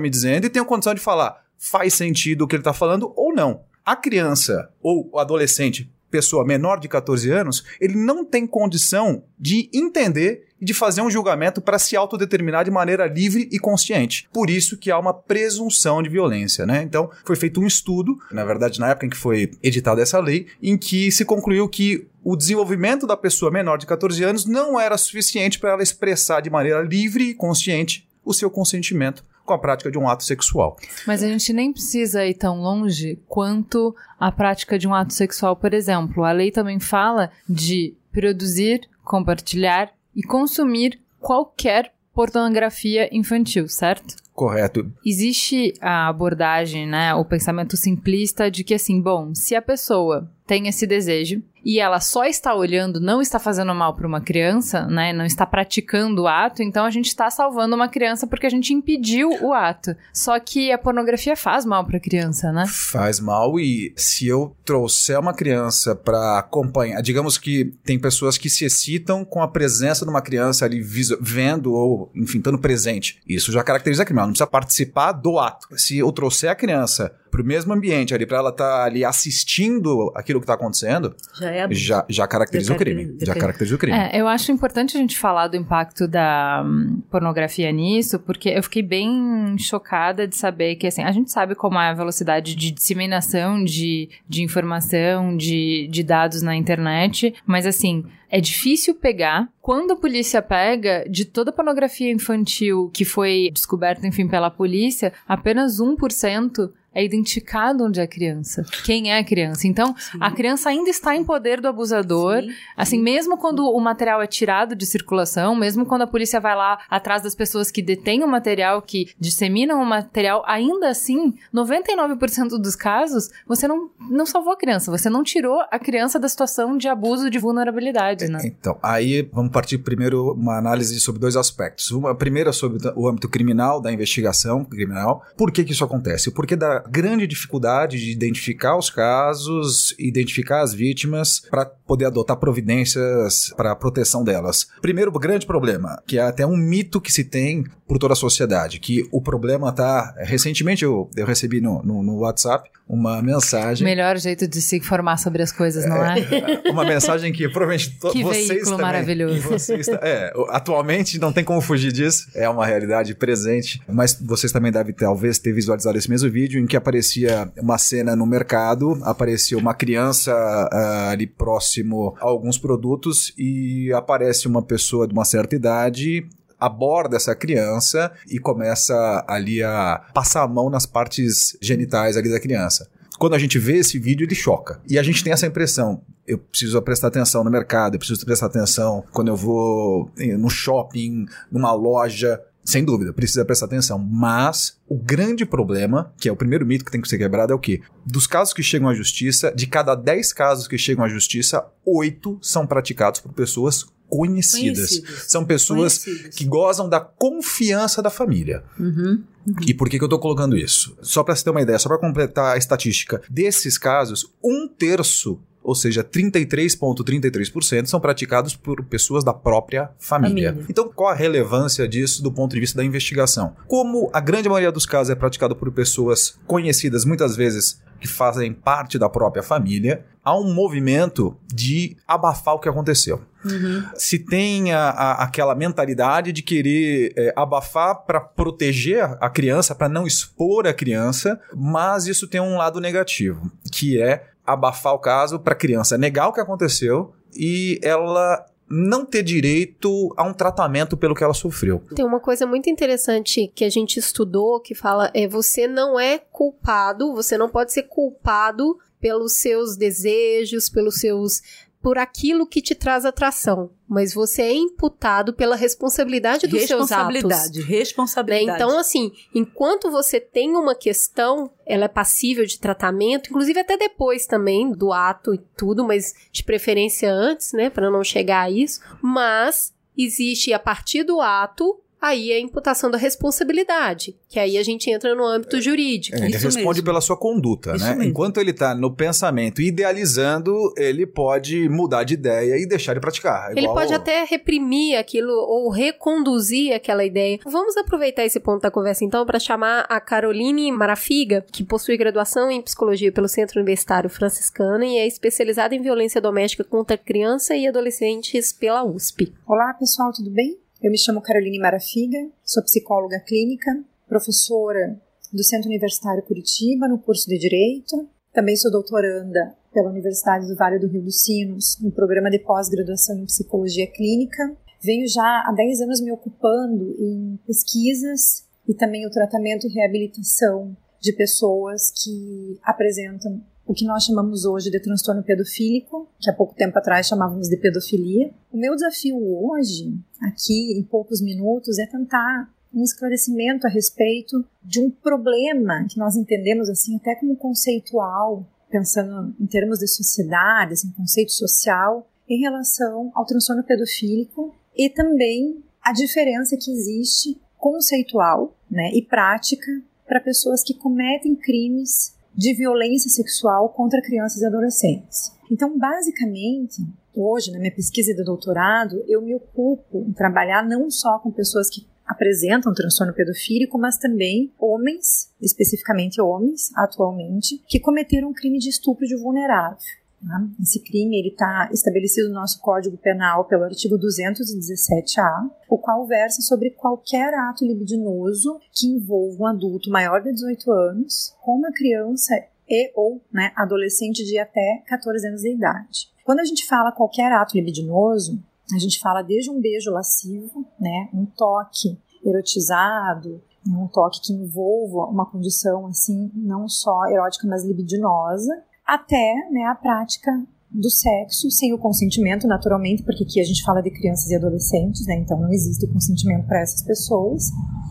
me 0.00 0.10
dizendo 0.10 0.46
e 0.46 0.50
tenho 0.50 0.64
condição 0.64 0.94
de 0.94 1.00
falar 1.00 1.46
faz 1.58 1.94
sentido 1.94 2.42
o 2.42 2.46
que 2.46 2.54
ele 2.54 2.60
está 2.60 2.72
falando 2.72 3.12
ou 3.16 3.34
não. 3.34 3.60
A 3.84 3.94
criança 3.94 4.68
ou 4.82 5.08
o 5.12 5.18
adolescente, 5.18 5.90
pessoa 6.10 6.44
menor 6.44 6.78
de 6.78 6.88
14 6.88 7.30
anos, 7.30 7.64
ele 7.80 7.96
não 7.96 8.24
tem 8.24 8.46
condição 8.46 9.24
de 9.38 9.68
entender 9.72 10.46
e 10.60 10.64
de 10.64 10.72
fazer 10.72 11.02
um 11.02 11.10
julgamento 11.10 11.60
para 11.60 11.78
se 11.78 11.96
autodeterminar 11.96 12.64
de 12.64 12.70
maneira 12.70 13.06
livre 13.06 13.48
e 13.52 13.58
consciente. 13.58 14.28
Por 14.32 14.48
isso 14.48 14.76
que 14.76 14.90
há 14.90 14.98
uma 14.98 15.12
presunção 15.12 16.02
de 16.02 16.08
violência, 16.08 16.64
né? 16.64 16.82
Então, 16.82 17.10
foi 17.24 17.36
feito 17.36 17.60
um 17.60 17.66
estudo, 17.66 18.18
na 18.30 18.44
verdade, 18.44 18.80
na 18.80 18.90
época 18.90 19.06
em 19.06 19.10
que 19.10 19.16
foi 19.16 19.50
editada 19.62 20.00
essa 20.00 20.18
lei, 20.18 20.46
em 20.62 20.78
que 20.78 21.10
se 21.12 21.24
concluiu 21.24 21.68
que 21.68 22.06
o 22.24 22.36
desenvolvimento 22.36 23.06
da 23.06 23.16
pessoa 23.16 23.50
menor 23.50 23.76
de 23.76 23.86
14 23.86 24.24
anos 24.24 24.46
não 24.46 24.80
era 24.80 24.96
suficiente 24.96 25.58
para 25.58 25.72
ela 25.72 25.82
expressar 25.82 26.40
de 26.40 26.50
maneira 26.50 26.82
livre 26.82 27.30
e 27.30 27.34
consciente 27.34 28.08
o 28.24 28.34
seu 28.34 28.50
consentimento 28.50 29.22
com 29.46 29.54
a 29.54 29.58
prática 29.58 29.90
de 29.90 29.96
um 29.96 30.08
ato 30.08 30.24
sexual. 30.24 30.76
Mas 31.06 31.22
a 31.22 31.28
gente 31.28 31.52
nem 31.52 31.72
precisa 31.72 32.26
ir 32.26 32.34
tão 32.34 32.60
longe 32.60 33.18
quanto 33.26 33.94
a 34.18 34.30
prática 34.30 34.78
de 34.78 34.86
um 34.86 34.94
ato 34.94 35.14
sexual, 35.14 35.56
por 35.56 35.72
exemplo. 35.72 36.24
A 36.24 36.32
lei 36.32 36.50
também 36.50 36.80
fala 36.80 37.30
de 37.48 37.94
produzir, 38.12 38.88
compartilhar 39.04 39.90
e 40.14 40.22
consumir 40.22 41.00
qualquer 41.20 41.92
pornografia 42.12 43.08
infantil, 43.14 43.68
certo? 43.68 44.16
Correto. 44.32 44.90
Existe 45.04 45.74
a 45.80 46.08
abordagem, 46.08 46.86
né, 46.86 47.14
o 47.14 47.24
pensamento 47.24 47.76
simplista 47.76 48.50
de 48.50 48.64
que 48.64 48.74
assim, 48.74 49.00
bom, 49.00 49.34
se 49.34 49.54
a 49.54 49.62
pessoa 49.62 50.30
tem 50.46 50.68
esse 50.68 50.86
desejo 50.86 51.42
e 51.66 51.80
ela 51.80 51.98
só 51.98 52.24
está 52.24 52.54
olhando, 52.54 53.00
não 53.00 53.20
está 53.20 53.40
fazendo 53.40 53.74
mal 53.74 53.92
para 53.92 54.06
uma 54.06 54.20
criança, 54.20 54.86
né? 54.86 55.12
Não 55.12 55.26
está 55.26 55.44
praticando 55.44 56.22
o 56.22 56.28
ato, 56.28 56.62
então 56.62 56.84
a 56.84 56.90
gente 56.92 57.08
está 57.08 57.28
salvando 57.28 57.74
uma 57.74 57.88
criança 57.88 58.24
porque 58.24 58.46
a 58.46 58.50
gente 58.50 58.72
impediu 58.72 59.30
o 59.42 59.52
ato. 59.52 59.96
Só 60.12 60.38
que 60.38 60.70
a 60.70 60.78
pornografia 60.78 61.34
faz 61.34 61.64
mal 61.64 61.84
para 61.84 61.96
a 61.96 62.00
criança, 62.00 62.52
né? 62.52 62.66
Faz 62.68 63.18
mal 63.18 63.58
e 63.58 63.92
se 63.96 64.28
eu 64.28 64.54
trouxer 64.64 65.18
uma 65.18 65.34
criança 65.34 65.96
para 65.96 66.38
acompanhar, 66.38 67.02
digamos 67.02 67.36
que 67.36 67.74
tem 67.84 67.98
pessoas 67.98 68.38
que 68.38 68.48
se 68.48 68.64
excitam 68.64 69.24
com 69.24 69.42
a 69.42 69.48
presença 69.48 70.04
de 70.04 70.10
uma 70.12 70.22
criança 70.22 70.64
ali 70.64 70.80
vendo 71.20 71.72
ou, 71.72 72.12
enfim, 72.14 72.38
estando 72.38 72.60
presente. 72.60 73.20
Isso 73.28 73.50
já 73.50 73.64
caracteriza 73.64 74.04
crime, 74.04 74.20
ela 74.20 74.28
não 74.28 74.34
precisa 74.34 74.46
participar 74.46 75.10
do 75.10 75.36
ato. 75.36 75.66
Se 75.76 75.98
eu 75.98 76.12
trouxer 76.12 76.48
a 76.48 76.54
criança 76.54 77.12
pro 77.36 77.44
mesmo 77.44 77.74
ambiente 77.74 78.14
ali, 78.14 78.24
para 78.24 78.38
ela 78.38 78.48
estar 78.48 78.78
tá 78.78 78.84
ali 78.84 79.04
assistindo 79.04 80.10
aquilo 80.14 80.40
que 80.40 80.44
está 80.44 80.54
acontecendo, 80.54 81.14
já, 81.34 81.52
é 81.56 81.68
já, 81.70 82.04
já 82.08 82.26
caracteriza 82.26 82.68
já 82.68 82.74
o 82.74 82.78
crime. 82.78 83.16
Já 83.20 83.34
caracteriza 83.34 83.74
o 83.74 83.78
crime. 83.78 83.96
É, 83.96 84.20
eu 84.20 84.28
acho 84.28 84.52
importante 84.52 84.96
a 84.96 85.00
gente 85.00 85.18
falar 85.18 85.48
do 85.48 85.56
impacto 85.56 86.06
da 86.06 86.62
hum, 86.64 87.02
pornografia 87.10 87.70
nisso, 87.72 88.18
porque 88.18 88.48
eu 88.48 88.62
fiquei 88.62 88.82
bem 88.82 89.56
chocada 89.58 90.26
de 90.26 90.36
saber 90.36 90.76
que, 90.76 90.86
assim, 90.86 91.02
a 91.02 91.10
gente 91.10 91.30
sabe 91.30 91.54
como 91.54 91.78
é 91.78 91.88
a 91.88 91.94
velocidade 91.94 92.54
de 92.54 92.70
disseminação 92.70 93.64
de, 93.64 94.08
de 94.28 94.42
informação, 94.42 95.36
de, 95.36 95.88
de 95.90 96.02
dados 96.02 96.42
na 96.42 96.54
internet, 96.54 97.34
mas, 97.46 97.66
assim, 97.66 98.04
é 98.28 98.40
difícil 98.40 98.94
pegar. 98.94 99.48
Quando 99.60 99.92
a 99.92 99.96
polícia 99.96 100.42
pega, 100.42 101.04
de 101.08 101.24
toda 101.24 101.50
a 101.50 101.52
pornografia 101.52 102.10
infantil 102.10 102.90
que 102.92 103.04
foi 103.04 103.50
descoberta, 103.52 104.06
enfim, 104.06 104.28
pela 104.28 104.50
polícia, 104.50 105.12
apenas 105.26 105.80
1% 105.80 106.70
é 106.96 107.04
identificado 107.04 107.84
onde 107.84 108.00
é 108.00 108.04
a 108.04 108.06
criança, 108.06 108.64
quem 108.82 109.12
é 109.12 109.18
a 109.18 109.24
criança. 109.24 109.66
Então, 109.66 109.94
Sim. 109.98 110.16
a 110.18 110.30
criança 110.30 110.70
ainda 110.70 110.88
está 110.88 111.14
em 111.14 111.22
poder 111.22 111.60
do 111.60 111.68
abusador. 111.68 112.40
Sim. 112.40 112.54
Assim, 112.74 113.02
mesmo 113.02 113.36
quando 113.36 113.68
o 113.68 113.78
material 113.78 114.22
é 114.22 114.26
tirado 114.26 114.74
de 114.74 114.86
circulação, 114.86 115.54
mesmo 115.54 115.84
quando 115.84 116.02
a 116.02 116.06
polícia 116.06 116.40
vai 116.40 116.56
lá 116.56 116.78
atrás 116.88 117.22
das 117.22 117.34
pessoas 117.34 117.70
que 117.70 117.82
detêm 117.82 118.24
o 118.24 118.26
material, 118.26 118.80
que 118.80 119.10
disseminam 119.20 119.82
o 119.82 119.84
material, 119.84 120.42
ainda 120.46 120.88
assim, 120.88 121.34
99% 121.54 122.58
dos 122.58 122.74
casos, 122.74 123.28
você 123.46 123.68
não, 123.68 123.90
não 124.00 124.24
salvou 124.24 124.54
a 124.54 124.56
criança, 124.56 124.90
você 124.90 125.10
não 125.10 125.22
tirou 125.22 125.60
a 125.70 125.78
criança 125.78 126.18
da 126.18 126.30
situação 126.30 126.78
de 126.78 126.88
abuso 126.88 127.28
de 127.28 127.38
vulnerabilidade, 127.38 128.26
né? 128.26 128.38
Então, 128.42 128.78
aí 128.82 129.20
vamos 129.34 129.52
partir 129.52 129.76
primeiro 129.76 130.32
uma 130.32 130.56
análise 130.56 130.98
sobre 130.98 131.20
dois 131.20 131.36
aspectos. 131.36 131.90
Uma 131.90 132.14
primeira 132.14 132.54
sobre 132.54 132.78
o 132.94 133.06
âmbito 133.06 133.28
criminal, 133.28 133.82
da 133.82 133.92
investigação 133.92 134.64
criminal. 134.64 135.22
Por 135.36 135.52
que 135.52 135.62
que 135.62 135.72
isso 135.72 135.84
acontece? 135.84 136.30
Porque 136.30 136.56
da 136.56 136.85
grande 136.90 137.26
dificuldade 137.26 137.98
de 137.98 138.10
identificar 138.10 138.76
os 138.76 138.90
casos, 138.90 139.94
identificar 139.98 140.62
as 140.62 140.72
vítimas 140.72 141.40
para 141.50 141.66
poder 141.66 142.06
adotar 142.06 142.36
providências 142.36 143.52
para 143.56 143.72
a 143.72 143.76
proteção 143.76 144.24
delas. 144.24 144.66
Primeiro 144.80 145.10
grande 145.12 145.46
problema, 145.46 146.02
que 146.06 146.18
é 146.18 146.22
até 146.22 146.46
um 146.46 146.56
mito 146.56 147.00
que 147.00 147.12
se 147.12 147.24
tem 147.24 147.64
por 147.86 147.98
toda 147.98 148.12
a 148.12 148.16
sociedade, 148.16 148.80
que 148.80 149.06
o 149.12 149.20
problema 149.20 149.72
tá 149.72 150.14
recentemente 150.18 150.84
eu, 150.84 151.08
eu 151.16 151.26
recebi 151.26 151.60
no, 151.60 151.82
no, 151.82 152.02
no 152.02 152.18
WhatsApp 152.18 152.68
uma 152.88 153.20
mensagem. 153.20 153.84
Melhor 153.84 154.16
jeito 154.16 154.46
de 154.46 154.60
se 154.60 154.76
informar 154.76 155.16
sobre 155.16 155.42
as 155.42 155.50
coisas, 155.50 155.84
não 155.86 156.04
é? 156.04 156.20
é 156.20 156.70
uma 156.70 156.84
mensagem 156.84 157.32
que 157.32 157.48
provavelmente 157.48 157.90
que 158.12 158.22
vocês 158.22 158.48
veículo 158.48 158.72
também, 158.72 158.86
maravilhoso. 158.86 159.40
Vocês, 159.40 159.88
é, 159.88 160.32
atualmente 160.50 161.18
não 161.18 161.32
tem 161.32 161.42
como 161.42 161.60
fugir 161.60 161.92
disso, 161.92 162.28
é 162.34 162.48
uma 162.48 162.64
realidade 162.64 163.14
presente, 163.14 163.80
mas 163.88 164.16
vocês 164.20 164.52
também 164.52 164.70
devem 164.70 164.94
talvez 164.94 165.38
ter 165.38 165.52
visualizado 165.52 165.98
esse 165.98 166.08
mesmo 166.08 166.30
vídeo 166.30 166.60
em 166.60 166.66
que 166.66 166.75
aparecia 166.76 167.50
uma 167.60 167.78
cena 167.78 168.14
no 168.14 168.26
mercado, 168.26 168.98
aparecia 169.02 169.58
uma 169.58 169.74
criança 169.74 170.32
uh, 170.32 171.10
ali 171.10 171.26
próximo 171.26 172.14
a 172.20 172.24
alguns 172.24 172.58
produtos 172.58 173.32
e 173.36 173.92
aparece 173.92 174.46
uma 174.46 174.62
pessoa 174.62 175.06
de 175.06 175.12
uma 175.12 175.24
certa 175.24 175.56
idade 175.56 176.26
aborda 176.58 177.16
essa 177.16 177.34
criança 177.34 178.10
e 178.26 178.38
começa 178.38 179.24
ali 179.28 179.62
a 179.62 180.02
passar 180.14 180.42
a 180.42 180.48
mão 180.48 180.70
nas 180.70 180.86
partes 180.86 181.56
genitais 181.60 182.16
ali 182.16 182.30
da 182.30 182.40
criança. 182.40 182.88
Quando 183.18 183.34
a 183.34 183.38
gente 183.38 183.58
vê 183.58 183.78
esse 183.78 183.98
vídeo, 183.98 184.24
ele 184.24 184.34
choca. 184.34 184.80
E 184.88 184.98
a 184.98 185.02
gente 185.02 185.24
tem 185.24 185.32
essa 185.32 185.46
impressão. 185.46 186.02
Eu 186.26 186.38
preciso 186.38 186.80
prestar 186.82 187.08
atenção 187.08 187.42
no 187.42 187.50
mercado, 187.50 187.94
eu 187.94 187.98
preciso 187.98 188.24
prestar 188.26 188.46
atenção 188.46 189.04
quando 189.12 189.28
eu 189.28 189.36
vou 189.36 190.10
no 190.38 190.50
shopping, 190.50 191.26
numa 191.50 191.72
loja. 191.72 192.40
Sem 192.66 192.84
dúvida, 192.84 193.12
precisa 193.12 193.44
prestar 193.44 193.66
atenção. 193.66 193.96
Mas 193.98 194.76
o 194.88 194.98
grande 194.98 195.46
problema, 195.46 196.12
que 196.18 196.28
é 196.28 196.32
o 196.32 196.36
primeiro 196.36 196.66
mito 196.66 196.84
que 196.84 196.90
tem 196.90 197.00
que 197.00 197.08
ser 197.08 197.16
quebrado, 197.16 197.52
é 197.52 197.56
o 197.56 197.60
quê? 197.60 197.80
Dos 198.04 198.26
casos 198.26 198.52
que 198.52 198.62
chegam 198.62 198.88
à 198.88 198.94
justiça, 198.94 199.52
de 199.54 199.66
cada 199.68 199.94
10 199.94 200.32
casos 200.32 200.66
que 200.66 200.76
chegam 200.76 201.04
à 201.04 201.08
justiça, 201.08 201.64
8 201.84 202.38
são 202.42 202.66
praticados 202.66 203.20
por 203.20 203.32
pessoas 203.32 203.86
conhecidas. 204.08 204.88
conhecidas. 204.90 205.24
São 205.28 205.44
pessoas 205.44 206.04
conhecidas. 206.04 206.34
que 206.34 206.44
gozam 206.44 206.88
da 206.88 207.00
confiança 207.00 208.02
da 208.02 208.10
família. 208.10 208.64
Uhum. 208.78 209.22
Uhum. 209.46 209.54
E 209.64 209.72
por 209.72 209.88
que, 209.88 209.96
que 209.96 210.02
eu 210.02 210.06
estou 210.06 210.18
colocando 210.18 210.56
isso? 210.56 210.96
Só 211.02 211.22
para 211.22 211.36
você 211.36 211.44
ter 211.44 211.50
uma 211.50 211.62
ideia, 211.62 211.78
só 211.78 211.88
para 211.88 211.98
completar 211.98 212.54
a 212.54 212.58
estatística. 212.58 213.22
Desses 213.30 213.78
casos, 213.78 214.32
um 214.42 214.66
terço 214.66 215.40
ou 215.66 215.74
seja, 215.74 216.04
33,33% 216.04 217.86
são 217.86 217.98
praticados 217.98 218.54
por 218.54 218.84
pessoas 218.84 219.24
da 219.24 219.34
própria 219.34 219.90
família. 219.98 220.50
família. 220.50 220.66
Então, 220.70 220.88
qual 220.94 221.10
a 221.10 221.14
relevância 221.14 221.88
disso 221.88 222.22
do 222.22 222.30
ponto 222.30 222.54
de 222.54 222.60
vista 222.60 222.76
da 222.76 222.84
investigação? 222.84 223.56
Como 223.66 224.08
a 224.12 224.20
grande 224.20 224.48
maioria 224.48 224.70
dos 224.70 224.86
casos 224.86 225.10
é 225.10 225.16
praticado 225.16 225.56
por 225.56 225.72
pessoas 225.72 226.38
conhecidas, 226.46 227.04
muitas 227.04 227.34
vezes 227.34 227.82
que 227.98 228.06
fazem 228.06 228.52
parte 228.52 228.96
da 228.96 229.08
própria 229.08 229.42
família, 229.42 230.04
há 230.22 230.38
um 230.38 230.54
movimento 230.54 231.36
de 231.52 231.96
abafar 232.06 232.54
o 232.54 232.60
que 232.60 232.68
aconteceu. 232.68 233.20
Uhum. 233.44 233.84
Se 233.94 234.18
tem 234.18 234.72
a, 234.72 234.90
a, 234.90 235.24
aquela 235.24 235.54
mentalidade 235.54 236.30
de 236.30 236.42
querer 236.42 237.12
é, 237.16 237.32
abafar 237.34 238.04
para 238.04 238.20
proteger 238.20 239.02
a 239.20 239.30
criança, 239.30 239.74
para 239.74 239.88
não 239.88 240.06
expor 240.06 240.66
a 240.66 240.74
criança, 240.74 241.40
mas 241.54 242.06
isso 242.06 242.28
tem 242.28 242.40
um 242.40 242.56
lado 242.56 242.80
negativo, 242.80 243.50
que 243.72 244.00
é 244.00 244.35
abafar 244.46 244.94
o 244.94 244.98
caso 244.98 245.40
para 245.40 245.52
a 245.52 245.56
criança 245.56 245.98
negar 245.98 246.28
o 246.28 246.32
que 246.32 246.40
aconteceu 246.40 247.12
e 247.34 247.80
ela 247.82 248.46
não 248.68 249.04
ter 249.04 249.22
direito 249.22 250.12
a 250.16 250.24
um 250.24 250.32
tratamento 250.32 250.96
pelo 250.96 251.14
que 251.14 251.22
ela 251.22 251.34
sofreu. 251.34 251.82
Tem 251.94 252.04
uma 252.04 252.20
coisa 252.20 252.46
muito 252.46 252.68
interessante 252.68 253.50
que 253.54 253.64
a 253.64 253.70
gente 253.70 253.98
estudou 253.98 254.60
que 254.60 254.74
fala 254.74 255.10
é 255.14 255.26
você 255.28 255.68
não 255.68 255.98
é 255.98 256.18
culpado, 256.18 257.14
você 257.14 257.38
não 257.38 257.48
pode 257.48 257.72
ser 257.72 257.84
culpado 257.84 258.76
pelos 259.00 259.34
seus 259.34 259.76
desejos, 259.76 260.68
pelos 260.68 260.96
seus 260.96 261.42
por 261.86 261.98
aquilo 261.98 262.48
que 262.48 262.60
te 262.60 262.74
traz 262.74 263.04
atração, 263.04 263.70
mas 263.88 264.12
você 264.12 264.42
é 264.42 264.52
imputado 264.52 265.32
pela 265.32 265.54
responsabilidade 265.54 266.48
dos 266.48 266.64
seus 266.64 266.90
atos. 266.90 267.14
Responsabilidade, 267.14 267.62
responsabilidade. 267.62 268.46
Né? 268.48 268.54
Então, 268.56 268.76
assim, 268.76 269.12
enquanto 269.32 269.88
você 269.88 270.18
tem 270.18 270.56
uma 270.56 270.74
questão, 270.74 271.48
ela 271.64 271.84
é 271.84 271.88
passível 271.88 272.44
de 272.44 272.58
tratamento, 272.58 273.30
inclusive 273.30 273.60
até 273.60 273.76
depois 273.76 274.26
também 274.26 274.72
do 274.72 274.92
ato 274.92 275.32
e 275.32 275.38
tudo, 275.56 275.84
mas 275.84 276.12
de 276.32 276.42
preferência 276.42 277.08
antes, 277.08 277.52
né, 277.52 277.70
para 277.70 277.88
não 277.88 278.02
chegar 278.02 278.46
a 278.46 278.50
isso. 278.50 278.80
Mas 279.00 279.72
existe 279.96 280.52
a 280.52 280.58
partir 280.58 281.04
do 281.04 281.20
ato 281.20 281.80
aí 282.00 282.32
é 282.32 282.36
a 282.36 282.40
imputação 282.40 282.90
da 282.90 282.98
responsabilidade, 282.98 284.16
que 284.28 284.38
aí 284.38 284.58
a 284.58 284.62
gente 284.62 284.90
entra 284.90 285.14
no 285.14 285.24
âmbito 285.24 285.60
jurídico. 285.60 286.16
É, 286.16 286.26
ele 286.26 286.36
Isso 286.36 286.46
responde 286.46 286.66
mesmo. 286.66 286.84
pela 286.84 287.00
sua 287.00 287.16
conduta, 287.16 287.74
Isso 287.74 287.84
né? 287.84 287.94
Mesmo. 287.94 288.10
Enquanto 288.10 288.38
ele 288.38 288.50
está 288.50 288.74
no 288.74 288.94
pensamento 288.94 289.60
idealizando, 289.60 290.72
ele 290.76 291.06
pode 291.06 291.68
mudar 291.68 292.04
de 292.04 292.14
ideia 292.14 292.56
e 292.58 292.66
deixar 292.66 292.94
de 292.94 293.00
praticar. 293.00 293.56
Ele 293.56 293.66
pode 293.68 293.92
até 293.92 294.24
reprimir 294.24 294.98
aquilo 294.98 295.32
ou 295.32 295.70
reconduzir 295.70 296.72
aquela 296.74 297.04
ideia. 297.04 297.38
Vamos 297.44 297.76
aproveitar 297.76 298.24
esse 298.24 298.40
ponto 298.40 298.62
da 298.62 298.70
conversa 298.70 299.04
então 299.04 299.24
para 299.24 299.38
chamar 299.38 299.86
a 299.88 300.00
Caroline 300.00 300.70
Marafiga, 300.72 301.44
que 301.50 301.64
possui 301.64 301.96
graduação 301.96 302.50
em 302.50 302.62
psicologia 302.62 303.10
pelo 303.10 303.28
Centro 303.28 303.58
Universitário 303.58 304.10
Franciscano 304.10 304.84
e 304.84 304.98
é 304.98 305.06
especializada 305.06 305.74
em 305.74 305.82
violência 305.82 306.20
doméstica 306.20 306.64
contra 306.64 306.96
criança 306.96 307.54
e 307.54 307.66
adolescentes 307.66 308.52
pela 308.52 308.84
USP. 308.84 309.32
Olá, 309.46 309.74
pessoal, 309.74 310.12
tudo 310.12 310.30
bem? 310.30 310.58
Eu 310.82 310.90
me 310.90 310.98
chamo 310.98 311.22
Caroline 311.22 311.58
Marafiga, 311.58 312.18
sou 312.44 312.62
psicóloga 312.62 313.18
clínica, 313.20 313.82
professora 314.06 315.00
do 315.32 315.42
Centro 315.42 315.68
Universitário 315.68 316.22
Curitiba 316.22 316.86
no 316.86 316.98
curso 316.98 317.26
de 317.28 317.38
Direito. 317.38 318.06
Também 318.32 318.54
sou 318.56 318.70
doutoranda 318.70 319.56
pela 319.72 319.88
Universidade 319.88 320.46
do 320.46 320.54
Vale 320.54 320.78
do 320.78 320.86
Rio 320.86 321.02
dos 321.02 321.22
Sinos 321.22 321.78
no 321.80 321.90
programa 321.90 322.30
de 322.30 322.38
pós-graduação 322.40 323.18
em 323.18 323.24
Psicologia 323.24 323.90
Clínica. 323.90 324.54
Venho 324.82 325.08
já 325.08 325.44
há 325.46 325.52
10 325.56 325.80
anos 325.80 326.00
me 326.02 326.12
ocupando 326.12 326.94
em 326.98 327.38
pesquisas 327.46 328.44
e 328.68 328.74
também 328.74 329.06
o 329.06 329.10
tratamento 329.10 329.66
e 329.66 329.72
reabilitação 329.72 330.76
de 331.00 331.14
pessoas 331.14 331.90
que 331.90 332.60
apresentam 332.62 333.42
o 333.66 333.74
que 333.74 333.84
nós 333.84 334.04
chamamos 334.04 334.44
hoje 334.44 334.70
de 334.70 334.80
transtorno 334.80 335.22
pedofílico, 335.22 336.08
que 336.20 336.30
há 336.30 336.32
pouco 336.32 336.54
tempo 336.54 336.78
atrás 336.78 337.08
chamávamos 337.08 337.48
de 337.48 337.56
pedofilia. 337.56 338.32
O 338.52 338.56
meu 338.56 338.74
desafio 338.74 339.16
hoje, 339.18 339.98
aqui 340.22 340.78
em 340.78 340.82
poucos 340.84 341.20
minutos, 341.20 341.78
é 341.78 341.86
tentar 341.86 342.48
um 342.72 342.82
esclarecimento 342.82 343.66
a 343.66 343.70
respeito 343.70 344.44
de 344.62 344.80
um 344.80 344.90
problema 344.90 345.86
que 345.90 345.98
nós 345.98 346.14
entendemos 346.14 346.68
assim 346.68 346.96
até 346.96 347.16
como 347.16 347.36
conceitual, 347.36 348.46
pensando 348.70 349.34
em 349.40 349.46
termos 349.46 349.80
de 349.80 349.88
sociedade, 349.88 350.74
assim, 350.74 350.90
conceito 350.92 351.32
social, 351.32 352.06
em 352.28 352.40
relação 352.40 353.10
ao 353.14 353.24
transtorno 353.24 353.64
pedofílico 353.64 354.54
e 354.76 354.90
também 354.90 355.64
a 355.82 355.92
diferença 355.92 356.56
que 356.56 356.70
existe 356.70 357.40
conceitual 357.56 358.56
né, 358.70 358.90
e 358.92 359.02
prática 359.02 359.66
para 360.06 360.20
pessoas 360.20 360.62
que 360.62 360.74
cometem 360.74 361.34
crimes 361.34 362.15
de 362.36 362.54
violência 362.54 363.10
sexual 363.10 363.70
contra 363.70 364.02
crianças 364.02 364.42
e 364.42 364.46
adolescentes. 364.46 365.32
Então, 365.50 365.78
basicamente, 365.78 366.82
hoje, 367.14 367.50
na 367.50 367.58
minha 367.58 367.74
pesquisa 367.74 368.12
de 368.14 368.24
doutorado, 368.24 369.02
eu 369.08 369.22
me 369.22 369.34
ocupo 369.34 370.04
em 370.06 370.12
trabalhar 370.12 370.66
não 370.66 370.90
só 370.90 371.18
com 371.18 371.30
pessoas 371.30 371.70
que 371.70 371.86
apresentam 372.06 372.72
transtorno 372.72 373.12
pedofílico, 373.12 373.78
mas 373.78 373.98
também 373.98 374.52
homens, 374.58 375.32
especificamente 375.40 376.20
homens, 376.20 376.70
atualmente, 376.76 377.60
que 377.66 377.80
cometeram 377.80 378.28
um 378.28 378.34
crime 378.34 378.58
de 378.58 378.68
estupro 378.68 379.06
de 379.06 379.16
vulnerável. 379.16 379.78
Tá? 380.24 380.48
Esse 380.60 380.80
crime 380.80 381.18
ele 381.18 381.28
está 381.28 381.68
estabelecido 381.72 382.28
no 382.28 382.34
nosso 382.34 382.60
Código 382.60 382.96
Penal 382.96 383.44
pelo 383.44 383.64
artigo 383.64 383.96
217-A, 383.98 385.50
o 385.68 385.78
qual 385.78 386.06
versa 386.06 386.42
sobre 386.42 386.70
qualquer 386.70 387.34
ato 387.34 387.64
libidinoso 387.64 388.58
que 388.72 388.86
envolva 388.86 389.42
um 389.42 389.46
adulto 389.46 389.90
maior 389.90 390.22
de 390.22 390.32
18 390.32 390.72
anos 390.72 391.34
com 391.42 391.56
uma 391.56 391.72
criança 391.72 392.34
e 392.68 392.92
ou 392.96 393.20
né, 393.32 393.52
adolescente 393.54 394.24
de 394.24 394.38
até 394.38 394.82
14 394.86 395.28
anos 395.28 395.42
de 395.42 395.54
idade. 395.54 396.10
Quando 396.24 396.40
a 396.40 396.44
gente 396.44 396.66
fala 396.66 396.90
qualquer 396.90 397.30
ato 397.32 397.54
libidinoso, 397.54 398.42
a 398.74 398.78
gente 398.78 398.98
fala 398.98 399.22
desde 399.22 399.50
um 399.50 399.60
beijo 399.60 399.92
lascivo, 399.92 400.66
né, 400.80 401.08
um 401.14 401.24
toque 401.24 401.96
erotizado, 402.24 403.40
um 403.64 403.86
toque 403.86 404.20
que 404.20 404.32
envolva 404.32 405.06
uma 405.06 405.26
condição 405.26 405.86
assim 405.86 406.30
não 406.34 406.68
só 406.68 407.06
erótica 407.08 407.46
mas 407.46 407.64
libidinosa, 407.64 408.64
até 408.86 409.34
né, 409.50 409.64
a 409.64 409.74
prática 409.74 410.30
do 410.70 410.90
sexo 410.90 411.50
sem 411.50 411.72
o 411.72 411.78
consentimento, 411.78 412.46
naturalmente, 412.46 413.02
porque 413.02 413.24
aqui 413.24 413.40
a 413.40 413.44
gente 413.44 413.64
fala 413.64 413.82
de 413.82 413.90
crianças 413.90 414.30
e 414.30 414.36
adolescentes, 414.36 415.06
né, 415.06 415.16
então 415.16 415.40
não 415.40 415.52
existe 415.52 415.84
o 415.86 415.92
consentimento 415.92 416.46
para 416.46 416.60
essas 416.60 416.82
pessoas. 416.82 417.50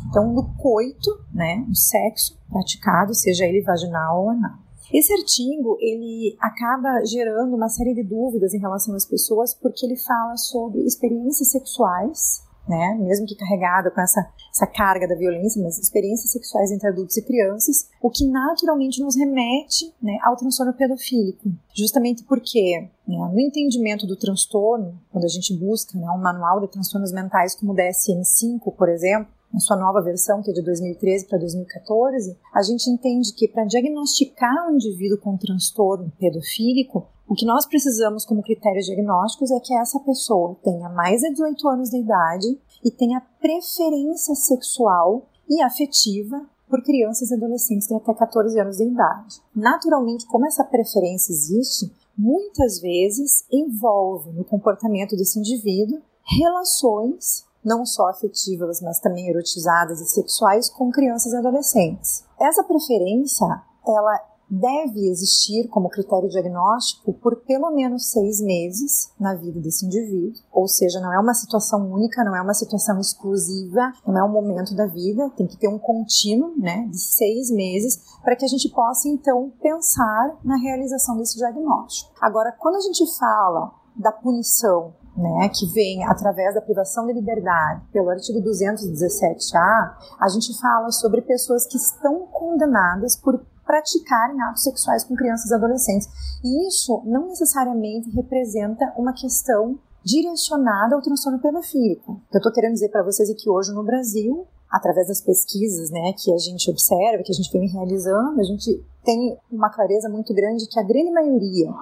Então, 0.10 0.34
do 0.34 0.44
coito, 0.56 1.10
né, 1.34 1.66
o 1.70 1.76
sexo 1.76 2.38
praticado, 2.50 3.14
seja 3.14 3.46
ele 3.46 3.62
vaginal 3.62 4.24
ou 4.24 4.30
anal. 4.30 4.66
Esse 4.94 5.12
artigo 5.14 5.78
ele 5.82 6.38
acaba 6.40 7.04
gerando 7.06 7.56
uma 7.56 7.68
série 7.68 7.94
de 7.94 8.04
dúvidas 8.04 8.54
em 8.54 8.60
relação 8.60 8.96
às 8.96 9.06
pessoas 9.06 9.54
porque 9.54 9.86
ele 9.86 9.98
fala 9.98 10.38
sobre 10.38 10.86
experiências 10.86 11.52
sexuais 11.52 12.45
né? 12.68 12.96
Mesmo 13.00 13.26
que 13.26 13.36
carregada 13.36 13.92
com 13.92 14.02
essa, 14.02 14.28
essa 14.52 14.68
carga 14.68 15.08
da 15.08 15.16
violência, 15.16 15.62
mas 15.62 15.78
experiências 15.78 16.32
sexuais 16.32 16.72
entre 16.72 16.88
adultos 16.88 17.18
e 17.18 17.22
crianças, 17.22 17.90
o 18.02 18.10
que 18.10 18.28
naturalmente 18.28 19.02
nos 19.02 19.16
remete 19.16 19.94
né, 20.02 20.18
ao 20.24 20.36
transtorno 20.36 20.74
pedofílico. 20.74 21.50
Justamente 21.76 22.24
porque, 22.24 22.90
né, 23.08 23.18
no 23.18 23.40
entendimento 23.40 24.08
do 24.08 24.16
transtorno, 24.16 25.00
quando 25.12 25.26
a 25.26 25.30
gente 25.30 25.56
busca 25.58 25.98
né, 25.98 26.10
um 26.10 26.22
manual 26.22 26.60
de 26.60 26.68
transtornos 26.68 27.12
mentais 27.12 27.56
como 27.56 27.74
o 27.74 27.76
DSM-5, 27.76 28.76
por 28.76 28.90
exemplo, 28.90 29.28
na 29.54 29.60
sua 29.60 29.78
nova 29.78 30.02
versão, 30.02 30.42
que 30.42 30.52
é 30.52 30.54
de 30.54 30.62
2013 30.62 31.28
para 31.28 31.40
2014, 31.40 32.38
a 32.54 32.62
gente 32.62 32.90
entende 32.90 33.34
que 33.34 33.48
para 33.48 33.64
diagnosticar 33.64 34.68
um 34.68 34.74
indivíduo 34.74 35.18
com 35.18 35.38
transtorno 35.38 36.12
pedofílico, 36.20 37.08
o 37.28 37.34
que 37.34 37.46
nós 37.46 37.66
precisamos 37.66 38.24
como 38.24 38.44
critérios 38.44 38.86
diagnósticos 38.86 39.52
é 39.52 39.60
que 39.60 39.74
essa 39.76 40.00
pessoa 40.00 40.56
tenha 40.64 40.90
mais 40.90 41.22
de 41.22 41.32
18 41.32 41.68
anos 41.68 41.90
de 41.90 41.98
idade 41.98 42.60
e 42.84 42.92
tenha 42.92 43.22
preferência 43.42 44.36
sexual 44.36 45.28
e 45.50 45.62
afetiva 45.62 46.46
por 46.70 46.84
crianças 46.84 47.32
e 47.32 47.34
adolescentes 47.36 47.88
de 47.88 47.96
até 47.96 48.14
14 48.14 48.60
anos 48.60 48.78
de 48.78 48.84
idade. 48.84 49.42
Naturalmente, 49.56 50.26
como 50.28 50.46
essa 50.46 50.64
preferência 50.64 51.32
existe, 51.32 51.92
muitas 52.18 52.80
vezes 52.80 53.46
envolve 53.52 54.32
no 54.32 54.44
comportamento 54.44 55.16
desse 55.16 55.40
indivíduo 55.40 56.02
relações 56.24 57.46
não 57.64 57.84
só 57.84 58.10
afetivas, 58.10 58.80
mas 58.80 59.00
também 59.00 59.28
erotizadas 59.28 60.00
e 60.00 60.06
sexuais 60.06 60.70
com 60.70 60.92
crianças 60.92 61.34
e 61.34 61.38
adolescentes. 61.38 62.24
Essa 62.40 62.64
preferência, 62.64 63.48
ela 63.88 64.35
deve 64.50 65.10
existir 65.10 65.68
como 65.70 65.90
critério 65.90 66.30
diagnóstico 66.30 67.14
por 67.14 67.38
pelo 67.38 67.72
menos 67.72 68.12
seis 68.12 68.40
meses 68.42 69.12
na 69.20 69.34
vida 69.34 69.60
desse 69.60 69.86
indivíduo, 69.86 70.42
ou 70.52 70.68
seja, 70.68 71.00
não 71.00 71.14
é 71.14 71.20
uma 71.20 71.34
situação 71.34 71.92
única, 71.92 72.24
não 72.24 72.36
é 72.36 72.42
uma 72.42 72.54
situação 72.54 73.00
exclusiva, 73.00 73.92
não 74.06 74.18
é 74.18 74.24
um 74.24 74.32
momento 74.32 74.76
da 74.76 74.86
vida, 74.86 75.30
tem 75.36 75.48
que 75.48 75.58
ter 75.58 75.68
um 75.68 75.80
contínuo, 75.80 76.54
né, 76.58 76.88
de 76.90 77.00
seis 77.00 77.50
meses 77.52 78.00
para 78.24 78.36
que 78.36 78.46
a 78.46 78.48
gente 78.48 78.70
possa 78.70 79.08
então 79.08 79.52
pensar 79.62 80.38
na 80.44 80.58
realização 80.58 81.18
desse 81.18 81.38
diagnóstico. 81.38 82.12
Agora, 82.22 82.52
quando 82.52 82.76
a 82.76 82.82
gente 82.82 83.04
fala 83.18 83.72
da 83.96 84.12
punição 84.12 84.94
né, 85.16 85.50
que 85.50 85.66
vem 85.68 86.04
através 86.04 86.54
da 86.54 86.62
privação 86.62 87.08
de 87.08 87.14
liberdade, 87.14 87.82
pelo 87.92 88.10
artigo 88.10 88.40
217-A, 88.42 89.98
a 90.20 90.28
gente 90.28 90.60
fala 90.60 90.92
sobre 90.92 91.22
pessoas 91.22 91.66
que 91.66 91.78
estão 91.78 92.28
condenadas 92.28 93.16
por 93.16 93.40
praticarem 93.66 94.42
atos 94.44 94.64
sexuais 94.64 95.04
com 95.04 95.16
crianças 95.16 95.50
e 95.50 95.54
adolescentes. 95.54 96.08
E 96.44 96.68
isso 96.68 97.02
não 97.06 97.28
necessariamente 97.28 98.10
representa 98.12 98.94
uma 98.98 99.14
questão 99.14 99.78
direcionada 100.04 100.96
ao 100.96 101.02
transtorno 101.02 101.40
pedofílico. 101.40 102.12
O 102.12 102.30
que 102.30 102.38
eu 102.38 102.40
estou 102.40 102.54
querendo 102.54 102.74
dizer 102.74 102.90
para 102.90 103.04
vocês 103.04 103.30
é 103.30 103.34
que 103.34 103.50
hoje 103.50 103.74
no 103.74 103.84
Brasil, 103.84 104.46
através 104.70 105.08
das 105.08 105.20
pesquisas 105.20 105.90
né, 105.90 106.14
que 106.14 106.32
a 106.32 106.38
gente 106.38 106.70
observa, 106.70 107.24
que 107.24 107.32
a 107.32 107.36
gente 107.36 107.52
vem 107.52 107.68
realizando, 107.68 108.40
a 108.40 108.44
gente 108.44 108.86
tem 109.04 109.38
uma 109.52 109.70
clareza 109.70 110.08
muito 110.08 110.34
grande 110.34 110.68
que 110.68 110.80
a 110.80 110.84
grande 110.84 111.12
maioria 111.12 111.74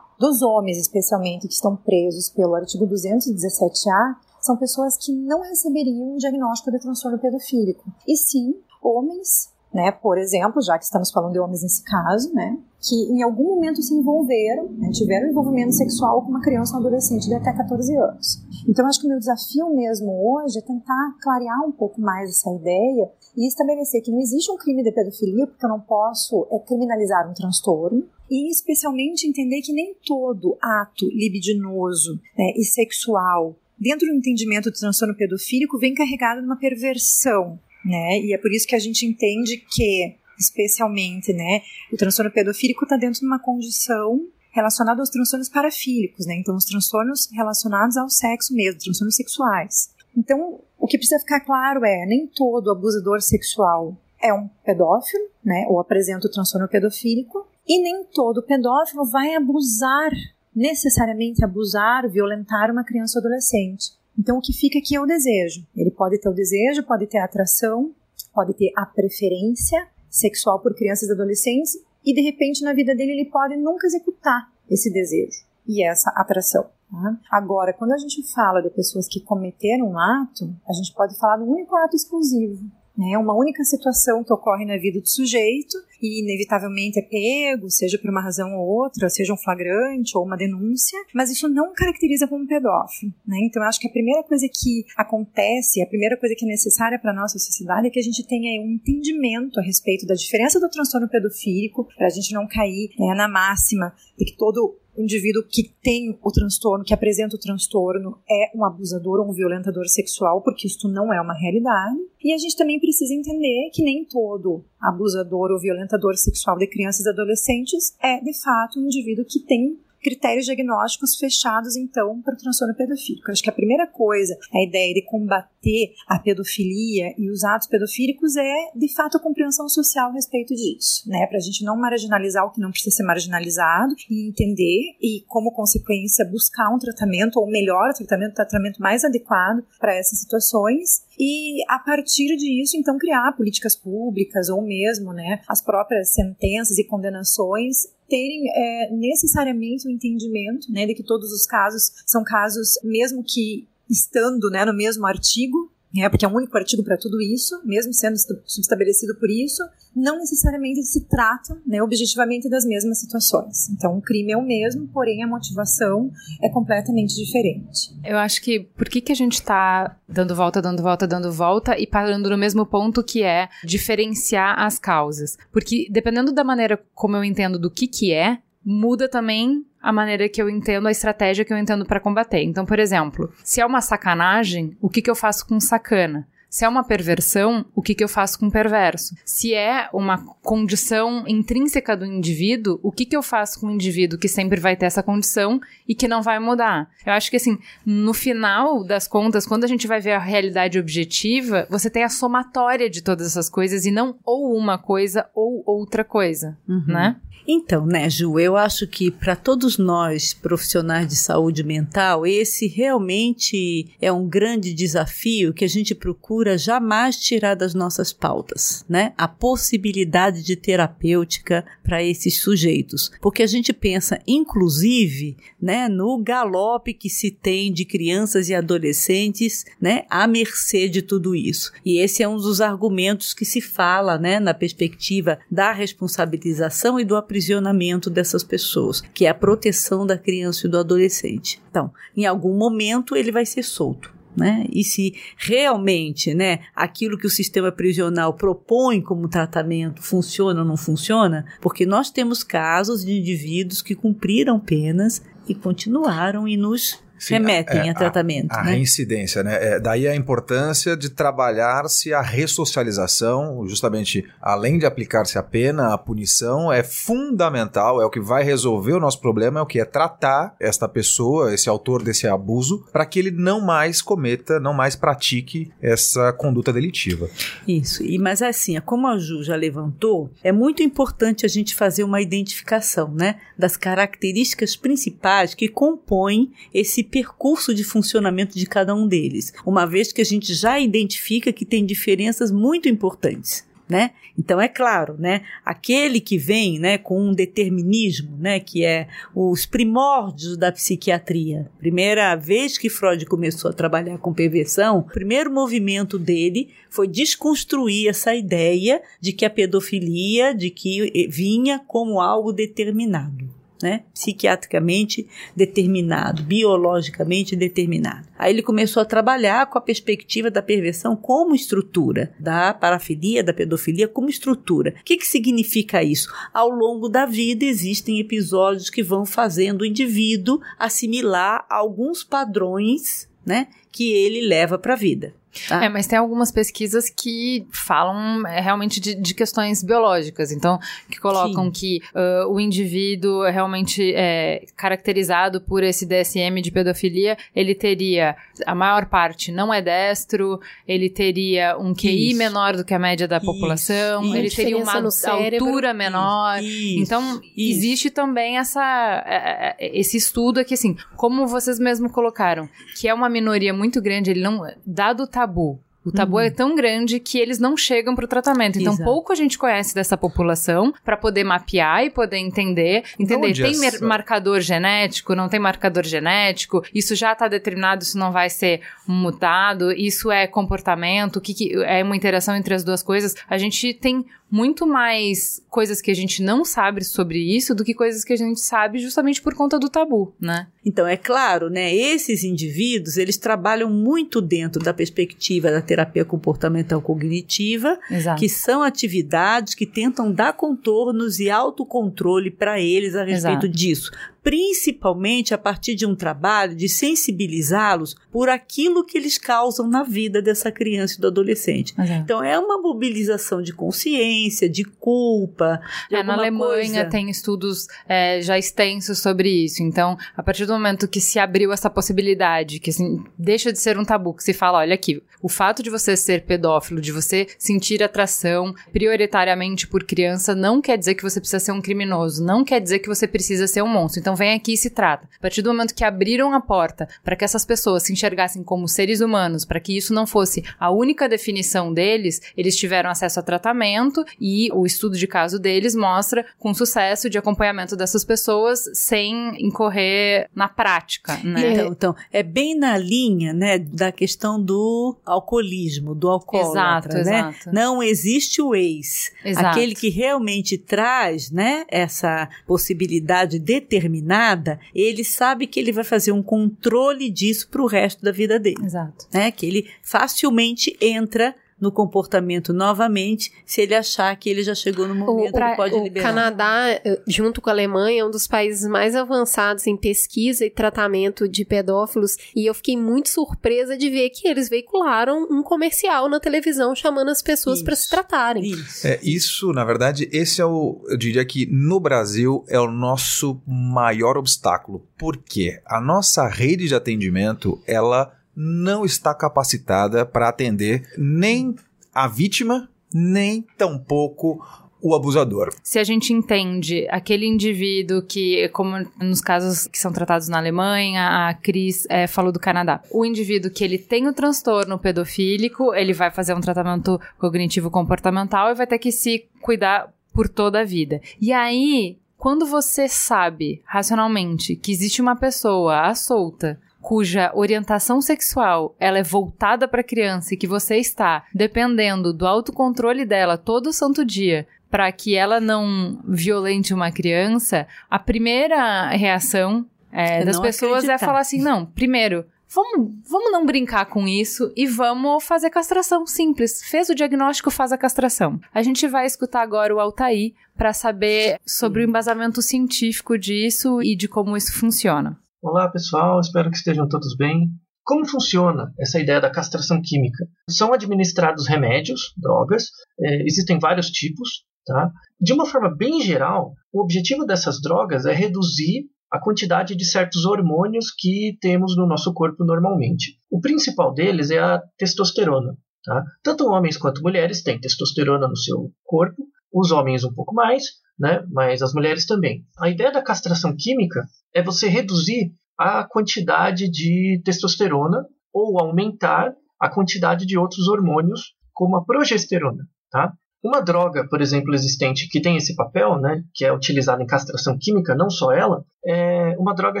dos 0.18 0.42
homens, 0.42 0.78
especialmente, 0.78 1.46
que 1.46 1.54
estão 1.54 1.76
presos 1.76 2.30
pelo 2.30 2.54
artigo 2.54 2.86
217-A, 2.86 4.16
são 4.40 4.56
pessoas 4.56 4.96
que 4.96 5.12
não 5.12 5.42
receberiam 5.42 6.14
um 6.14 6.16
diagnóstico 6.16 6.70
de 6.70 6.78
transtorno 6.78 7.18
pedofílico, 7.18 7.84
e 8.08 8.16
sim 8.16 8.54
homens 8.82 9.49
né? 9.72 9.92
Por 9.92 10.18
exemplo, 10.18 10.60
já 10.62 10.78
que 10.78 10.84
estamos 10.84 11.10
falando 11.10 11.32
de 11.32 11.40
homens 11.40 11.62
nesse 11.62 11.82
caso, 11.84 12.32
né? 12.34 12.58
Que 12.80 12.94
em 13.12 13.22
algum 13.22 13.54
momento 13.54 13.82
se 13.82 13.94
envolveram, 13.94 14.68
né, 14.70 14.90
tiveram 14.90 15.28
envolvimento 15.28 15.72
sexual 15.72 16.22
com 16.22 16.30
uma 16.30 16.40
criança 16.40 16.74
ou 16.74 16.82
um 16.82 16.86
adolescente 16.86 17.26
de 17.26 17.34
até 17.34 17.52
14 17.52 17.94
anos. 17.94 18.42
Então, 18.66 18.86
acho 18.86 19.00
que 19.00 19.06
o 19.06 19.10
meu 19.10 19.18
desafio 19.18 19.68
mesmo 19.74 20.10
hoje 20.10 20.58
é 20.58 20.62
tentar 20.62 21.14
clarear 21.20 21.62
um 21.66 21.72
pouco 21.72 22.00
mais 22.00 22.30
essa 22.30 22.50
ideia 22.54 23.10
e 23.36 23.46
estabelecer 23.46 24.02
que 24.02 24.10
não 24.10 24.18
existe 24.18 24.50
um 24.50 24.56
crime 24.56 24.82
de 24.82 24.92
pedofilia, 24.92 25.46
porque 25.46 25.64
eu 25.64 25.68
não 25.68 25.80
posso 25.80 26.48
é, 26.50 26.58
criminalizar 26.58 27.30
um 27.30 27.34
transtorno, 27.34 28.02
e 28.30 28.50
especialmente 28.50 29.26
entender 29.26 29.60
que 29.60 29.72
nem 29.72 29.94
todo 30.06 30.56
ato 30.62 31.06
libidinoso 31.06 32.14
né, 32.38 32.52
e 32.56 32.64
sexual 32.64 33.56
dentro 33.80 34.06
do 34.06 34.14
entendimento 34.14 34.70
do 34.70 34.78
transtorno 34.78 35.16
pedofílico 35.16 35.78
vem 35.78 35.94
carregado 35.94 36.40
de 36.40 36.46
uma 36.46 36.58
perversão 36.58 37.58
né? 37.84 38.18
E 38.20 38.34
é 38.34 38.38
por 38.38 38.52
isso 38.52 38.66
que 38.66 38.74
a 38.74 38.78
gente 38.78 39.06
entende 39.06 39.56
que, 39.58 40.16
especialmente, 40.38 41.32
né, 41.32 41.62
o 41.92 41.96
transtorno 41.96 42.30
pedofílico 42.30 42.84
está 42.84 42.96
dentro 42.96 43.20
de 43.20 43.26
uma 43.26 43.38
condição 43.38 44.20
relacionada 44.52 45.00
aos 45.00 45.10
transtornos 45.10 45.48
parafílicos, 45.48 46.26
né? 46.26 46.34
Então, 46.34 46.56
os 46.56 46.64
transtornos 46.64 47.28
relacionados 47.32 47.96
ao 47.96 48.08
sexo 48.08 48.54
mesmo, 48.54 48.80
transtornos 48.80 49.14
sexuais. 49.14 49.90
Então, 50.16 50.60
o 50.78 50.86
que 50.86 50.98
precisa 50.98 51.20
ficar 51.20 51.40
claro 51.40 51.84
é, 51.84 52.06
nem 52.06 52.26
todo 52.26 52.70
abusador 52.70 53.20
sexual 53.20 53.96
é 54.20 54.34
um 54.34 54.48
pedófilo, 54.64 55.24
né, 55.44 55.64
ou 55.68 55.80
apresenta 55.80 56.26
o 56.26 56.30
transtorno 56.30 56.68
pedofílico, 56.68 57.46
e 57.66 57.80
nem 57.80 58.04
todo 58.04 58.42
pedófilo 58.42 59.04
vai 59.06 59.34
abusar, 59.34 60.10
necessariamente 60.54 61.44
abusar, 61.44 62.08
violentar 62.10 62.70
uma 62.70 62.84
criança 62.84 63.18
ou 63.18 63.24
adolescente. 63.24 63.92
Então, 64.18 64.38
o 64.38 64.40
que 64.40 64.52
fica 64.52 64.78
aqui 64.78 64.96
é 64.96 65.00
o 65.00 65.06
desejo. 65.06 65.66
Ele 65.76 65.90
pode 65.90 66.18
ter 66.18 66.28
o 66.28 66.34
desejo, 66.34 66.82
pode 66.82 67.06
ter 67.06 67.18
a 67.18 67.24
atração, 67.24 67.94
pode 68.34 68.54
ter 68.54 68.72
a 68.76 68.84
preferência 68.84 69.88
sexual 70.08 70.60
por 70.60 70.74
crianças 70.74 71.08
e 71.08 71.12
adolescentes, 71.12 71.78
e 72.04 72.14
de 72.14 72.20
repente 72.20 72.62
na 72.62 72.72
vida 72.72 72.94
dele 72.94 73.12
ele 73.12 73.30
pode 73.30 73.56
nunca 73.56 73.86
executar 73.86 74.50
esse 74.68 74.90
desejo 74.92 75.44
e 75.66 75.84
essa 75.84 76.10
atração. 76.16 76.68
Tá? 76.90 77.18
Agora, 77.30 77.72
quando 77.72 77.92
a 77.92 77.98
gente 77.98 78.22
fala 78.32 78.60
de 78.60 78.70
pessoas 78.70 79.06
que 79.06 79.20
cometeram 79.20 79.90
um 79.90 79.98
ato, 79.98 80.52
a 80.68 80.72
gente 80.72 80.92
pode 80.92 81.16
falar 81.18 81.38
um 81.38 81.48
único 81.48 81.76
ato 81.76 81.94
exclusivo, 81.94 82.58
né? 83.00 83.16
Uma 83.16 83.34
única 83.34 83.64
situação 83.64 84.22
que 84.22 84.30
ocorre 84.30 84.66
na 84.66 84.76
vida 84.76 85.00
do 85.00 85.08
sujeito 85.08 85.74
e 86.02 86.20
inevitavelmente 86.22 86.98
é 86.98 87.02
pego, 87.02 87.70
seja 87.70 87.98
por 87.98 88.10
uma 88.10 88.22
razão 88.22 88.54
ou 88.54 88.68
outra, 88.68 89.08
seja 89.08 89.32
um 89.32 89.38
flagrante 89.38 90.18
ou 90.18 90.22
uma 90.22 90.36
denúncia, 90.36 90.98
mas 91.14 91.30
isso 91.30 91.48
não 91.48 91.72
caracteriza 91.72 92.28
como 92.28 92.46
pedófilo. 92.46 93.10
Né? 93.26 93.38
Então, 93.44 93.62
eu 93.62 93.68
acho 93.68 93.80
que 93.80 93.88
a 93.88 93.90
primeira 93.90 94.22
coisa 94.22 94.46
que 94.46 94.84
acontece, 94.98 95.80
a 95.80 95.86
primeira 95.86 96.14
coisa 96.18 96.34
que 96.36 96.44
é 96.44 96.48
necessária 96.48 96.98
para 96.98 97.12
a 97.12 97.14
nossa 97.14 97.38
sociedade 97.38 97.86
é 97.86 97.90
que 97.90 97.98
a 97.98 98.02
gente 98.02 98.22
tenha 98.26 98.60
um 98.60 98.72
entendimento 98.72 99.58
a 99.58 99.62
respeito 99.62 100.06
da 100.06 100.14
diferença 100.14 100.60
do 100.60 100.68
transtorno 100.68 101.08
pedofílico, 101.08 101.88
para 101.96 102.06
a 102.06 102.10
gente 102.10 102.34
não 102.34 102.46
cair 102.46 102.90
né, 102.98 103.14
na 103.14 103.28
máxima 103.28 103.94
de 104.18 104.26
que 104.26 104.36
todo 104.36 104.76
o 104.96 105.02
indivíduo 105.02 105.44
que 105.48 105.72
tem 105.82 106.18
o 106.22 106.30
transtorno, 106.30 106.84
que 106.84 106.94
apresenta 106.94 107.36
o 107.36 107.38
transtorno, 107.38 108.18
é 108.28 108.56
um 108.56 108.64
abusador 108.64 109.20
ou 109.20 109.30
um 109.30 109.32
violentador 109.32 109.86
sexual, 109.88 110.42
porque 110.42 110.66
isso 110.66 110.88
não 110.88 111.12
é 111.12 111.20
uma 111.20 111.34
realidade. 111.34 111.98
E 112.22 112.32
a 112.32 112.38
gente 112.38 112.56
também 112.56 112.78
precisa 112.78 113.14
entender 113.14 113.70
que 113.72 113.82
nem 113.82 114.04
todo 114.04 114.64
abusador 114.80 115.50
ou 115.50 115.60
violentador 115.60 116.16
sexual 116.16 116.58
de 116.58 116.66
crianças 116.66 117.06
e 117.06 117.10
adolescentes 117.10 117.94
é, 118.02 118.20
de 118.20 118.32
fato, 118.42 118.78
um 118.78 118.84
indivíduo 118.84 119.24
que 119.24 119.40
tem 119.40 119.78
critérios 120.00 120.46
diagnósticos 120.46 121.16
fechados, 121.16 121.76
então, 121.76 122.20
para 122.22 122.34
o 122.34 122.36
transtorno 122.36 122.74
pedofílico. 122.74 123.30
Acho 123.30 123.42
que 123.42 123.50
a 123.50 123.54
primeira 123.54 123.86
coisa, 123.86 124.36
a 124.52 124.62
ideia 124.62 124.94
de 124.94 125.04
combater 125.04 125.92
a 126.08 126.18
pedofilia 126.18 127.14
e 127.18 127.30
os 127.30 127.44
atos 127.44 127.68
pedofílicos 127.68 128.36
é, 128.36 128.70
de 128.74 128.92
fato, 128.94 129.16
a 129.16 129.20
compreensão 129.20 129.68
social 129.68 130.10
a 130.10 130.12
respeito 130.12 130.54
disso, 130.54 131.08
né? 131.08 131.26
Para 131.26 131.38
a 131.38 131.40
gente 131.40 131.64
não 131.64 131.76
marginalizar 131.76 132.44
o 132.44 132.50
que 132.50 132.60
não 132.60 132.70
precisa 132.70 132.96
ser 132.96 133.02
marginalizado 133.04 133.94
e 134.10 134.28
entender 134.28 134.96
e, 135.00 135.24
como 135.26 135.52
consequência, 135.52 136.24
buscar 136.24 136.74
um 136.74 136.78
tratamento 136.78 137.38
ou 137.38 137.46
melhor 137.46 137.92
tratamento, 137.92 138.34
tratamento 138.34 138.80
mais 138.80 139.04
adequado 139.04 139.64
para 139.78 139.94
essas 139.94 140.18
situações 140.18 141.02
e 141.20 141.62
a 141.68 141.78
partir 141.78 142.34
disso 142.36 142.76
então 142.76 142.98
criar 142.98 143.32
políticas 143.36 143.76
públicas 143.76 144.48
ou 144.48 144.62
mesmo 144.62 145.12
né 145.12 145.42
as 145.46 145.62
próprias 145.62 146.14
sentenças 146.14 146.78
e 146.78 146.84
condenações 146.84 147.86
terem 148.10 148.42
é, 148.50 148.90
necessariamente 148.92 149.86
o 149.86 149.90
um 149.90 149.94
entendimento 149.94 150.70
né, 150.70 150.84
de 150.84 150.94
que 150.94 151.04
todos 151.04 151.32
os 151.32 151.46
casos 151.46 151.92
são 152.04 152.24
casos, 152.24 152.78
mesmo 152.82 153.22
que 153.22 153.68
estando 153.88 154.50
né, 154.50 154.64
no 154.64 154.74
mesmo 154.74 155.06
artigo, 155.06 155.72
né, 155.94 156.08
porque 156.08 156.24
é 156.24 156.28
um 156.28 156.34
único 156.34 156.56
artigo 156.56 156.82
para 156.84 156.96
tudo 156.96 157.20
isso, 157.20 157.60
mesmo 157.64 157.92
sendo 157.92 158.16
subestabelecido 158.46 159.14
por 159.18 159.28
isso, 159.28 159.62
não 159.94 160.18
necessariamente 160.18 160.82
se 160.84 161.04
trata 161.06 161.60
né, 161.66 161.82
objetivamente 161.82 162.48
das 162.48 162.64
mesmas 162.64 163.00
situações. 163.00 163.68
Então, 163.70 163.98
o 163.98 164.02
crime 164.02 164.32
é 164.32 164.36
o 164.36 164.42
mesmo, 164.42 164.86
porém 164.88 165.22
a 165.22 165.26
motivação 165.26 166.10
é 166.40 166.48
completamente 166.48 167.14
diferente. 167.14 167.92
Eu 168.04 168.18
acho 168.18 168.40
que 168.40 168.60
por 168.60 168.88
que, 168.88 169.00
que 169.00 169.12
a 169.12 169.16
gente 169.16 169.34
está 169.34 169.96
dando 170.08 170.34
volta, 170.34 170.62
dando 170.62 170.82
volta, 170.82 171.06
dando 171.06 171.32
volta 171.32 171.78
e 171.78 171.86
parando 171.86 172.30
no 172.30 172.38
mesmo 172.38 172.64
ponto 172.64 173.02
que 173.02 173.22
é 173.22 173.48
diferenciar 173.64 174.58
as 174.60 174.78
causas? 174.78 175.36
Porque 175.52 175.88
dependendo 175.90 176.32
da 176.32 176.44
maneira 176.44 176.80
como 176.94 177.16
eu 177.16 177.24
entendo 177.24 177.58
do 177.58 177.70
que, 177.70 177.86
que 177.86 178.12
é, 178.12 178.38
muda 178.64 179.08
também 179.08 179.64
a 179.80 179.92
maneira 179.92 180.28
que 180.28 180.40
eu 180.40 180.48
entendo, 180.48 180.86
a 180.86 180.90
estratégia 180.90 181.44
que 181.44 181.52
eu 181.52 181.58
entendo 181.58 181.86
para 181.86 182.00
combater. 182.00 182.42
Então, 182.42 182.66
por 182.66 182.78
exemplo, 182.78 183.32
se 183.42 183.60
é 183.60 183.66
uma 183.66 183.80
sacanagem, 183.80 184.76
o 184.80 184.88
que, 184.88 185.00
que 185.00 185.10
eu 185.10 185.14
faço 185.14 185.46
com 185.46 185.58
sacana? 185.58 186.28
Se 186.50 186.64
é 186.64 186.68
uma 186.68 186.82
perversão, 186.82 187.64
o 187.76 187.80
que, 187.80 187.94
que 187.94 188.02
eu 188.02 188.08
faço 188.08 188.40
com 188.40 188.50
perverso? 188.50 189.14
Se 189.24 189.54
é 189.54 189.88
uma 189.92 190.18
condição 190.42 191.24
intrínseca 191.28 191.96
do 191.96 192.04
indivíduo, 192.04 192.80
o 192.82 192.90
que, 192.90 193.06
que 193.06 193.16
eu 193.16 193.22
faço 193.22 193.60
com 193.60 193.68
o 193.68 193.70
indivíduo 193.70 194.18
que 194.18 194.26
sempre 194.26 194.58
vai 194.58 194.76
ter 194.76 194.86
essa 194.86 195.02
condição 195.02 195.60
e 195.86 195.94
que 195.94 196.08
não 196.08 196.22
vai 196.22 196.40
mudar? 196.40 196.90
Eu 197.06 197.12
acho 197.12 197.30
que, 197.30 197.36
assim, 197.36 197.56
no 197.86 198.12
final 198.12 198.84
das 198.84 199.06
contas, 199.06 199.46
quando 199.46 199.62
a 199.62 199.68
gente 199.68 199.86
vai 199.86 200.00
ver 200.00 200.12
a 200.12 200.18
realidade 200.18 200.76
objetiva, 200.76 201.68
você 201.70 201.88
tem 201.88 202.02
a 202.02 202.08
somatória 202.08 202.90
de 202.90 203.00
todas 203.00 203.28
essas 203.28 203.48
coisas 203.48 203.86
e 203.86 203.92
não 203.92 204.18
ou 204.24 204.56
uma 204.56 204.76
coisa 204.76 205.30
ou 205.32 205.62
outra 205.64 206.02
coisa, 206.02 206.58
uhum. 206.68 206.84
né? 206.88 207.16
Então, 207.52 207.84
né, 207.84 208.08
Ju, 208.08 208.38
eu 208.38 208.56
acho 208.56 208.86
que 208.86 209.10
para 209.10 209.34
todos 209.34 209.76
nós, 209.76 210.32
profissionais 210.32 211.08
de 211.08 211.16
saúde 211.16 211.64
mental, 211.64 212.24
esse 212.24 212.68
realmente 212.68 213.92
é 214.00 214.12
um 214.12 214.28
grande 214.28 214.72
desafio 214.72 215.52
que 215.52 215.64
a 215.64 215.68
gente 215.68 215.92
procura 215.92 216.39
jamais 216.56 217.16
tirar 217.16 217.54
das 217.54 217.74
nossas 217.74 218.12
pautas, 218.12 218.84
né? 218.88 219.12
A 219.16 219.26
possibilidade 219.28 220.42
de 220.42 220.56
terapêutica 220.56 221.64
para 221.82 222.02
esses 222.02 222.40
sujeitos, 222.40 223.10
porque 223.20 223.42
a 223.42 223.46
gente 223.46 223.72
pensa, 223.72 224.20
inclusive, 224.26 225.36
né, 225.60 225.88
no 225.88 226.22
galope 226.22 226.94
que 226.94 227.10
se 227.10 227.30
tem 227.30 227.72
de 227.72 227.84
crianças 227.84 228.48
e 228.48 228.54
adolescentes, 228.54 229.64
né, 229.80 230.04
à 230.08 230.26
mercê 230.26 230.88
de 230.88 231.02
tudo 231.02 231.34
isso. 231.34 231.72
E 231.84 231.98
esse 231.98 232.22
é 232.22 232.28
um 232.28 232.36
dos 232.36 232.60
argumentos 232.60 233.34
que 233.34 233.44
se 233.44 233.60
fala, 233.60 234.18
né, 234.18 234.38
na 234.38 234.54
perspectiva 234.54 235.38
da 235.50 235.72
responsabilização 235.72 236.98
e 236.98 237.04
do 237.04 237.16
aprisionamento 237.16 237.50
aprisionamento 237.70 238.10
dessas 238.10 238.44
pessoas, 238.44 239.00
que 239.00 239.26
é 239.26 239.28
a 239.28 239.34
proteção 239.34 240.06
da 240.06 240.18
criança 240.18 240.66
e 240.66 240.70
do 240.70 240.78
adolescente. 240.78 241.60
Então, 241.70 241.92
em 242.16 242.26
algum 242.26 242.56
momento 242.56 243.16
ele 243.16 243.32
vai 243.32 243.46
ser 243.46 243.62
solto. 243.62 244.19
Né? 244.36 244.64
E 244.70 244.84
se 244.84 245.14
realmente 245.36 246.32
né, 246.32 246.60
aquilo 246.74 247.18
que 247.18 247.26
o 247.26 247.30
sistema 247.30 247.72
prisional 247.72 248.34
propõe 248.34 249.00
como 249.00 249.28
tratamento 249.28 250.02
funciona 250.02 250.60
ou 250.60 250.66
não 250.66 250.76
funciona, 250.76 251.44
porque 251.60 251.84
nós 251.84 252.10
temos 252.10 252.44
casos 252.44 253.04
de 253.04 253.18
indivíduos 253.18 253.82
que 253.82 253.94
cumpriram 253.94 254.60
penas 254.60 255.20
e 255.48 255.54
continuaram 255.54 256.46
e 256.46 256.56
nos 256.56 257.02
Sim, 257.20 257.34
remetem 257.34 257.88
é, 257.88 257.90
a 257.90 257.94
tratamento. 257.94 258.50
A, 258.50 258.60
a 258.60 258.64
né? 258.64 258.72
reincidência, 258.72 259.42
né? 259.42 259.74
É, 259.74 259.78
daí 259.78 260.08
a 260.08 260.16
importância 260.16 260.96
de 260.96 261.10
trabalhar-se 261.10 262.14
a 262.14 262.22
ressocialização, 262.22 263.68
justamente 263.68 264.26
além 264.40 264.78
de 264.78 264.86
aplicar-se 264.86 265.36
a 265.36 265.42
pena, 265.42 265.92
a 265.92 265.98
punição 265.98 266.72
é 266.72 266.82
fundamental, 266.82 268.00
é 268.00 268.06
o 268.06 268.10
que 268.10 268.20
vai 268.20 268.42
resolver 268.42 268.94
o 268.94 269.00
nosso 269.00 269.20
problema, 269.20 269.60
é 269.60 269.62
o 269.62 269.66
que 269.66 269.78
é 269.78 269.84
tratar 269.84 270.54
esta 270.58 270.88
pessoa, 270.88 271.52
esse 271.52 271.68
autor 271.68 272.02
desse 272.02 272.26
abuso, 272.26 272.86
para 272.90 273.04
que 273.04 273.18
ele 273.18 273.30
não 273.30 273.60
mais 273.60 274.00
cometa, 274.00 274.58
não 274.58 274.72
mais 274.72 274.96
pratique 274.96 275.70
essa 275.82 276.32
conduta 276.32 276.72
delitiva. 276.72 277.28
Isso. 277.68 278.02
E 278.02 278.18
mas 278.18 278.40
assim, 278.40 278.80
como 278.80 279.06
a 279.06 279.18
Ju 279.18 279.42
já 279.42 279.56
levantou, 279.56 280.30
é 280.42 280.50
muito 280.50 280.82
importante 280.82 281.44
a 281.44 281.48
gente 281.48 281.74
fazer 281.74 282.02
uma 282.02 282.22
identificação, 282.22 283.12
né, 283.12 283.38
das 283.58 283.76
características 283.76 284.74
principais 284.74 285.54
que 285.54 285.68
compõem 285.68 286.50
esse 286.72 287.09
percurso 287.10 287.74
de 287.74 287.84
funcionamento 287.84 288.58
de 288.58 288.66
cada 288.66 288.94
um 288.94 289.06
deles, 289.06 289.52
uma 289.64 289.86
vez 289.86 290.12
que 290.12 290.20
a 290.20 290.24
gente 290.24 290.54
já 290.54 290.78
identifica 290.78 291.52
que 291.52 291.64
tem 291.64 291.84
diferenças 291.84 292.50
muito 292.50 292.88
importantes 292.88 293.68
né? 293.90 294.12
Então 294.38 294.60
é 294.60 294.68
claro, 294.68 295.16
né? 295.18 295.42
Aquele 295.64 296.20
que 296.20 296.38
vem, 296.38 296.78
né, 296.78 296.96
com 296.96 297.20
um 297.20 297.34
determinismo, 297.34 298.36
né, 298.38 298.60
que 298.60 298.84
é 298.84 299.08
os 299.34 299.66
primórdios 299.66 300.56
da 300.56 300.70
psiquiatria. 300.70 301.68
Primeira 301.78 302.36
vez 302.36 302.78
que 302.78 302.88
Freud 302.88 303.26
começou 303.26 303.70
a 303.70 303.74
trabalhar 303.74 304.16
com 304.18 304.32
perversão, 304.32 304.98
o 304.98 305.02
primeiro 305.02 305.50
movimento 305.50 306.18
dele 306.18 306.70
foi 306.88 307.08
desconstruir 307.08 308.08
essa 308.08 308.34
ideia 308.34 309.02
de 309.20 309.32
que 309.32 309.44
a 309.44 309.50
pedofilia, 309.50 310.54
de 310.54 310.70
que 310.70 311.28
vinha 311.28 311.80
como 311.86 312.20
algo 312.20 312.52
determinado 312.52 313.59
né? 313.82 314.04
Psiquiatricamente 314.12 315.26
determinado, 315.54 316.42
biologicamente 316.42 317.56
determinado. 317.56 318.28
Aí 318.38 318.52
ele 318.52 318.62
começou 318.62 319.02
a 319.02 319.06
trabalhar 319.06 319.66
com 319.66 319.78
a 319.78 319.82
perspectiva 319.82 320.50
da 320.50 320.62
perversão 320.62 321.16
como 321.16 321.54
estrutura, 321.54 322.32
da 322.38 322.74
parafilia, 322.74 323.42
da 323.42 323.52
pedofilia 323.52 324.08
como 324.08 324.28
estrutura. 324.28 324.94
O 325.00 325.04
que, 325.04 325.16
que 325.16 325.26
significa 325.26 326.02
isso? 326.02 326.32
Ao 326.52 326.68
longo 326.68 327.08
da 327.08 327.26
vida 327.26 327.64
existem 327.64 328.20
episódios 328.20 328.90
que 328.90 329.02
vão 329.02 329.24
fazendo 329.24 329.82
o 329.82 329.86
indivíduo 329.86 330.60
assimilar 330.78 331.64
alguns 331.68 332.22
padrões 332.22 333.28
né, 333.44 333.68
que 333.90 334.12
ele 334.12 334.46
leva 334.46 334.78
para 334.78 334.94
a 334.94 334.96
vida. 334.96 335.34
Tá? 335.68 335.84
É, 335.84 335.88
mas 335.88 336.06
tem 336.06 336.18
algumas 336.18 336.52
pesquisas 336.52 337.10
que 337.10 337.66
falam 337.72 338.46
é, 338.46 338.60
realmente 338.60 339.00
de, 339.00 339.14
de, 339.14 339.34
questões 339.34 339.82
biológicas, 339.82 340.52
então, 340.52 340.78
que 341.10 341.18
colocam 341.18 341.64
Sim. 341.64 341.70
que 341.70 342.02
uh, 342.14 342.48
o 342.48 342.60
indivíduo 342.60 343.42
realmente 343.42 344.14
é 344.14 344.64
caracterizado 344.76 345.60
por 345.60 345.82
esse 345.82 346.06
DSM 346.06 346.60
de 346.62 346.70
pedofilia, 346.70 347.36
ele 347.54 347.74
teria, 347.74 348.36
a 348.64 348.74
maior 348.74 349.06
parte 349.06 349.50
não 349.50 349.74
é 349.74 349.82
destro, 349.82 350.60
ele 350.86 351.10
teria 351.10 351.76
um 351.76 351.94
QI 351.94 352.30
Isso. 352.30 352.38
menor 352.38 352.76
do 352.76 352.84
que 352.84 352.94
a 352.94 352.98
média 352.98 353.26
da 353.26 353.38
Isso. 353.38 353.46
população, 353.46 354.24
Isso. 354.24 354.36
ele 354.36 354.50
teria 354.50 354.78
uma 354.78 354.94
altura 354.94 355.92
menor. 355.92 356.60
Então, 356.62 357.40
existe 357.56 358.08
também 358.10 358.58
essa, 358.58 359.24
é, 359.26 359.76
é, 359.78 359.98
esse 359.98 360.16
estudo 360.16 360.60
aqui, 360.60 360.74
assim, 360.74 360.96
como 361.16 361.46
vocês 361.46 361.78
mesmo 361.78 362.08
colocaram, 362.08 362.68
que 362.96 363.08
é 363.08 363.14
uma 363.14 363.28
minoria 363.28 363.74
muito 363.74 364.00
grande, 364.00 364.30
ele 364.30 364.40
não, 364.40 364.62
dado 364.86 365.24
o 365.24 365.28
tabu. 365.40 365.80
O 366.02 366.10
tabu 366.10 366.36
uhum. 366.36 366.40
é 366.42 366.50
tão 366.50 366.74
grande 366.74 367.20
que 367.20 367.38
eles 367.38 367.58
não 367.58 367.76
chegam 367.76 368.14
para 368.14 368.24
o 368.24 368.28
tratamento. 368.28 368.78
Então, 368.78 368.94
Exato. 368.94 369.04
pouco 369.04 369.32
a 369.32 369.34
gente 369.34 369.58
conhece 369.58 369.94
dessa 369.94 370.16
população 370.16 370.94
para 371.04 371.14
poder 371.14 371.44
mapear 371.44 372.04
e 372.04 372.10
poder 372.10 372.38
entender. 372.38 373.04
Entender, 373.18 373.52
tem 373.52 373.86
essa... 373.86 374.04
marcador 374.04 374.60
genético, 374.60 375.34
não 375.34 375.48
tem 375.48 375.60
marcador 375.60 376.04
genético, 376.04 376.82
isso 376.94 377.14
já 377.14 377.32
está 377.32 377.48
determinado, 377.48 378.02
isso 378.02 378.16
não 378.16 378.32
vai 378.32 378.48
ser 378.48 378.80
mutado, 379.06 379.92
isso 379.92 380.30
é 380.30 380.46
comportamento, 380.46 381.36
o 381.36 381.40
que, 381.40 381.52
que 381.52 381.84
é 381.84 382.02
uma 382.02 382.16
interação 382.16 382.56
entre 382.56 382.72
as 382.72 382.82
duas 382.82 383.02
coisas. 383.02 383.34
A 383.48 383.58
gente 383.58 383.92
tem 383.92 384.24
muito 384.50 384.86
mais 384.86 385.62
coisas 385.68 386.00
que 386.00 386.10
a 386.10 386.14
gente 386.14 386.42
não 386.42 386.64
sabe 386.64 387.04
sobre 387.04 387.38
isso 387.38 387.74
do 387.74 387.84
que 387.84 387.94
coisas 387.94 388.24
que 388.24 388.32
a 388.32 388.36
gente 388.36 388.60
sabe 388.60 388.98
justamente 388.98 389.40
por 389.40 389.54
conta 389.54 389.78
do 389.78 389.88
tabu, 389.88 390.34
né? 390.40 390.66
Então, 390.84 391.06
é 391.06 391.16
claro, 391.16 391.70
né, 391.70 391.94
esses 391.94 392.42
indivíduos, 392.42 393.16
eles 393.16 393.36
trabalham 393.36 393.90
muito 393.90 394.40
dentro 394.40 394.82
da 394.82 394.92
perspectiva 394.92 395.70
da 395.70 395.80
terapia 395.80 396.24
comportamental 396.24 397.00
cognitiva, 397.00 397.98
Exato. 398.10 398.40
que 398.40 398.48
são 398.48 398.82
atividades 398.82 399.74
que 399.74 399.86
tentam 399.86 400.32
dar 400.32 400.54
contornos 400.54 401.38
e 401.38 401.50
autocontrole 401.50 402.50
para 402.50 402.80
eles 402.80 403.14
a 403.14 403.22
respeito 403.22 403.66
Exato. 403.66 403.68
disso 403.68 404.10
principalmente 404.42 405.52
a 405.52 405.58
partir 405.58 405.94
de 405.94 406.06
um 406.06 406.14
trabalho 406.14 406.74
de 406.74 406.88
sensibilizá-los 406.88 408.16
por 408.30 408.48
aquilo 408.48 409.04
que 409.04 409.18
eles 409.18 409.38
causam 409.38 409.88
na 409.88 410.02
vida 410.02 410.40
dessa 410.40 410.70
criança 410.70 411.16
e 411.16 411.20
do 411.20 411.26
adolescente. 411.26 411.94
Uhum. 411.98 412.16
Então 412.16 412.42
é 412.42 412.58
uma 412.58 412.80
mobilização 412.80 413.62
de 413.62 413.72
consciência, 413.72 414.68
de 414.68 414.84
culpa. 414.84 415.80
De 416.08 416.16
é, 416.16 416.22
na 416.22 416.34
Alemanha 416.34 417.02
coisa. 417.02 417.04
tem 417.06 417.30
estudos 417.30 417.86
é, 418.08 418.40
já 418.40 418.58
extensos 418.58 419.18
sobre 419.18 419.48
isso. 419.48 419.82
Então, 419.82 420.16
a 420.36 420.42
partir 420.42 420.66
do 420.66 420.72
momento 420.72 421.08
que 421.08 421.20
se 421.20 421.38
abriu 421.38 421.72
essa 421.72 421.90
possibilidade, 421.90 422.78
que 422.78 422.90
assim, 422.90 423.22
deixa 423.38 423.72
de 423.72 423.78
ser 423.78 423.98
um 423.98 424.04
tabu, 424.04 424.34
que 424.34 424.44
se 424.44 424.52
fala, 424.52 424.78
olha 424.78 424.94
aqui, 424.94 425.22
o 425.42 425.48
fato 425.48 425.82
de 425.82 425.90
você 425.90 426.16
ser 426.16 426.44
pedófilo, 426.44 427.00
de 427.00 427.12
você 427.12 427.46
sentir 427.58 428.02
atração 428.02 428.74
prioritariamente 428.92 429.86
por 429.86 430.04
criança, 430.04 430.54
não 430.54 430.80
quer 430.80 430.98
dizer 430.98 431.14
que 431.14 431.22
você 431.22 431.40
precisa 431.40 431.60
ser 431.60 431.72
um 431.72 431.80
criminoso, 431.80 432.44
não 432.44 432.64
quer 432.64 432.80
dizer 432.80 432.98
que 432.98 433.08
você 433.08 433.26
precisa 433.26 433.66
ser 433.66 433.82
um 433.82 433.88
monstro. 433.88 434.20
Então, 434.20 434.29
então 434.30 434.36
vem 434.36 434.54
aqui 434.54 434.74
e 434.74 434.76
se 434.76 434.90
trata. 434.90 435.28
A 435.36 435.40
partir 435.40 435.60
do 435.60 435.70
momento 435.70 435.92
que 435.92 436.04
abriram 436.04 436.54
a 436.54 436.60
porta 436.60 437.08
para 437.24 437.34
que 437.34 437.44
essas 437.44 437.64
pessoas 437.64 438.04
se 438.04 438.12
enxergassem 438.12 438.62
como 438.62 438.86
seres 438.86 439.20
humanos, 439.20 439.64
para 439.64 439.80
que 439.80 439.96
isso 439.96 440.14
não 440.14 440.24
fosse 440.24 440.62
a 440.78 440.88
única 440.88 441.28
definição 441.28 441.92
deles, 441.92 442.40
eles 442.56 442.76
tiveram 442.76 443.10
acesso 443.10 443.40
a 443.40 443.42
tratamento 443.42 444.24
e 444.40 444.70
o 444.72 444.86
estudo 444.86 445.18
de 445.18 445.26
caso 445.26 445.58
deles 445.58 445.96
mostra 445.96 446.46
com 446.60 446.72
sucesso 446.72 447.28
de 447.28 447.38
acompanhamento 447.38 447.96
dessas 447.96 448.24
pessoas 448.24 448.84
sem 448.94 449.60
incorrer 449.60 450.48
na 450.54 450.68
prática, 450.68 451.36
né? 451.42 451.72
Então, 451.72 451.88
então 451.88 452.16
é 452.32 452.44
bem 452.44 452.78
na 452.78 452.96
linha, 452.96 453.52
né, 453.52 453.80
da 453.80 454.12
questão 454.12 454.62
do 454.62 455.16
alcoolismo, 455.26 456.14
do 456.14 456.28
alcoólatra, 456.28 457.18
exato, 457.18 457.30
né? 457.30 457.38
Exato. 457.40 457.74
Não 457.74 458.00
existe 458.00 458.62
o 458.62 458.76
ex, 458.76 459.32
exato. 459.44 459.66
aquele 459.66 459.94
que 459.96 460.08
realmente 460.08 460.78
traz, 460.78 461.50
né, 461.50 461.84
essa 461.88 462.48
possibilidade 462.64 463.58
determinada 463.58 464.19
determinada, 464.20 464.78
ele 464.94 465.24
sabe 465.24 465.66
que 465.66 465.80
ele 465.80 465.92
vai 465.92 466.04
fazer 466.04 466.32
um 466.32 466.42
controle 466.42 467.30
disso 467.30 467.68
para 467.68 467.82
o 467.82 467.86
resto 467.86 468.22
da 468.22 468.30
vida 468.30 468.58
dele. 468.58 468.84
Exato. 468.84 469.26
Né? 469.32 469.50
Que 469.50 469.66
ele 469.66 469.90
facilmente 470.02 470.96
entra 471.00 471.54
no 471.80 471.90
comportamento 471.90 472.72
novamente 472.72 473.52
se 473.64 473.80
ele 473.80 473.94
achar 473.94 474.34
que 474.36 474.50
ele 474.50 474.62
já 474.62 474.74
chegou 474.74 475.08
no 475.08 475.14
momento 475.14 475.56
o, 475.56 475.70
que 475.70 475.76
pode 475.76 475.94
o 475.94 476.02
liberar. 476.02 476.24
O 476.24 476.34
Canadá, 476.34 476.90
eh, 476.90 477.22
junto 477.26 477.60
com 477.60 477.70
a 477.70 477.72
Alemanha, 477.72 478.22
é 478.22 478.24
um 478.24 478.30
dos 478.30 478.46
países 478.46 478.88
mais 478.88 479.14
avançados 479.14 479.86
em 479.86 479.96
pesquisa 479.96 480.64
e 480.64 480.70
tratamento 480.70 481.48
de 481.48 481.64
pedófilos 481.64 482.36
e 482.54 482.68
eu 482.68 482.74
fiquei 482.74 482.96
muito 482.96 483.28
surpresa 483.28 483.96
de 483.96 484.10
ver 484.10 484.30
que 484.30 484.48
eles 484.48 484.68
veicularam 484.68 485.46
um 485.50 485.62
comercial 485.62 486.28
na 486.28 486.40
televisão 486.40 486.94
chamando 486.94 487.30
as 487.30 487.42
pessoas 487.42 487.82
para 487.82 487.96
se 487.96 488.08
tratarem. 488.08 488.64
Isso. 488.64 489.06
É, 489.06 489.18
isso, 489.22 489.72
na 489.72 489.84
verdade, 489.84 490.28
esse 490.32 490.60
é 490.60 490.64
o, 490.64 491.00
eu 491.08 491.16
diria 491.16 491.44
que 491.44 491.66
no 491.66 492.00
Brasil 492.00 492.64
é 492.68 492.78
o 492.78 492.90
nosso 492.90 493.60
maior 493.66 494.36
obstáculo. 494.36 495.06
Por 495.18 495.36
quê? 495.36 495.80
A 495.86 496.00
nossa 496.00 496.46
rede 496.48 496.88
de 496.88 496.94
atendimento, 496.94 497.80
ela 497.86 498.32
não 498.54 499.04
está 499.04 499.34
capacitada 499.34 500.24
para 500.26 500.48
atender 500.48 501.08
nem 501.16 501.74
a 502.14 502.26
vítima, 502.26 502.88
nem 503.12 503.62
tampouco 503.76 504.60
o 505.02 505.14
abusador. 505.14 505.72
Se 505.82 505.98
a 505.98 506.04
gente 506.04 506.32
entende 506.32 507.06
aquele 507.10 507.46
indivíduo 507.46 508.22
que, 508.22 508.68
como 508.68 509.06
nos 509.18 509.40
casos 509.40 509.86
que 509.86 509.98
são 509.98 510.12
tratados 510.12 510.48
na 510.48 510.58
Alemanha, 510.58 511.48
a 511.48 511.54
Cris 511.54 512.06
é, 512.08 512.26
falou 512.26 512.52
do 512.52 512.60
Canadá, 512.60 513.02
o 513.10 513.24
indivíduo 513.24 513.70
que 513.70 513.82
ele 513.82 513.98
tem 513.98 514.28
o 514.28 514.32
transtorno 514.32 514.98
pedofílico, 514.98 515.94
ele 515.94 516.12
vai 516.12 516.30
fazer 516.30 516.54
um 516.54 516.60
tratamento 516.60 517.18
cognitivo 517.38 517.90
comportamental 517.90 518.70
e 518.70 518.74
vai 518.74 518.86
ter 518.86 518.98
que 518.98 519.10
se 519.10 519.48
cuidar 519.62 520.12
por 520.32 520.48
toda 520.48 520.80
a 520.80 520.84
vida. 520.84 521.20
E 521.40 521.52
aí, 521.52 522.18
quando 522.36 522.66
você 522.66 523.08
sabe 523.08 523.82
racionalmente 523.84 524.76
que 524.76 524.92
existe 524.92 525.20
uma 525.20 525.36
pessoa 525.36 526.02
à 526.02 526.14
solta 526.14 526.78
cuja 527.00 527.50
orientação 527.54 528.20
sexual 528.20 528.94
ela 528.98 529.18
é 529.18 529.22
voltada 529.22 529.88
para 529.88 530.00
a 530.00 530.04
criança 530.04 530.54
e 530.54 530.56
que 530.56 530.66
você 530.66 530.96
está 530.96 531.44
dependendo 531.54 532.32
do 532.32 532.46
autocontrole 532.46 533.24
dela 533.24 533.56
todo 533.56 533.92
santo 533.92 534.24
dia 534.24 534.66
para 534.90 535.10
que 535.12 535.36
ela 535.36 535.60
não 535.60 536.20
violente 536.26 536.92
uma 536.92 537.12
criança, 537.12 537.86
a 538.10 538.18
primeira 538.18 539.08
reação 539.10 539.86
é, 540.12 540.44
das 540.44 540.58
pessoas 540.58 541.04
é 541.04 541.06
acreditar. 541.06 541.14
é 541.14 541.18
falar 541.18 541.40
assim: 541.40 541.60
não, 541.60 541.86
primeiro, 541.86 542.44
vamos, 542.68 543.12
vamos 543.28 543.52
não 543.52 543.64
brincar 543.64 544.06
com 544.06 544.26
isso 544.26 544.72
e 544.76 544.86
vamos 544.86 545.44
fazer 545.44 545.70
castração 545.70 546.26
simples. 546.26 546.82
Fez 546.82 547.08
o 547.08 547.14
diagnóstico, 547.14 547.70
faz 547.70 547.92
a 547.92 547.98
castração. 547.98 548.60
A 548.74 548.82
gente 548.82 549.06
vai 549.06 549.26
escutar 549.26 549.62
agora 549.62 549.94
o 549.94 550.00
Altair 550.00 550.52
para 550.76 550.92
saber 550.92 551.58
sobre 551.64 552.02
o 552.02 552.08
embasamento 552.08 552.60
científico 552.60 553.38
disso 553.38 554.02
e 554.02 554.16
de 554.16 554.26
como 554.26 554.56
isso 554.56 554.72
funciona. 554.72 555.38
Olá 555.62 555.90
pessoal, 555.90 556.40
espero 556.40 556.70
que 556.70 556.78
estejam 556.78 557.06
todos 557.06 557.36
bem. 557.36 557.68
Como 558.02 558.26
funciona 558.26 558.94
essa 558.98 559.20
ideia 559.20 559.42
da 559.42 559.50
castração 559.50 560.00
química? 560.02 560.48
São 560.70 560.90
administrados 560.90 561.68
remédios, 561.68 562.32
drogas, 562.34 562.86
é, 563.20 563.42
existem 563.42 563.78
vários 563.78 564.06
tipos. 564.06 564.64
Tá? 564.86 565.12
De 565.38 565.52
uma 565.52 565.66
forma 565.66 565.94
bem 565.94 566.22
geral, 566.22 566.72
o 566.90 567.02
objetivo 567.02 567.44
dessas 567.44 567.78
drogas 567.82 568.24
é 568.24 568.32
reduzir 568.32 569.04
a 569.30 569.38
quantidade 569.38 569.94
de 569.94 570.04
certos 570.06 570.46
hormônios 570.46 571.12
que 571.14 571.58
temos 571.60 571.94
no 571.94 572.06
nosso 572.06 572.32
corpo 572.32 572.64
normalmente. 572.64 573.38
O 573.50 573.60
principal 573.60 574.14
deles 574.14 574.50
é 574.50 574.58
a 574.60 574.82
testosterona. 574.96 575.76
Tá? 576.02 576.24
Tanto 576.42 576.70
homens 576.70 576.96
quanto 576.96 577.20
mulheres 577.20 577.62
têm 577.62 577.78
testosterona 577.78 578.48
no 578.48 578.56
seu 578.56 578.90
corpo, 579.04 579.46
os 579.70 579.92
homens 579.92 580.24
um 580.24 580.32
pouco 580.32 580.54
mais, 580.54 580.84
né? 581.20 581.44
mas 581.52 581.82
as 581.82 581.92
mulheres 581.92 582.24
também. 582.24 582.64
A 582.80 582.88
ideia 582.88 583.12
da 583.12 583.22
castração 583.22 583.76
química 583.78 584.26
é 584.54 584.62
você 584.62 584.88
reduzir 584.88 585.52
a 585.78 586.02
quantidade 586.02 586.90
de 586.90 587.40
testosterona 587.44 588.24
ou 588.52 588.80
aumentar 588.80 589.52
a 589.78 589.88
quantidade 589.88 590.46
de 590.46 590.58
outros 590.58 590.88
hormônios, 590.88 591.54
como 591.72 591.96
a 591.96 592.04
progesterona. 592.04 592.84
Tá? 593.10 593.32
Uma 593.62 593.80
droga, 593.80 594.26
por 594.28 594.40
exemplo, 594.40 594.74
existente 594.74 595.28
que 595.28 595.40
tem 595.40 595.56
esse 595.56 595.76
papel, 595.76 596.18
né, 596.18 596.42
que 596.54 596.64
é 596.64 596.72
utilizada 596.72 597.22
em 597.22 597.26
castração 597.26 597.76
química, 597.78 598.14
não 598.14 598.30
só 598.30 598.52
ela, 598.52 598.82
é 599.04 599.54
uma 599.58 599.74
droga 599.74 600.00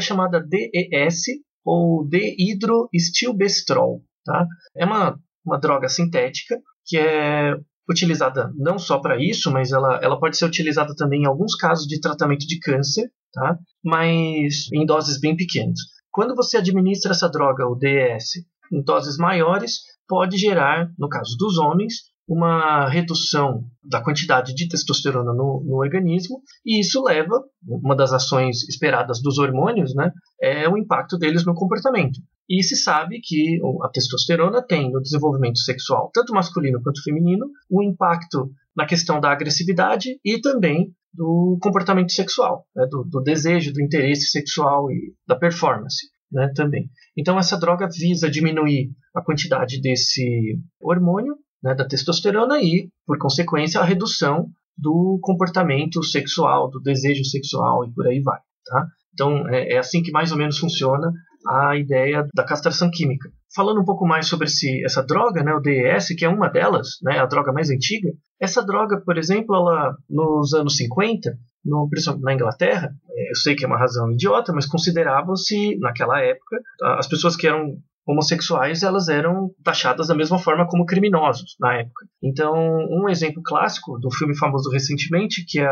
chamada 0.00 0.40
DES 0.40 1.24
ou 1.64 2.08
dehidroestilbestrol. 2.08 4.02
Tá? 4.24 4.46
É 4.76 4.86
uma, 4.86 5.18
uma 5.44 5.58
droga 5.58 5.88
sintética 5.88 6.58
que 6.86 6.98
é 6.98 7.54
utilizada 7.90 8.52
não 8.56 8.78
só 8.78 8.98
para 8.98 9.22
isso, 9.22 9.50
mas 9.50 9.72
ela, 9.72 9.98
ela 10.02 10.18
pode 10.18 10.36
ser 10.36 10.44
utilizada 10.44 10.94
também 10.94 11.22
em 11.22 11.26
alguns 11.26 11.54
casos 11.54 11.86
de 11.86 12.00
tratamento 12.00 12.46
de 12.46 12.58
câncer, 12.58 13.10
tá? 13.32 13.58
mas 13.84 14.68
em 14.72 14.86
doses 14.86 15.20
bem 15.20 15.36
pequenas. 15.36 15.78
Quando 16.10 16.34
você 16.34 16.56
administra 16.56 17.12
essa 17.12 17.28
droga, 17.28 17.66
o 17.66 17.74
DES, 17.74 18.44
em 18.72 18.82
doses 18.82 19.16
maiores, 19.16 19.80
pode 20.08 20.36
gerar, 20.36 20.90
no 20.98 21.08
caso 21.08 21.36
dos 21.38 21.58
homens, 21.58 22.09
uma 22.30 22.88
redução 22.88 23.64
da 23.82 24.00
quantidade 24.00 24.54
de 24.54 24.68
testosterona 24.68 25.32
no, 25.32 25.64
no, 25.66 25.78
organismo, 25.78 26.40
e 26.64 26.78
isso 26.78 27.02
leva, 27.02 27.42
uma 27.66 27.96
das 27.96 28.12
ações 28.12 28.62
esperadas 28.68 29.20
dos 29.20 29.36
hormônios, 29.36 29.92
né, 29.96 30.12
é 30.40 30.68
o 30.68 30.78
impacto 30.78 31.18
deles 31.18 31.44
no 31.44 31.54
comportamento. 31.54 32.20
E 32.48 32.62
se 32.62 32.76
sabe 32.76 33.20
que 33.20 33.58
a 33.82 33.88
testosterona 33.88 34.64
tem 34.64 34.92
no 34.92 35.02
desenvolvimento 35.02 35.58
sexual, 35.58 36.08
tanto 36.14 36.32
masculino 36.32 36.80
quanto 36.80 37.02
feminino, 37.02 37.46
um 37.68 37.82
impacto 37.82 38.48
na 38.76 38.86
questão 38.86 39.20
da 39.20 39.32
agressividade 39.32 40.20
e 40.24 40.40
também 40.40 40.94
do 41.12 41.58
comportamento 41.60 42.12
sexual, 42.12 42.64
né, 42.76 42.86
do, 42.88 43.02
do 43.02 43.20
desejo, 43.20 43.72
do 43.72 43.82
interesse 43.82 44.26
sexual 44.26 44.88
e 44.92 45.14
da 45.26 45.34
performance. 45.34 46.06
Né, 46.32 46.48
também. 46.54 46.88
Então, 47.16 47.36
essa 47.40 47.58
droga 47.58 47.88
visa 47.88 48.30
diminuir 48.30 48.92
a 49.12 49.20
quantidade 49.20 49.80
desse 49.80 50.56
hormônio 50.80 51.34
né, 51.62 51.74
da 51.74 51.86
testosterona 51.86 52.58
e, 52.60 52.88
por 53.06 53.18
consequência, 53.18 53.80
a 53.80 53.84
redução 53.84 54.46
do 54.76 55.18
comportamento 55.22 56.02
sexual, 56.02 56.70
do 56.70 56.80
desejo 56.80 57.24
sexual 57.24 57.84
e 57.84 57.92
por 57.92 58.06
aí 58.06 58.20
vai. 58.20 58.38
Tá? 58.64 58.86
Então, 59.12 59.48
é, 59.48 59.74
é 59.74 59.78
assim 59.78 60.02
que 60.02 60.10
mais 60.10 60.32
ou 60.32 60.38
menos 60.38 60.58
funciona 60.58 61.12
a 61.46 61.76
ideia 61.76 62.26
da 62.34 62.44
castração 62.44 62.90
química. 62.90 63.30
Falando 63.54 63.80
um 63.80 63.84
pouco 63.84 64.06
mais 64.06 64.26
sobre 64.26 64.46
esse, 64.46 64.84
essa 64.84 65.02
droga, 65.02 65.42
né, 65.42 65.52
o 65.52 65.60
DES, 65.60 66.08
que 66.16 66.24
é 66.24 66.28
uma 66.28 66.48
delas, 66.48 66.98
né, 67.02 67.18
a 67.18 67.26
droga 67.26 67.52
mais 67.52 67.70
antiga, 67.70 68.10
essa 68.40 68.64
droga, 68.64 69.00
por 69.00 69.18
exemplo, 69.18 69.54
ela, 69.54 69.94
nos 70.08 70.52
anos 70.54 70.76
50, 70.76 71.36
no, 71.64 71.88
na 72.20 72.34
Inglaterra, 72.34 72.90
é, 73.10 73.30
eu 73.30 73.36
sei 73.36 73.54
que 73.54 73.64
é 73.64 73.68
uma 73.68 73.78
razão 73.78 74.10
idiota, 74.12 74.52
mas 74.52 74.66
consideravam-se, 74.66 75.76
naquela 75.78 76.20
época, 76.20 76.58
as 76.98 77.06
pessoas 77.06 77.36
que 77.36 77.46
eram 77.46 77.76
homossexuais 78.10 78.82
elas 78.82 79.08
eram 79.08 79.50
taxadas 79.64 80.08
da 80.08 80.14
mesma 80.14 80.38
forma 80.38 80.66
como 80.66 80.86
criminosos 80.86 81.56
na 81.58 81.78
época. 81.78 82.06
Então, 82.22 82.54
um 82.90 83.08
exemplo 83.08 83.42
clássico 83.42 83.98
do 83.98 84.10
filme 84.10 84.36
famoso 84.36 84.70
recentemente, 84.70 85.44
que 85.46 85.60
é 85.60 85.70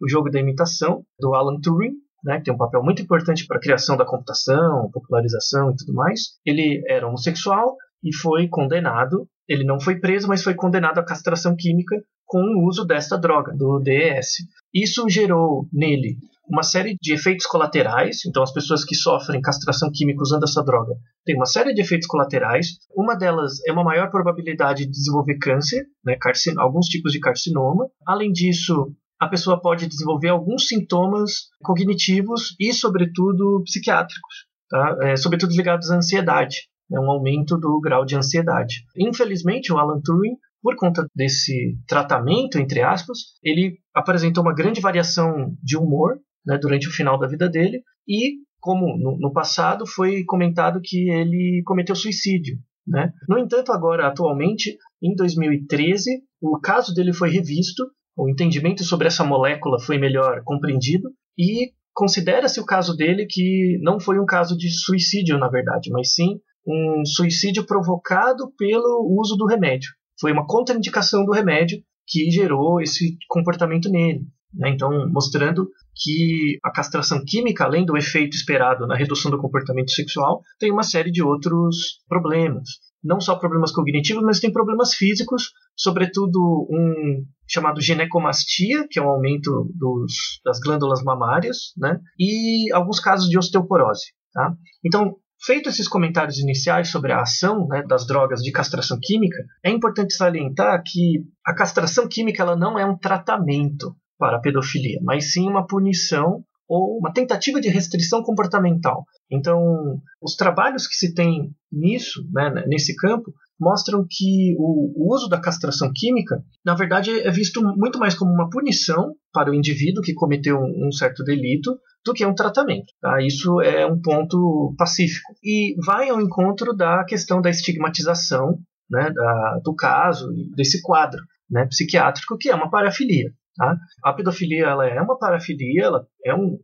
o 0.00 0.08
jogo 0.08 0.30
da 0.30 0.40
imitação, 0.40 1.04
do 1.18 1.34
Alan 1.34 1.60
Turing, 1.60 1.94
né, 2.24 2.38
que 2.38 2.44
tem 2.44 2.54
um 2.54 2.58
papel 2.58 2.82
muito 2.82 3.02
importante 3.02 3.46
para 3.46 3.58
a 3.58 3.60
criação 3.60 3.96
da 3.96 4.04
computação, 4.04 4.90
popularização 4.92 5.70
e 5.70 5.76
tudo 5.76 5.92
mais. 5.92 6.38
Ele 6.44 6.82
era 6.88 7.06
homossexual 7.06 7.76
e 8.02 8.14
foi 8.14 8.48
condenado. 8.48 9.28
Ele 9.48 9.64
não 9.64 9.78
foi 9.78 10.00
preso, 10.00 10.26
mas 10.26 10.42
foi 10.42 10.54
condenado 10.54 10.98
à 10.98 11.04
castração 11.04 11.54
química 11.54 12.02
com 12.24 12.40
o 12.40 12.66
uso 12.66 12.84
desta 12.84 13.18
droga, 13.18 13.52
do 13.54 13.78
DES. 13.78 14.46
Isso 14.72 15.08
gerou 15.08 15.68
nele 15.72 16.16
uma 16.48 16.62
série 16.62 16.96
de 17.00 17.14
efeitos 17.14 17.46
colaterais. 17.46 18.24
Então, 18.26 18.42
as 18.42 18.52
pessoas 18.52 18.84
que 18.84 18.94
sofrem 18.94 19.40
castração 19.40 19.90
química 19.92 20.22
usando 20.22 20.44
essa 20.44 20.62
droga 20.62 20.94
têm 21.24 21.36
uma 21.36 21.46
série 21.46 21.74
de 21.74 21.80
efeitos 21.80 22.06
colaterais. 22.06 22.78
Uma 22.94 23.14
delas 23.14 23.54
é 23.66 23.72
uma 23.72 23.84
maior 23.84 24.10
probabilidade 24.10 24.84
de 24.84 24.90
desenvolver 24.90 25.38
câncer, 25.38 25.84
né, 26.04 26.16
alguns 26.58 26.86
tipos 26.86 27.12
de 27.12 27.20
carcinoma. 27.20 27.88
Além 28.06 28.30
disso, 28.30 28.92
a 29.20 29.28
pessoa 29.28 29.60
pode 29.60 29.86
desenvolver 29.86 30.28
alguns 30.28 30.66
sintomas 30.66 31.48
cognitivos 31.62 32.54
e, 32.60 32.72
sobretudo, 32.72 33.62
psiquiátricos, 33.64 34.34
tá? 34.68 34.96
é, 35.02 35.16
sobretudo 35.16 35.56
ligados 35.56 35.90
à 35.90 35.96
ansiedade. 35.96 36.68
É 36.92 37.00
um 37.00 37.10
aumento 37.10 37.56
do 37.56 37.80
grau 37.80 38.04
de 38.04 38.16
ansiedade. 38.16 38.84
Infelizmente, 38.96 39.72
o 39.72 39.78
Alan 39.78 40.00
Turing 40.04 40.36
por 40.64 40.76
conta 40.76 41.06
desse 41.14 41.76
tratamento, 41.86 42.58
entre 42.58 42.80
aspas, 42.80 43.18
ele 43.42 43.78
apresentou 43.94 44.42
uma 44.42 44.54
grande 44.54 44.80
variação 44.80 45.54
de 45.62 45.76
humor 45.76 46.18
né, 46.46 46.58
durante 46.58 46.88
o 46.88 46.92
final 46.92 47.18
da 47.18 47.26
vida 47.26 47.48
dele 47.48 47.82
e, 48.06 48.34
como 48.60 48.96
no, 48.96 49.18
no 49.18 49.32
passado, 49.32 49.86
foi 49.86 50.24
comentado 50.24 50.80
que 50.82 51.10
ele 51.10 51.62
cometeu 51.64 51.94
suicídio. 51.94 52.58
Né? 52.86 53.12
No 53.28 53.38
entanto, 53.38 53.72
agora, 53.72 54.06
atualmente, 54.06 54.76
em 55.02 55.14
2013, 55.14 56.22
o 56.40 56.58
caso 56.60 56.92
dele 56.92 57.12
foi 57.12 57.30
revisto, 57.30 57.84
o 58.16 58.28
entendimento 58.28 58.84
sobre 58.84 59.06
essa 59.06 59.24
molécula 59.24 59.80
foi 59.80 59.98
melhor 59.98 60.42
compreendido 60.44 61.10
e 61.38 61.72
considera-se 61.92 62.60
o 62.60 62.66
caso 62.66 62.96
dele 62.96 63.26
que 63.28 63.78
não 63.82 63.98
foi 63.98 64.18
um 64.18 64.26
caso 64.26 64.56
de 64.56 64.70
suicídio, 64.70 65.38
na 65.38 65.48
verdade, 65.48 65.90
mas 65.90 66.12
sim 66.12 66.40
um 66.66 67.04
suicídio 67.04 67.66
provocado 67.66 68.52
pelo 68.56 69.06
uso 69.20 69.36
do 69.36 69.46
remédio. 69.46 69.90
Foi 70.20 70.32
uma 70.32 70.46
contraindicação 70.46 71.24
do 71.24 71.32
remédio 71.32 71.78
que 72.06 72.30
gerou 72.30 72.80
esse 72.80 73.16
comportamento 73.28 73.90
nele. 73.90 74.26
Né? 74.52 74.70
Então, 74.70 74.90
mostrando 75.10 75.68
que 75.94 76.58
a 76.64 76.70
castração 76.70 77.22
química, 77.24 77.64
além 77.64 77.84
do 77.84 77.96
efeito 77.96 78.36
esperado 78.36 78.86
na 78.86 78.96
redução 78.96 79.30
do 79.30 79.40
comportamento 79.40 79.90
sexual, 79.90 80.40
tem 80.58 80.72
uma 80.72 80.82
série 80.82 81.10
de 81.10 81.22
outros 81.22 82.00
problemas. 82.08 82.68
Não 83.02 83.20
só 83.20 83.36
problemas 83.36 83.70
cognitivos, 83.70 84.22
mas 84.22 84.40
tem 84.40 84.50
problemas 84.50 84.94
físicos, 84.94 85.50
sobretudo 85.76 86.66
um 86.70 87.24
chamado 87.46 87.80
ginecomastia, 87.80 88.86
que 88.90 88.98
é 88.98 89.02
um 89.02 89.10
aumento 89.10 89.70
dos, 89.74 90.40
das 90.44 90.58
glândulas 90.58 91.02
mamárias, 91.02 91.72
né? 91.76 92.00
e 92.18 92.72
alguns 92.72 92.98
casos 92.98 93.28
de 93.28 93.38
osteoporose. 93.38 94.06
Tá? 94.32 94.54
Então, 94.84 95.16
Feito 95.44 95.68
esses 95.68 95.86
comentários 95.86 96.38
iniciais 96.38 96.88
sobre 96.88 97.12
a 97.12 97.20
ação 97.20 97.66
né, 97.68 97.82
das 97.86 98.06
drogas 98.06 98.40
de 98.40 98.50
castração 98.50 98.98
química, 98.98 99.36
é 99.62 99.70
importante 99.70 100.14
salientar 100.14 100.82
que 100.82 101.22
a 101.44 101.54
castração 101.54 102.08
química 102.08 102.42
ela 102.42 102.56
não 102.56 102.78
é 102.78 102.86
um 102.86 102.96
tratamento 102.96 103.94
para 104.18 104.36
a 104.36 104.40
pedofilia, 104.40 104.98
mas 105.02 105.32
sim 105.32 105.48
uma 105.48 105.66
punição 105.66 106.44
ou 106.68 106.98
uma 106.98 107.12
tentativa 107.12 107.60
de 107.60 107.68
restrição 107.68 108.22
comportamental. 108.22 109.04
Então, 109.30 110.00
os 110.20 110.34
trabalhos 110.34 110.86
que 110.86 110.94
se 110.94 111.14
tem 111.14 111.50
nisso, 111.70 112.26
né, 112.32 112.64
nesse 112.66 112.96
campo, 112.96 113.32
mostram 113.60 114.04
que 114.08 114.54
o, 114.58 115.14
uso 115.14 115.28
da 115.28 115.40
castração 115.40 115.90
química, 115.94 116.42
na 116.64 116.74
verdade, 116.74 117.10
é 117.10 117.30
visto 117.30 117.62
muito 117.76 117.98
mais 117.98 118.14
como 118.14 118.32
uma 118.32 118.50
punição 118.50 119.14
para 119.32 119.50
o 119.50 119.54
indivíduo 119.54 120.02
que 120.02 120.14
cometeu 120.14 120.58
um, 120.58 120.90
certo 120.90 121.22
delito 121.22 121.78
do 122.04 122.12
que 122.12 122.26
um 122.26 122.34
tratamento. 122.34 122.86
Tá? 123.00 123.22
Isso 123.22 123.60
é 123.60 123.86
um 123.86 124.00
ponto 124.00 124.74
pacífico. 124.76 125.32
E 125.42 125.74
vai 125.84 126.08
ao 126.08 126.20
encontro 126.20 126.74
da 126.74 127.04
questão 127.04 127.40
da 127.40 127.50
estigmatização 127.50 128.58
né, 128.90 129.10
da, 129.10 129.60
do 129.64 129.74
caso 129.74 130.28
desse 130.54 130.82
quadro 130.82 131.22
né, 131.50 131.66
psiquiátrico, 131.66 132.36
que 132.38 132.50
é 132.50 132.54
uma 132.54 132.70
parafilia. 132.70 133.32
Tá? 133.56 133.76
A 134.02 134.12
pedofilia 134.12 134.66
ela 134.66 134.86
é 134.86 135.00
uma 135.00 135.18
parafilia, 135.18 135.84
ela 135.84 136.06
é 136.24 136.34
um, 136.34 136.58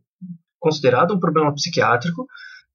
considerado 0.59 1.13
um 1.13 1.19
problema 1.19 1.53
psiquiátrico, 1.53 2.27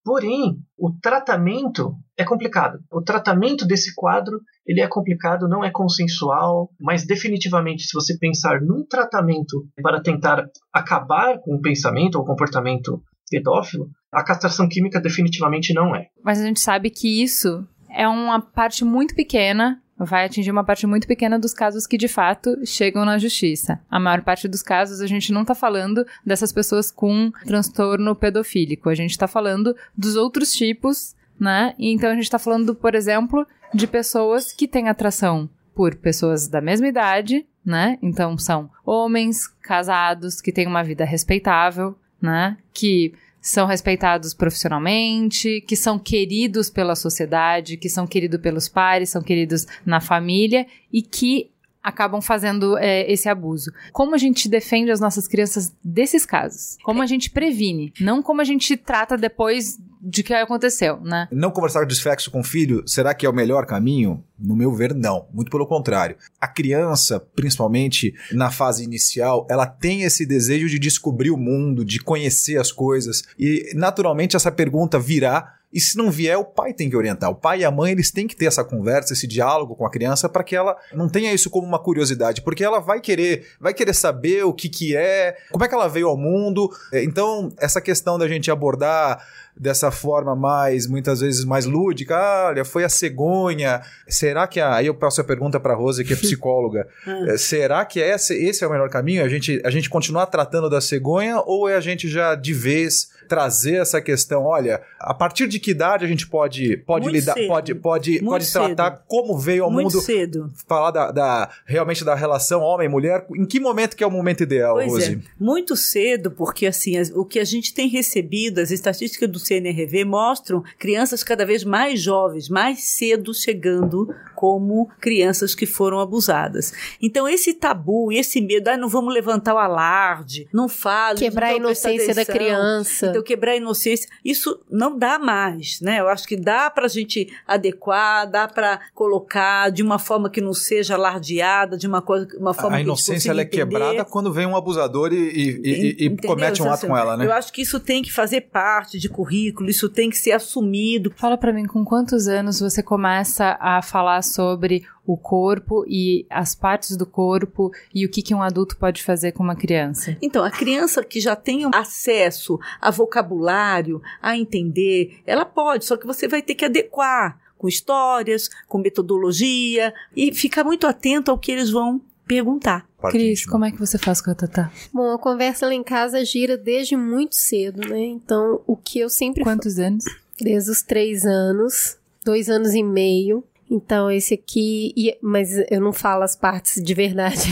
porém 0.05 0.59
o 0.79 0.91
tratamento 1.01 1.95
é 2.17 2.25
complicado. 2.25 2.79
O 2.91 3.03
tratamento 3.03 3.67
desse 3.67 3.95
quadro 3.95 4.41
ele 4.67 4.81
é 4.81 4.89
complicado, 4.89 5.49
não 5.49 5.65
é 5.65 5.71
consensual, 5.71 6.71
mas 6.81 7.07
definitivamente 7.07 7.85
se 7.85 7.95
você 7.95 8.17
pensar 8.19 8.61
num 8.61 8.85
tratamento 8.87 9.67
para 9.83 10.01
tentar 10.01 10.49
acabar 10.73 11.39
com 11.41 11.57
o 11.57 11.61
pensamento 11.61 12.17
ou 12.17 12.25
comportamento 12.25 13.03
pedófilo, 13.31 13.89
a 14.13 14.25
castração 14.25 14.69
química 14.69 15.01
definitivamente 15.01 15.75
não 15.75 15.95
é. 15.95 16.07
Mas 16.25 16.41
a 16.41 16.45
gente 16.45 16.61
sabe 16.61 16.91
que 16.91 17.23
isso 17.23 17.67
é 17.91 18.07
uma 18.09 18.41
parte 18.41 18.85
muito 18.85 19.15
pequena 19.15 19.83
vai 19.99 20.25
atingir 20.25 20.51
uma 20.51 20.65
parte 20.65 20.87
muito 20.87 21.07
pequena 21.07 21.39
dos 21.39 21.55
casos 21.55 21.87
que 21.87 21.97
de 21.97 22.09
fato 22.09 22.57
chegam 22.65 23.05
na 23.05 23.19
justiça. 23.19 23.81
A 23.91 23.99
maior 23.99 24.23
parte 24.23 24.47
dos 24.47 24.63
casos 24.63 25.01
a 25.01 25.07
gente 25.07 25.33
não 25.33 25.43
está 25.43 25.55
falando 25.55 26.07
dessas 26.25 26.53
pessoas 26.53 26.91
com 26.91 27.31
transtorno 27.47 28.15
pedofílico, 28.15 28.89
a 28.89 28.95
gente 28.95 29.11
está 29.11 29.27
falando 29.27 29.75
dos 29.97 30.17
outros 30.17 30.53
tipos, 30.53 31.15
né? 31.39 31.75
Então 31.79 32.11
a 32.11 32.15
gente 32.15 32.25
está 32.25 32.39
falando, 32.39 32.75
por 32.75 32.95
exemplo, 32.95 33.47
de 33.73 33.87
pessoas 33.87 34.53
que 34.53 34.69
têm 34.69 34.89
atração 34.89 35.49
por 35.75 35.95
pessoas 35.95 36.49
da 36.49 36.61
mesma 36.61 36.89
idade, 36.89 37.47
né? 37.65 37.99
Então 38.03 38.39
são 38.39 38.71
homens 38.85 39.47
casados 39.61 40.41
que 40.41 40.53
têm 40.53 40.67
uma 40.67 40.83
vida 40.83 41.05
respeitável, 41.05 41.99
né? 42.21 42.57
Que 42.73 43.13
são 43.47 43.65
respeitados 43.65 44.35
profissionalmente, 44.35 45.61
que 45.69 45.77
são 45.77 46.01
queridos 46.01 46.69
pela 46.69 46.97
sociedade, 46.97 47.77
que 47.77 47.89
são 47.89 48.05
queridos 48.05 48.41
pelos 48.41 48.69
pares, 48.69 49.11
são 49.11 49.23
queridos 49.23 49.67
na 49.85 50.01
família 50.01 50.67
e 50.93 51.01
que 51.01 51.49
acabam 51.87 52.21
fazendo 52.21 52.77
é, 52.79 53.09
esse 53.11 53.29
abuso. 53.29 53.71
Como 53.93 54.17
a 54.17 54.19
gente 54.19 54.49
defende 54.49 54.91
as 54.91 54.99
nossas 54.99 55.29
crianças 55.29 55.73
desses 55.85 56.27
casos? 56.27 56.77
Como 56.83 57.01
a 57.01 57.07
gente 57.07 57.31
previne? 57.31 57.93
Não 58.01 58.21
como 58.21 58.41
a 58.41 58.45
gente 58.45 58.77
trata 58.77 59.17
depois 59.17 59.79
de 60.03 60.25
que 60.25 60.35
aconteceu, 60.35 61.01
né? 61.01 61.29
Não 61.31 61.53
conversar 61.53 61.87
de 61.87 61.95
sexo 61.95 62.29
com 62.29 62.41
o 62.41 62.45
filho, 62.45 62.83
será 62.87 63.15
que 63.15 63.25
é 63.25 63.29
o 63.29 63.33
melhor 63.33 63.67
caminho? 63.67 64.23
No 64.37 64.57
meu 64.57 64.75
ver, 64.75 64.95
não. 64.95 65.29
Muito 65.33 65.51
pelo 65.51 65.67
contrário. 65.67 66.17
A 66.41 66.49
criança, 66.49 67.21
principalmente 67.37 68.13
na 68.33 68.51
fase 68.51 68.83
inicial, 68.83 69.47
ela 69.49 69.67
tem 69.67 70.03
esse 70.03 70.27
desejo 70.27 70.69
de 70.69 70.81
descobrir 70.81 71.31
o 71.31 71.37
mundo, 71.37 71.85
de 71.85 72.01
conhecer 72.01 72.61
as 72.61 72.73
coisas. 72.73 73.23
E, 73.39 73.73
naturalmente, 73.77 74.35
essa 74.35 74.51
pergunta 74.51 74.99
virá 74.99 75.55
e 75.73 75.81
se 75.81 75.97
não 75.99 76.11
vier, 76.11 76.39
o 76.39 76.45
pai 76.45 76.73
tem 76.73 76.89
que 76.89 76.97
orientar. 76.97 77.31
O 77.31 77.35
pai 77.35 77.61
e 77.61 77.65
a 77.65 77.71
mãe, 77.71 77.93
eles 77.93 78.11
têm 78.11 78.27
que 78.27 78.37
ter 78.37 78.47
essa 78.47 78.65
conversa, 78.65 79.13
esse 79.13 79.27
diálogo 79.27 79.75
com 79.75 79.85
a 79.85 79.91
criança 79.91 80.29
para 80.29 80.45
que 80.45 80.55
ela 80.57 80.77
não 80.93 81.09
tenha 81.09 81.33
isso 81.33 81.51
como 81.51 81.67
uma 81.67 81.79
curiosidade, 81.79 82.43
porque 82.43 82.65
ela 82.65 82.79
vai 82.79 83.01
querer, 83.01 83.47
vai 83.61 83.75
querer 83.75 83.95
saber 83.95 84.45
o 84.45 84.55
que 84.55 84.69
que 84.69 84.97
é, 84.97 85.37
como 85.51 85.65
é 85.65 85.69
que 85.69 85.75
ela 85.75 85.89
veio 85.89 86.09
ao 86.09 86.17
mundo. 86.17 86.71
Então, 86.93 87.53
essa 87.59 87.81
questão 87.81 88.19
da 88.19 88.29
gente 88.29 88.51
abordar 88.51 89.23
dessa 89.59 89.91
forma 89.91 90.37
mais, 90.37 90.87
muitas 90.87 91.21
vezes 91.21 91.45
mais 91.45 91.65
lúdica. 91.65 92.17
Ah, 92.17 92.47
olha, 92.49 92.65
foi 92.65 92.85
a 92.85 92.89
cegonha. 92.89 93.81
Será 94.07 94.47
que 94.47 94.61
a... 94.61 94.75
aí 94.75 94.87
eu 94.87 94.95
passo 94.95 95.21
a 95.21 95.25
pergunta 95.25 95.59
para 95.59 95.75
Rose, 95.75 96.05
que 96.05 96.13
é 96.13 96.17
psicóloga. 96.17 96.87
Ah. 97.07 97.25
Eh, 97.29 97.39
será 97.39 97.85
que 97.85 98.01
esse, 98.01 98.35
esse 98.35 98.65
é 98.65 98.67
o 98.67 98.71
melhor 98.71 98.89
caminho? 98.89 99.23
A 99.25 99.29
gente, 99.29 99.61
a 99.65 99.71
gente 99.71 99.89
continuar 99.89 100.27
tratando 100.27 100.69
da 100.69 100.81
cegonha 100.81 101.41
ou 101.41 101.69
é 101.69 101.77
a 101.77 101.81
gente 101.81 102.09
já 102.09 102.35
de 102.35 102.53
vez 102.53 103.09
trazer 103.27 103.77
essa 103.77 104.01
questão, 104.01 104.45
olha, 104.45 104.81
a 104.99 105.13
partir 105.13 105.47
de 105.47 105.59
que 105.59 105.73
idade 105.73 106.05
a 106.05 106.09
gente 106.09 106.27
pode 106.27 106.77
pode 106.79 107.09
lidar, 107.11 107.35
cedo. 107.35 107.49
pode 107.49 107.75
pode 107.75 108.11
Muito 108.13 108.31
pode 108.31 108.53
tratar 108.53 108.91
cedo. 108.93 109.03
como 109.07 109.39
veio 109.39 109.65
ao 109.65 109.71
Muito 109.71 109.95
mundo, 109.95 110.01
cedo. 110.01 110.51
falar 110.67 110.91
da, 110.91 111.11
da, 111.11 111.51
realmente 111.65 112.05
da 112.05 112.15
relação 112.15 112.61
homem 112.61 112.89
mulher, 112.89 113.27
em 113.35 113.45
que 113.45 113.61
momento 113.61 113.97
que 113.97 114.05
é 114.05 114.07
o 114.07 114.11
momento 114.11 114.43
ideal, 114.43 114.77
pois 114.77 114.93
Rose? 114.93 115.15
É. 115.15 115.19
Muito 115.39 115.77
cedo, 115.77 116.31
porque 116.31 116.67
assim, 116.67 116.97
as, 116.97 117.11
o 117.11 117.25
que 117.25 117.39
a 117.39 117.45
gente 117.45 117.75
tem 117.75 117.89
recebido, 117.89 118.61
as 118.61 118.71
estatísticas 118.71 119.29
do 119.29 119.39
CNRV 119.47 120.05
mostram 120.05 120.63
crianças 120.79 121.23
cada 121.23 121.45
vez 121.45 121.65
mais 121.65 122.01
jovens, 122.01 122.49
mais 122.49 122.81
cedo 122.85 123.33
chegando 123.35 124.15
como 124.35 124.89
crianças 125.01 125.55
que 125.55 125.67
foram 125.67 125.99
abusadas. 125.99 126.73
Então, 127.01 127.29
esse 127.29 127.55
tabu 127.55 128.13
e 128.13 128.19
esse 128.19 128.41
medo, 128.41 128.69
ah, 128.69 128.77
não 128.77 128.89
vamos 128.89 129.13
levantar 129.13 129.55
o 129.55 129.59
alarde, 129.59 130.47
não 130.53 130.69
fale. 130.69 131.19
Quebrar 131.19 131.49
a 131.49 131.55
inocência 131.55 132.15
da 132.15 132.25
criança. 132.25 133.07
Então, 133.07 133.23
quebrar 133.23 133.53
a 133.53 133.57
inocência, 133.57 134.09
isso 134.25 134.61
não 134.71 134.97
dá 134.99 135.19
mais, 135.19 135.81
né? 135.81 136.01
Eu 136.01 136.09
acho 136.09 136.27
que 136.27 136.37
dá 136.37 136.69
para 136.71 136.87
a 136.87 136.89
gente 136.89 137.33
adequar, 137.47 138.31
dá 138.31 138.47
para 138.47 138.81
colocar 138.95 139.71
de 139.71 139.83
uma 139.83 139.99
forma 139.99 140.29
que 140.29 140.41
não 140.41 140.53
seja 140.53 140.95
alardeada, 140.95 141.77
de 141.77 141.87
uma, 141.87 142.03
coisa, 142.03 142.29
uma 142.39 142.53
forma 142.53 142.77
a, 142.77 142.79
a 142.79 142.83
inocência 142.83 143.31
ela 143.31 143.41
é 143.41 143.45
entender. 143.45 143.65
quebrada 143.65 144.05
quando 144.05 144.33
vem 144.33 144.47
um 144.47 144.57
abusador 144.57 145.13
e, 145.13 145.17
e, 145.17 145.97
e, 145.99 146.07
e 146.07 146.17
comete 146.17 146.63
um 146.63 146.71
ato 146.71 146.87
com 146.87 146.97
ela, 146.97 147.17
né? 147.17 147.25
Eu 147.25 147.33
acho 147.33 147.53
que 147.53 147.63
isso 147.63 147.81
tem 147.81 148.03
que 148.03 148.13
fazer 148.13 148.43
parte 148.43 148.99
de 148.99 149.09
currículo, 149.09 149.36
isso 149.67 149.89
tem 149.89 150.11
que 150.11 150.19
ser 150.19 150.33
assumido. 150.33 151.13
Fala 151.17 151.37
para 151.37 151.53
mim, 151.53 151.67
com 151.67 151.85
quantos 151.85 152.29
anos 152.29 152.61
você 152.61 152.83
começa 152.83 153.57
a 153.61 153.83
falar 153.83 154.23
sobre 154.23 154.85
o 155.07 155.17
corpo 155.17 155.85
e 155.87 156.27
as 156.29 156.55
partes 156.55 156.97
do 156.97 157.07
corpo 157.07 157.71
e 157.95 158.05
o 158.05 158.11
que, 158.11 158.23
que 158.23 158.35
um 158.35 158.43
adulto 158.43 158.77
pode 158.77 159.03
fazer 159.03 159.33
com 159.33 159.43
uma 159.43 159.55
criança? 159.55 160.17
Então, 160.21 160.45
a 160.45 160.51
criança 160.51 161.05
que 161.05 161.21
já 161.21 161.37
tem 161.37 161.63
acesso 161.73 162.59
a 162.81 162.91
vocabulário, 162.91 164.03
a 164.21 164.37
entender, 164.37 165.21
ela 165.27 165.45
pode, 165.45 165.85
só 165.85 165.97
que 165.97 166.07
você 166.07 166.27
vai 166.27 166.43
ter 166.43 166.55
que 166.55 166.65
adequar 166.65 167.39
com 167.57 167.69
histórias, 167.69 168.51
com 168.69 168.79
metodologia 168.79 169.95
e 170.15 170.33
ficar 170.35 170.65
muito 170.65 170.87
atento 170.87 171.31
ao 171.31 171.39
que 171.39 171.51
eles 171.53 171.71
vão 171.71 172.01
perguntar. 172.27 172.87
Cris, 173.11 173.47
como 173.47 173.65
é 173.65 173.71
que 173.71 173.79
você 173.79 173.99
faz 173.99 174.21
com 174.21 174.31
a 174.31 174.35
Tatá? 174.35 174.71
Bom, 174.93 175.13
a 175.13 175.19
conversa 175.19 175.67
lá 175.67 175.75
em 175.75 175.83
casa 175.83 176.25
gira 176.25 176.57
desde 176.57 176.97
muito 176.97 177.37
cedo, 177.37 177.89
né? 177.89 178.01
Então, 178.01 178.61
o 178.67 178.77
que 178.77 178.99
eu 178.99 179.09
sempre... 179.09 179.43
Quantos 179.43 179.79
anos? 179.79 180.05
Desde 180.41 180.71
os 180.71 180.83
três 180.83 181.25
anos, 181.25 181.97
dois 182.25 182.51
anos 182.51 182.75
e 182.75 182.83
meio. 182.83 183.45
Então, 183.71 184.11
esse 184.11 184.35
aqui. 184.35 184.93
Mas 185.23 185.51
eu 185.71 185.81
não 185.81 185.93
falo 185.93 186.23
as 186.23 186.37
partes 186.37 186.83
de 186.83 186.95
verdade. 186.95 187.49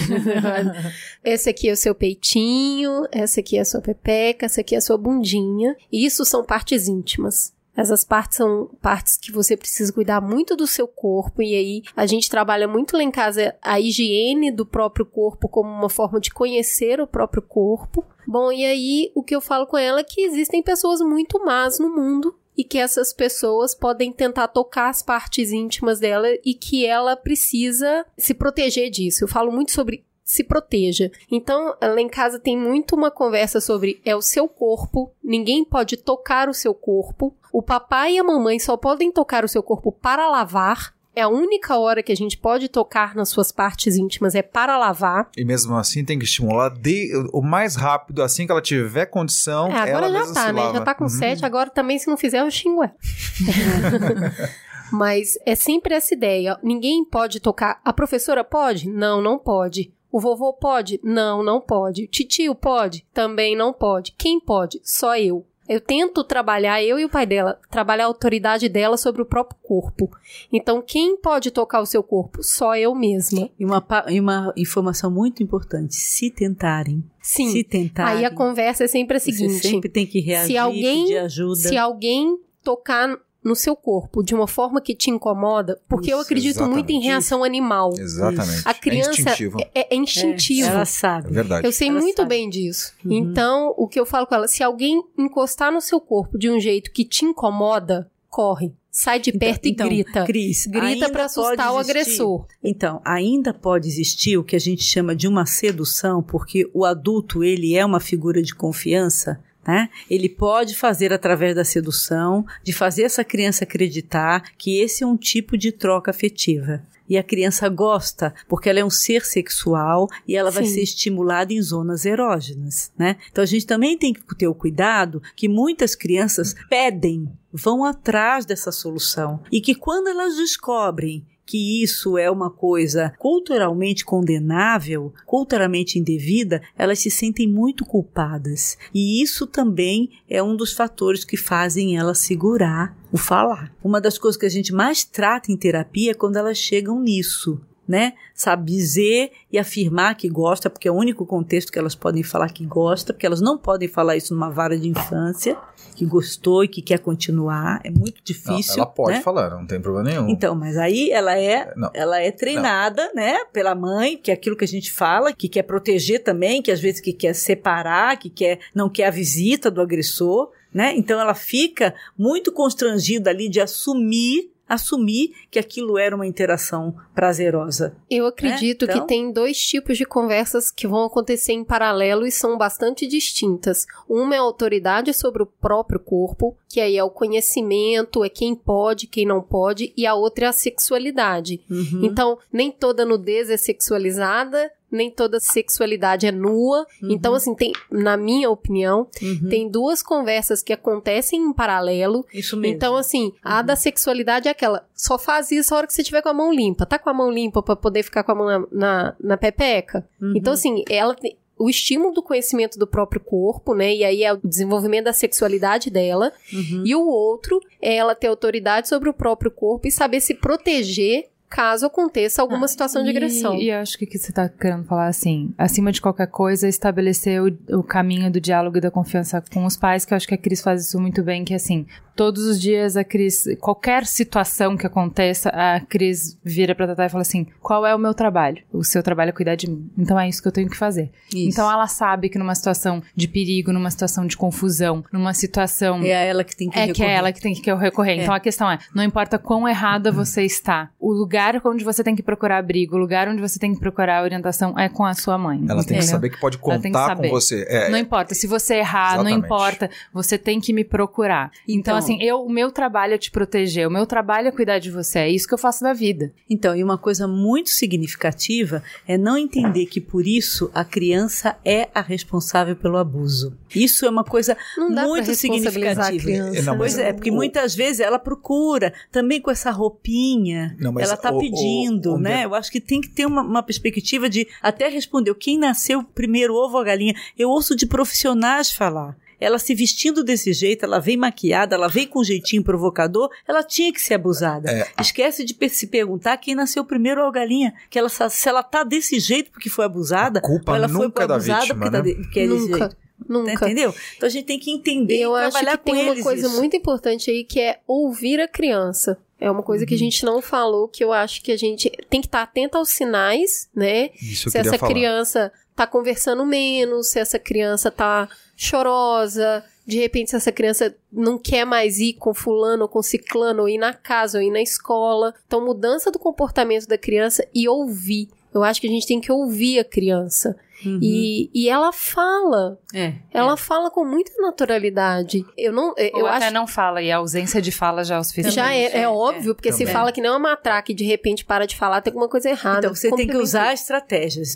esse 1.25 1.49
aqui 1.49 1.69
é 1.69 1.73
o 1.73 1.77
seu 1.77 1.95
peitinho, 1.95 3.07
essa 3.11 3.41
aqui 3.41 3.57
é 3.57 3.61
a 3.61 3.65
sua 3.65 3.81
pepeca, 3.81 4.47
essa 4.47 4.61
aqui 4.61 4.75
é 4.75 4.79
a 4.79 4.83
sua 4.83 4.99
bundinha. 4.99 5.77
E 5.91 6.05
isso 6.05 6.25
são 6.25 6.45
partes 6.45 6.89
íntimas. 6.89 7.54
Essas 7.77 8.05
partes 8.05 8.37
são 8.37 8.71
partes 8.81 9.17
que 9.17 9.33
você 9.33 9.57
precisa 9.57 9.93
cuidar 9.93 10.21
muito 10.21 10.55
do 10.55 10.67
seu 10.67 10.87
corpo, 10.87 11.43
e 11.43 11.55
aí 11.55 11.83
a 11.97 12.07
gente 12.07 12.31
trabalha 12.31 12.69
muito 12.69 12.97
lá 12.97 13.03
em 13.03 13.11
casa 13.11 13.55
a 13.61 13.81
higiene 13.81 14.51
do 14.51 14.65
próprio 14.65 15.05
corpo 15.05 15.49
como 15.49 15.69
uma 15.69 15.89
forma 15.89 16.21
de 16.21 16.31
conhecer 16.31 17.01
o 17.01 17.07
próprio 17.07 17.43
corpo. 17.43 18.05
Bom, 18.27 18.53
e 18.53 18.65
aí 18.65 19.13
o 19.15 19.23
que 19.23 19.35
eu 19.35 19.41
falo 19.41 19.67
com 19.67 19.77
ela 19.77 20.01
é 20.01 20.05
que 20.05 20.23
existem 20.23 20.63
pessoas 20.63 21.01
muito 21.01 21.45
más 21.45 21.79
no 21.79 21.95
mundo 21.95 22.35
e 22.57 22.63
que 22.63 22.79
essas 22.79 23.13
pessoas 23.13 23.75
podem 23.75 24.13
tentar 24.13 24.49
tocar 24.49 24.89
as 24.89 25.03
partes 25.03 25.51
íntimas 25.51 25.99
dela 25.99 26.29
e 26.45 26.55
que 26.55 26.87
ela 26.87 27.17
precisa 27.17 28.07
se 28.17 28.33
proteger 28.33 28.91
disso. 28.91 29.25
Eu 29.25 29.29
falo 29.29 29.51
muito 29.51 29.73
sobre 29.73 30.05
se 30.25 30.43
proteja. 30.43 31.11
Então, 31.31 31.77
lá 31.81 32.01
em 32.01 32.09
casa 32.09 32.39
tem 32.39 32.57
muito 32.57 32.97
uma 32.97 33.11
conversa 33.11 33.61
sobre 33.61 34.01
é 34.05 34.17
o 34.17 34.23
seu 34.23 34.49
corpo, 34.49 35.13
ninguém 35.23 35.65
pode 35.65 35.97
tocar 35.97 36.49
o 36.49 36.55
seu 36.55 36.75
corpo. 36.75 37.37
O 37.53 37.63
papai 37.63 38.15
e 38.15 38.19
a 38.19 38.25
mamãe 38.25 38.59
só 38.59 38.77
podem 38.77 39.13
tocar 39.13 39.45
o 39.45 39.49
seu 39.49 39.63
corpo 39.63 39.93
para 39.93 40.29
lavar 40.29 40.95
é 41.17 41.23
a 41.23 41.29
única 41.29 41.79
hora 41.79 42.03
que 42.03 42.11
a 42.11 42.17
gente 42.17 42.37
pode 42.37 42.69
tocar 42.69 43.15
nas 43.15 43.29
suas 43.29 43.53
partes 43.53 43.97
íntimas 43.97 44.35
é 44.35 44.43
para 44.43 44.77
lavar. 44.77 45.31
E 45.37 45.45
mesmo 45.45 45.77
assim 45.77 46.05
tem 46.05 46.19
que 46.19 46.25
estimular 46.25 46.71
de, 46.71 47.13
o 47.33 47.41
mais 47.41 47.77
rápido, 47.77 48.23
assim 48.23 48.47
que 48.47 48.53
ela 48.53 48.61
tiver 48.61 49.07
condição. 49.07 49.71
É, 49.71 49.93
agora 49.93 50.11
já 50.11 50.33
tá, 50.33 50.53
né? 50.53 50.61
Lava. 50.61 50.79
Já 50.79 50.85
tá 50.85 50.95
com 50.95 51.05
uhum. 51.05 51.11
sete, 51.11 51.47
agora 51.47 51.71
também 51.71 51.99
se 51.99 52.09
não 52.09 52.17
fizer 52.17 52.41
eu 52.41 52.51
xingo 52.51 52.83
ela. 52.83 52.95
Mas 54.93 55.39
é 55.47 55.55
sempre 55.55 55.95
essa 55.95 56.15
ideia. 56.15 56.59
Ninguém 56.63 57.05
pode 57.05 57.41
tocar. 57.41 57.81
A 57.85 57.93
professora 57.93 58.45
pode? 58.45 58.89
Não, 58.89 59.23
não 59.23 59.39
pode. 59.39 59.93
O 60.15 60.21
vovô 60.21 60.53
pode? 60.53 61.01
Não, 61.03 61.43
não 61.43 61.61
pode. 61.61 62.05
O 62.05 62.07
titio 62.07 62.55
pode? 62.55 63.05
Também 63.13 63.57
não 63.57 63.73
pode. 63.73 64.15
Quem 64.17 64.39
pode? 64.39 64.81
Só 64.85 65.19
eu. 65.19 65.45
Eu 65.69 65.81
tento 65.81 66.23
trabalhar, 66.23 66.81
eu 66.85 67.01
e 67.01 67.05
o 67.05 67.09
pai 67.09 67.27
dela, 67.27 67.59
trabalhar 67.69 68.05
a 68.05 68.07
autoridade 68.07 68.69
dela 68.69 68.97
sobre 68.97 69.23
o 69.23 69.27
próprio 69.27 69.59
corpo. 69.61 70.09
Então, 70.53 70.81
quem 70.81 71.17
pode 71.17 71.51
tocar 71.51 71.81
o 71.81 71.87
seu 71.87 72.01
corpo? 72.01 72.45
Só 72.45 72.77
eu 72.77 72.95
mesma. 72.95 73.51
E 73.59 73.65
uma, 73.65 73.85
e 74.09 74.21
uma 74.21 74.53
informação 74.57 75.11
muito 75.11 75.43
importante: 75.43 75.97
se 75.97 76.31
tentarem. 76.31 77.03
Sim. 77.21 77.51
Se 77.51 77.65
tentarem. 77.65 78.19
Aí 78.19 78.25
a 78.25 78.31
conversa 78.31 78.85
é 78.85 78.87
sempre 78.87 79.17
a 79.17 79.21
seguinte: 79.21 79.67
sempre 79.67 79.89
tem 79.89 80.07
que 80.07 80.21
reagir, 80.21 80.53
se 80.53 80.57
alguém, 80.57 81.07
pedir 81.07 81.19
ajuda. 81.19 81.57
Se 81.57 81.77
alguém 81.77 82.39
tocar 82.63 83.19
no 83.45 83.55
seu 83.55 83.77
corpo 83.77 84.23
de 84.23 84.35
uma 84.35 84.49
forma 84.49 84.81
que 84.81 84.95
te 84.95 85.11
incomoda, 85.11 85.79
porque 85.87 86.07
Isso, 86.07 86.17
eu 86.17 86.21
acredito 86.21 86.57
exatamente. 86.57 86.75
muito 86.75 86.91
em 86.91 87.01
reação 87.01 87.45
animal. 87.45 87.93
Exatamente. 87.99 88.63
A 88.65 88.73
criança 88.73 89.11
é 89.11 89.13
instintivo. 89.13 89.61
É, 89.61 89.95
é 89.95 89.97
instintivo. 89.97 90.69
É, 90.69 90.73
ela 90.73 90.85
sabe. 90.87 91.29
É 91.29 91.33
verdade. 91.33 91.67
Eu 91.67 91.73
sei 91.73 91.89
ela 91.89 92.01
muito 92.01 92.17
sabe. 92.17 92.29
bem 92.31 92.49
disso. 92.49 92.95
Uhum. 93.05 93.13
Então, 93.13 93.75
o 93.77 93.87
que 93.87 94.01
eu 94.01 94.07
falo 94.07 94.27
com 94.27 94.35
ela, 94.35 94.49
se 94.49 94.63
alguém 94.63 95.03
encostar 95.19 95.71
no 95.71 95.81
seu 95.81 96.01
corpo 96.01 96.39
de 96.39 96.49
um 96.51 96.59
jeito 96.59 96.91
que 96.91 97.05
te 97.05 97.25
incomoda, 97.27 98.11
corre. 98.31 98.73
Sai 98.91 99.19
de 99.19 99.33
perto 99.33 99.67
então, 99.67 99.87
e 99.87 99.91
grita. 99.91 100.25
Cris, 100.25 100.67
grita 100.67 101.11
para 101.11 101.25
assustar 101.25 101.73
o 101.73 101.79
agressor. 101.79 102.47
Então, 102.63 103.01
ainda 103.05 103.53
pode 103.53 103.89
existir 103.89 104.39
o 104.39 104.45
que 104.45 104.55
a 104.55 104.59
gente 104.61 104.85
chama 104.85 105.17
de 105.17 105.27
uma 105.27 105.45
sedução, 105.47 106.23
porque 106.23 106.71
o 106.73 106.85
adulto, 106.85 107.43
ele 107.43 107.75
é 107.75 107.85
uma 107.85 107.99
figura 107.99 108.41
de 108.41 108.55
confiança, 108.55 109.43
né? 109.67 109.89
Ele 110.09 110.29
pode 110.29 110.77
fazer 110.77 111.13
através 111.13 111.55
da 111.55 111.65
sedução, 111.65 112.45
de 112.63 112.73
fazer 112.73 113.03
essa 113.03 113.25
criança 113.25 113.65
acreditar 113.65 114.53
que 114.57 114.79
esse 114.79 115.03
é 115.03 115.07
um 115.07 115.17
tipo 115.17 115.57
de 115.57 115.73
troca 115.73 116.11
afetiva. 116.11 116.83
e 117.07 117.19
a 117.19 117.23
criança 117.23 117.69
gosta, 117.69 118.35
porque 118.49 118.67
ela 118.67 118.81
é 118.81 118.85
um 118.85 118.89
ser 118.89 119.27
sexual 119.27 120.09
e 120.27 120.35
ela 120.35 120.51
Sim. 120.51 120.55
vai 120.55 120.65
ser 120.65 120.81
estimulada 120.81 121.53
em 121.53 121.61
zonas 121.61 122.07
erógenas, 122.07 122.91
né? 122.99 123.17
Então 123.31 123.45
a 123.45 123.47
gente 123.47 123.67
também 123.67 123.99
tem 123.99 124.15
que 124.15 124.23
ter 124.35 124.49
o 124.49 124.55
cuidado 124.55 125.23
que 125.37 125.47
muitas 125.47 125.95
crianças 125.95 126.55
pedem, 126.69 127.31
vão 127.53 127.85
atrás 127.85 128.47
dessa 128.47 128.73
solução 128.73 129.43
e 129.53 129.61
que 129.61 129.75
quando 129.75 130.09
elas 130.09 130.37
descobrem 130.37 131.27
que 131.47 131.83
isso 131.83 132.17
é 132.17 132.31
uma 132.31 132.51
coisa 132.51 133.13
culturalmente 133.19 134.05
condenável, 134.05 135.13
culturalmente 135.27 135.99
indevida, 135.99 136.63
elas 136.77 136.99
se 136.99 137.11
sentem 137.11 137.49
muito 137.49 137.85
culpadas. 137.85 138.79
E 138.93 139.23
isso 139.23 139.47
também 139.47 140.11
é 140.29 140.43
um 140.43 140.57
dos 140.57 140.73
fatores 140.73 141.25
que 141.25 141.37
fazem 141.37 141.97
elas 141.97 142.19
segurar 142.19 142.97
o 143.13 143.17
falar. 143.17 143.75
Uma 143.83 144.01
das 144.01 144.19
coisas 144.19 144.39
que 144.39 144.47
a 144.47 144.51
gente 144.51 144.73
mais 144.73 145.05
trata 145.05 145.53
em 145.53 145.57
terapia 145.57 146.13
é 146.13 146.15
quando 146.15 146.37
elas 146.37 146.59
chegam 146.59 147.01
nisso 147.01 147.61
né? 147.87 148.15
Sabe 148.35 148.73
dizer 148.73 149.33
e 149.53 149.59
afirmar 149.59 150.17
que 150.17 150.29
gosta, 150.29 150.71
porque 150.71 150.89
é 150.89 150.91
o 150.91 150.95
único 150.95 151.27
contexto 151.27 151.71
que 151.71 151.79
elas 151.79 151.95
podem 151.95 152.23
falar 152.23 152.51
que 152.51 152.65
gosta, 152.65 153.13
porque 153.13 153.27
elas 153.27 153.41
não 153.41 153.59
podem 153.59 153.89
falar 153.89 154.17
isso 154.17 154.35
numa 154.35 154.51
vara 154.51 154.79
de 154.79 154.89
infância, 154.89 155.57
que 155.95 156.05
gostou 156.05 156.65
e 156.65 156.69
que 156.69 156.83
quer 156.83 156.99
continuar. 156.99 157.81
É 157.85 157.91
muito 157.91 158.23
difícil. 158.25 158.77
Não, 158.77 158.85
ela 158.85 158.87
pode 158.87 159.17
né? 159.17 159.21
falar, 159.23 159.51
não 159.51 159.67
tem 159.67 159.81
problema 159.81 160.09
nenhum. 160.09 160.29
Então, 160.29 160.55
mas 160.55 160.77
aí 160.77 161.11
ela 161.11 161.39
é, 161.39 161.73
não. 161.77 161.91
ela 161.95 162.21
é 162.21 162.31
treinada, 162.31 163.07
não. 163.09 163.15
né, 163.15 163.45
pela 163.53 163.75
mãe, 163.75 164.17
que 164.17 164.31
é 164.31 164.35
aquilo 164.35 164.57
que 164.57 164.65
a 164.65 164.69
gente 164.69 164.91
fala, 164.91 165.33
que 165.33 165.49
quer 165.49 165.63
proteger 165.63 166.23
também, 166.23 166.63
que 166.63 166.71
às 166.71 166.81
vezes 166.81 167.01
que 167.01 167.13
quer 167.13 167.35
separar, 167.35 168.19
que 168.19 168.31
quer 168.31 168.59
não 168.75 168.89
quer 168.89 169.07
a 169.07 169.11
visita 169.11 169.71
do 169.71 169.81
agressor, 169.81 170.51
né? 170.73 170.93
Então 170.97 171.21
ela 171.21 171.35
fica 171.35 171.95
muito 172.19 172.51
constrangida 172.51 173.31
ali 173.31 173.49
de 173.49 173.61
assumir 173.61 174.54
assumir 174.69 175.33
que 175.51 175.59
aquilo 175.59 175.99
era 175.99 176.15
uma 176.15 176.27
interação 176.27 176.95
prazerosa. 177.15 177.97
Eu 178.11 178.27
acredito 178.27 178.87
né? 178.87 178.93
então... 178.93 179.03
que 179.03 179.09
tem 179.09 179.33
dois 179.33 179.59
tipos 179.59 179.99
de 179.99 180.05
conversas 180.05 180.71
que 180.71 180.87
vão 180.87 181.05
acontecer 181.05 181.53
em 181.53 181.65
paralelo 181.65 182.27
e 182.27 182.31
são 182.31 182.57
bastante 182.57 183.07
distintas. 183.07 183.87
Uma 184.09 184.35
é 184.35 184.39
a 184.39 184.43
autoridade 184.43 185.13
sobre 185.13 185.43
o 185.43 185.47
próprio 185.47 186.01
corpo, 186.01 186.57
que 186.69 186.81
aí 186.81 186.97
é 186.97 187.05
o 187.05 187.11
conhecimento, 187.11 188.25
é 188.25 188.29
quem 188.29 188.55
pode, 188.55 189.07
quem 189.07 189.27
não 189.27 189.43
pode, 189.43 189.93
e 189.97 190.07
a 190.07 190.15
outra 190.15 190.47
é 190.47 190.49
a 190.49 190.53
sexualidade. 190.53 191.63
Uhum. 191.71 192.01
Então, 192.03 192.39
nem 192.53 192.71
toda 192.71 193.05
nudez 193.05 193.51
é 193.51 193.57
sexualizada, 193.57 194.71
nem 194.95 195.11
toda 195.11 195.41
sexualidade 195.41 196.27
é 196.27 196.33
nua. 196.33 196.87
Uhum. 197.03 197.11
Então, 197.11 197.35
assim, 197.35 197.55
tem, 197.55 197.73
na 197.91 198.17
minha 198.17 198.51
opinião, 198.51 199.09
uhum. 199.23 199.49
tem 199.49 199.69
duas 199.69 200.03
conversas 200.03 200.63
que 200.63 200.73
acontecem 200.73 201.41
em 201.41 201.53
paralelo. 201.53 202.25
Isso 202.33 202.57
mesmo. 202.57 202.77
Então, 202.77 202.97
assim, 202.97 203.27
uhum. 203.27 203.33
a 203.43 203.63
da 203.63 203.77
sexualidade 203.77 204.49
é 204.49 204.51
aquela, 204.51 204.87
só 204.95 205.19
faz 205.19 205.51
isso 205.51 205.75
a 205.75 205.79
hora 205.79 205.87
que 205.87 205.93
você 205.93 206.03
tiver 206.03 206.23
com 206.23 206.29
a 206.29 206.35
mão 206.35 206.53
limpa. 206.53 206.87
Tá 206.87 206.99
com 206.99 207.11
a 207.11 207.15
mão 207.15 207.31
limpa 207.31 207.63
para 207.63 207.77
poder 207.77 208.03
ficar 208.03 208.23
com 208.25 208.33
a 208.33 208.35
mão 208.35 208.47
na, 208.47 208.67
na, 208.71 209.17
na 209.21 209.37
pepeca? 209.37 210.07
Uhum. 210.21 210.35
Então, 210.37 210.53
assim, 210.53 210.85
ela 210.89 211.15
tem 211.15 211.37
o 211.59 211.69
estímulo 211.71 212.13
do 212.13 212.23
conhecimento 212.23 212.79
do 212.79 212.87
próprio 212.87 213.21
corpo, 213.21 213.75
né? 213.75 213.95
E 213.95 214.05
aí 214.05 214.25
é 214.25 214.33
o 214.33 214.41
desenvolvimento 214.43 215.05
da 215.05 215.13
sexualidade 215.13 215.89
dela. 215.91 216.33
Uhum. 216.53 216.83
E 216.85 216.95
o 216.95 217.07
outro 217.07 217.61
é 217.81 217.95
ela 217.95 218.15
ter 218.15 218.27
autoridade 218.27 218.89
sobre 218.89 219.09
o 219.09 219.15
próprio 219.15 219.51
corpo 219.51 219.87
e 219.87 219.93
saber 219.93 220.21
se 220.21 220.35
proteger 220.35 221.29
caso 221.55 221.87
aconteça 221.87 222.43
alguma 222.43 222.65
ah, 222.65 222.69
situação 222.69 223.05
de 223.05 223.11
agressão. 223.11 223.55
E, 223.55 223.71
acho 223.71 223.97
que, 223.97 224.07
que 224.07 224.19
você 224.19 224.33
está 224.33 224.49
querendo 224.49 224.85
falar 224.87 225.07
assim, 225.07 225.55
acima 225.57 225.93
de 225.93 226.01
qualquer 226.01 226.27
coisa, 226.27 226.67
estabelecer 226.67 227.41
o, 227.41 227.79
o, 227.79 227.83
caminho 227.85 228.29
do 228.29 228.41
diálogo 228.41 228.77
e 228.77 228.81
da 228.81 228.91
confiança 228.91 229.41
com 229.53 229.65
os 229.65 229.77
pais, 229.77 230.05
que 230.05 230.13
eu 230.13 230.17
acho 230.17 230.27
que 230.27 230.35
a 230.35 230.39
Cris 230.39 230.61
faz 230.61 230.85
isso 230.85 230.99
muito 230.99 231.23
bem, 231.23 231.45
que 231.45 231.55
assim, 231.55 231.87
todos 232.15 232.45
os 232.45 232.61
dias 232.61 232.97
a 232.97 233.05
Cris, 233.05 233.45
qualquer 233.61 234.07
situação 234.07 234.77
que 234.77 234.87
aconteça, 234.87 235.49
a 235.51 235.81
Cris 235.81 236.39
vira 236.45 236.75
pra 236.75 236.87
Tatá 236.87 237.07
e 237.07 237.09
fala 237.09 237.23
assim, 237.23 237.47
qual 237.61 237.87
é 237.87 237.95
o 237.95 237.99
meu 237.99 238.15
trabalho? 238.15 238.63
O 238.73 238.85
seu 238.85 239.03
trabalho 239.03 239.31
é 239.31 239.33
cuidar 239.33 239.55
de 239.55 239.69
mim. 239.69 239.91
Então 239.97 240.19
é 240.19 240.29
isso 240.29 240.43
que 240.43 240.49
eu 240.49 240.53
tenho 240.53 240.69
que 240.69 240.77
fazer. 240.77 241.11
Isso. 241.35 241.49
Então 241.49 241.71
ela 241.71 241.87
sabe 241.87 242.29
que 242.29 242.39
numa 242.39 242.55
situação 242.55 243.03
de 243.15 243.29
perigo, 243.29 243.73
numa 243.73 243.91
situação 243.91 244.27
de 244.27 244.37
confusão, 244.37 245.05
numa 245.13 245.35
situação... 245.35 246.03
É 246.03 246.29
ela 246.29 246.45
que 246.45 246.57
tem 246.57 246.71
que 246.71 246.79
é 246.79 246.87
recorrer. 246.87 247.05
É 247.05 247.07
que 247.07 247.13
é 247.13 247.17
ela 247.17 247.33
que 247.33 247.41
tem 247.41 247.55
que 247.55 247.75
recorrer. 247.75 248.13
É. 248.13 248.23
Então 248.23 248.35
a 248.35 248.41
questão 248.41 248.71
é, 248.71 248.79
não 248.95 249.03
importa 249.03 249.39
quão 249.39 249.69
errada 249.69 250.13
você 250.13 250.43
está, 250.43 250.91
o 250.99 251.13
lugar 251.13 251.61
onde 251.65 251.85
você 251.85 252.05
tem 252.05 252.15
que 252.15 252.23
procurar 252.23 252.59
abrigo, 252.59 252.97
o 252.97 252.99
lugar 252.99 253.29
onde 253.29 253.41
você 253.41 253.59
tem 253.59 253.75
que 253.75 253.81
procurar 253.81 254.23
orientação 254.23 254.79
é 254.79 254.89
com 254.89 255.05
a 255.05 255.15
sua 255.15 255.37
mãe. 255.37 255.59
Ela 255.59 255.81
entendeu? 255.81 255.85
tem 255.87 255.99
que 255.99 256.05
saber 256.05 256.31
que 256.31 256.41
pode 256.41 256.59
contar 256.59 257.17
com 257.17 257.29
você. 257.29 257.67
É, 257.69 257.89
não 257.89 257.99
importa, 257.99 258.35
se 258.35 258.47
você 258.47 258.77
errar, 258.77 259.15
exatamente. 259.15 259.39
não 259.39 259.45
importa, 259.45 259.91
você 260.13 260.39
tem 260.39 260.61
que 260.61 260.73
me 260.73 260.85
procurar. 260.85 261.51
Então, 261.69 261.95
então, 261.95 261.99
assim, 262.05 262.23
eu, 262.23 262.43
o 262.43 262.51
meu 262.51 262.71
trabalho 262.71 263.15
é 263.15 263.19
te 263.19 263.31
proteger, 263.31 263.87
o 263.87 263.91
meu 263.91 264.07
trabalho 264.07 264.49
é 264.49 264.53
cuidar 264.53 264.79
de 264.79 264.91
você, 264.91 265.21
é 265.21 265.31
isso 265.31 265.47
que 265.47 265.55
eu 265.55 265.59
faço 265.59 265.83
da 265.83 265.93
vida. 265.93 266.33
Então, 266.49 266.77
e 266.77 266.83
uma 266.83 266.99
coisa 266.99 267.27
muito 267.27 267.71
significativa 267.71 268.83
é 269.07 269.19
não 269.19 269.37
entender 269.37 269.87
que 269.87 270.01
por 270.01 270.27
isso 270.27 270.71
a 270.75 270.85
criança 270.85 271.57
é 271.65 271.89
a 271.95 272.01
responsável 272.01 272.77
pelo 272.77 272.97
abuso. 272.97 273.57
Isso 273.75 274.07
é 274.07 274.11
uma 274.11 274.25
coisa 274.25 274.57
muito 274.79 275.35
significativa. 275.35 276.31
Não, 276.65 276.77
pois 276.77 276.99
é, 276.99 277.13
porque 277.13 277.31
o... 277.31 277.35
muitas 277.35 277.75
vezes 277.75 278.01
ela 278.01 278.19
procura 278.19 278.93
também 279.11 279.41
com 279.41 279.51
essa 279.51 279.71
roupinha, 279.71 280.77
não, 280.79 280.99
ela 280.99 281.17
tá 281.17 281.33
pedindo, 281.33 282.13
o, 282.13 282.15
o, 282.15 282.19
né? 282.19 282.45
Eu 282.45 282.55
acho 282.55 282.71
que 282.71 282.81
tem 282.81 283.01
que 283.01 283.09
ter 283.09 283.27
uma, 283.27 283.43
uma 283.43 283.63
perspectiva 283.63 284.29
de 284.29 284.47
até 284.63 284.89
responder 284.89 285.35
quem 285.35 285.59
nasceu 285.59 286.03
primeiro, 286.03 286.55
ovo 286.55 286.75
ou 286.75 286.83
a 286.83 286.85
galinha. 286.85 287.15
Eu 287.39 287.51
ouço 287.51 287.75
de 287.75 287.87
profissionais 287.87 288.71
falar 288.71 289.17
ela 289.45 289.59
se 289.59 289.75
vestindo 289.75 290.25
desse 290.25 290.53
jeito, 290.53 290.85
ela 290.85 290.99
vem 290.99 291.17
maquiada, 291.17 291.75
ela 291.75 291.89
vem 291.89 292.07
com 292.07 292.21
um 292.21 292.25
jeitinho 292.25 292.65
provocador, 292.65 293.31
ela 293.47 293.63
tinha 293.63 293.93
que 293.93 294.01
ser 294.01 294.15
abusada. 294.15 294.71
É. 294.71 294.89
Esquece 295.01 295.45
de 295.45 295.55
se 295.69 295.87
perguntar 295.87 296.37
quem 296.39 296.55
nasceu 296.55 296.85
primeiro 296.85 297.21
ou 297.21 297.29
a 297.29 297.33
galinha, 297.33 297.75
que 297.91 297.99
ela 297.99 298.09
se 298.09 298.49
ela 298.49 298.63
tá 298.63 298.83
desse 298.83 299.21
jeito 299.21 299.51
porque 299.51 299.69
foi 299.69 299.85
abusada, 299.85 300.39
a 300.39 300.43
culpa 300.43 300.73
ou 300.73 300.77
ela 300.77 300.89
nunca 300.89 301.13
foi 301.17 301.25
é 301.25 301.27
da 301.27 301.35
abusada 301.35 301.61
vítima, 301.61 301.81
porque, 301.81 301.91
né? 301.91 301.99
tá 301.99 302.01
de, 302.01 302.15
porque 302.15 302.41
é 302.41 302.47
nunca. 302.47 302.79
jeito. 302.79 302.97
Nunca. 303.29 303.53
Entendeu? 303.53 303.95
Então 304.17 304.27
a 304.27 304.31
gente 304.31 304.45
tem 304.45 304.59
que 304.59 304.71
entender 304.71 305.19
Eu 305.19 305.37
e 305.37 305.41
trabalhar 305.41 305.71
acho 305.73 305.79
que 305.79 305.91
com 305.91 305.97
tem 305.97 306.11
uma 306.11 306.23
coisa 306.23 306.47
isso. 306.47 306.57
muito 306.57 306.77
importante 306.77 307.31
aí 307.31 307.45
que 307.45 307.61
é 307.61 307.79
ouvir 307.87 308.41
a 308.41 308.49
criança. 308.49 309.19
É 309.41 309.51
uma 309.51 309.63
coisa 309.63 309.83
uhum. 309.83 309.89
que 309.89 309.95
a 309.95 309.97
uhum. 309.97 309.99
gente 309.99 310.25
não 310.25 310.43
falou, 310.43 310.89
que 310.89 311.03
eu 311.03 311.13
acho 311.13 311.43
que 311.43 311.53
a 311.53 311.57
gente 311.57 311.91
tem 312.11 312.21
que 312.21 312.27
estar 312.27 312.43
atento 312.43 312.77
aos 312.77 312.89
sinais, 312.89 313.69
né? 313.75 314.11
Isso 314.21 314.51
se 314.51 314.59
essa 314.59 314.79
falar. 314.79 314.93
criança 314.93 315.53
tá 315.75 315.87
conversando 315.87 316.45
menos, 316.47 317.11
se 317.11 317.19
essa 317.19 317.39
criança 317.39 317.91
tá 317.91 318.29
chorosa, 318.65 319.65
de 319.87 319.99
repente 319.99 320.31
se 320.31 320.37
essa 320.37 320.53
criança 320.53 320.95
não 321.13 321.39
quer 321.39 321.65
mais 321.65 321.99
ir 321.99 322.15
com 322.15 322.33
fulano 322.33 322.83
ou 322.83 322.89
com 322.89 323.03
ciclano, 323.03 323.63
ou 323.63 323.69
ir 323.69 323.79
na 323.79 323.93
casa, 323.93 324.39
ou 324.39 324.45
ir 324.45 324.51
na 324.51 324.63
escola. 324.63 325.35
Então, 325.47 325.65
mudança 325.65 326.11
do 326.11 326.19
comportamento 326.19 326.87
da 326.87 326.99
criança 326.99 327.47
e 327.55 327.69
ouvir. 327.69 328.29
Eu 328.53 328.63
acho 328.63 328.81
que 328.81 328.87
a 328.87 328.91
gente 328.91 329.07
tem 329.07 329.21
que 329.21 329.33
ouvir 329.33 329.79
a 329.79 329.85
criança. 329.85 330.57
Uhum. 330.85 330.99
E, 331.03 331.51
e 331.55 331.69
ela 331.69 331.93
fala. 331.93 332.79
É, 332.93 333.15
ela 333.33 333.55
é. 333.55 333.57
fala 333.57 333.91
com 333.91 334.05
muita 334.05 334.33
naturalidade. 334.41 335.45
Eu 335.57 335.73
não. 335.73 335.95
Eu 335.97 336.21
Ou 336.21 336.27
acho... 336.27 336.37
até 336.45 336.51
não 336.51 336.67
fala, 336.67 337.03
e 337.03 337.11
a 337.11 337.17
ausência 337.17 337.61
de 337.61 337.71
fala 337.71 338.05
já 338.05 338.17
é 338.17 338.19
o 338.19 338.25
suficiente. 338.25 338.55
Já 338.55 338.73
é, 338.73 339.03
é 339.03 339.09
óbvio, 339.09 339.55
porque 339.55 339.73
se 339.73 339.87
fala 339.87 340.13
que 340.13 340.21
não 340.21 340.31
é 340.31 340.33
uma 340.33 340.51
matraca 340.51 340.93
e 340.93 340.95
de 340.95 341.05
repente 341.05 341.45
para 341.45 341.67
de 341.67 341.77
falar, 341.77 342.01
tem 342.01 342.11
alguma 342.11 342.29
coisa 342.29 342.49
errada. 342.49 342.79
Então 342.79 342.95
você 342.95 343.11
tem 343.11 343.27
que 343.27 343.37
usar 343.37 343.73
estratégias. 343.73 344.49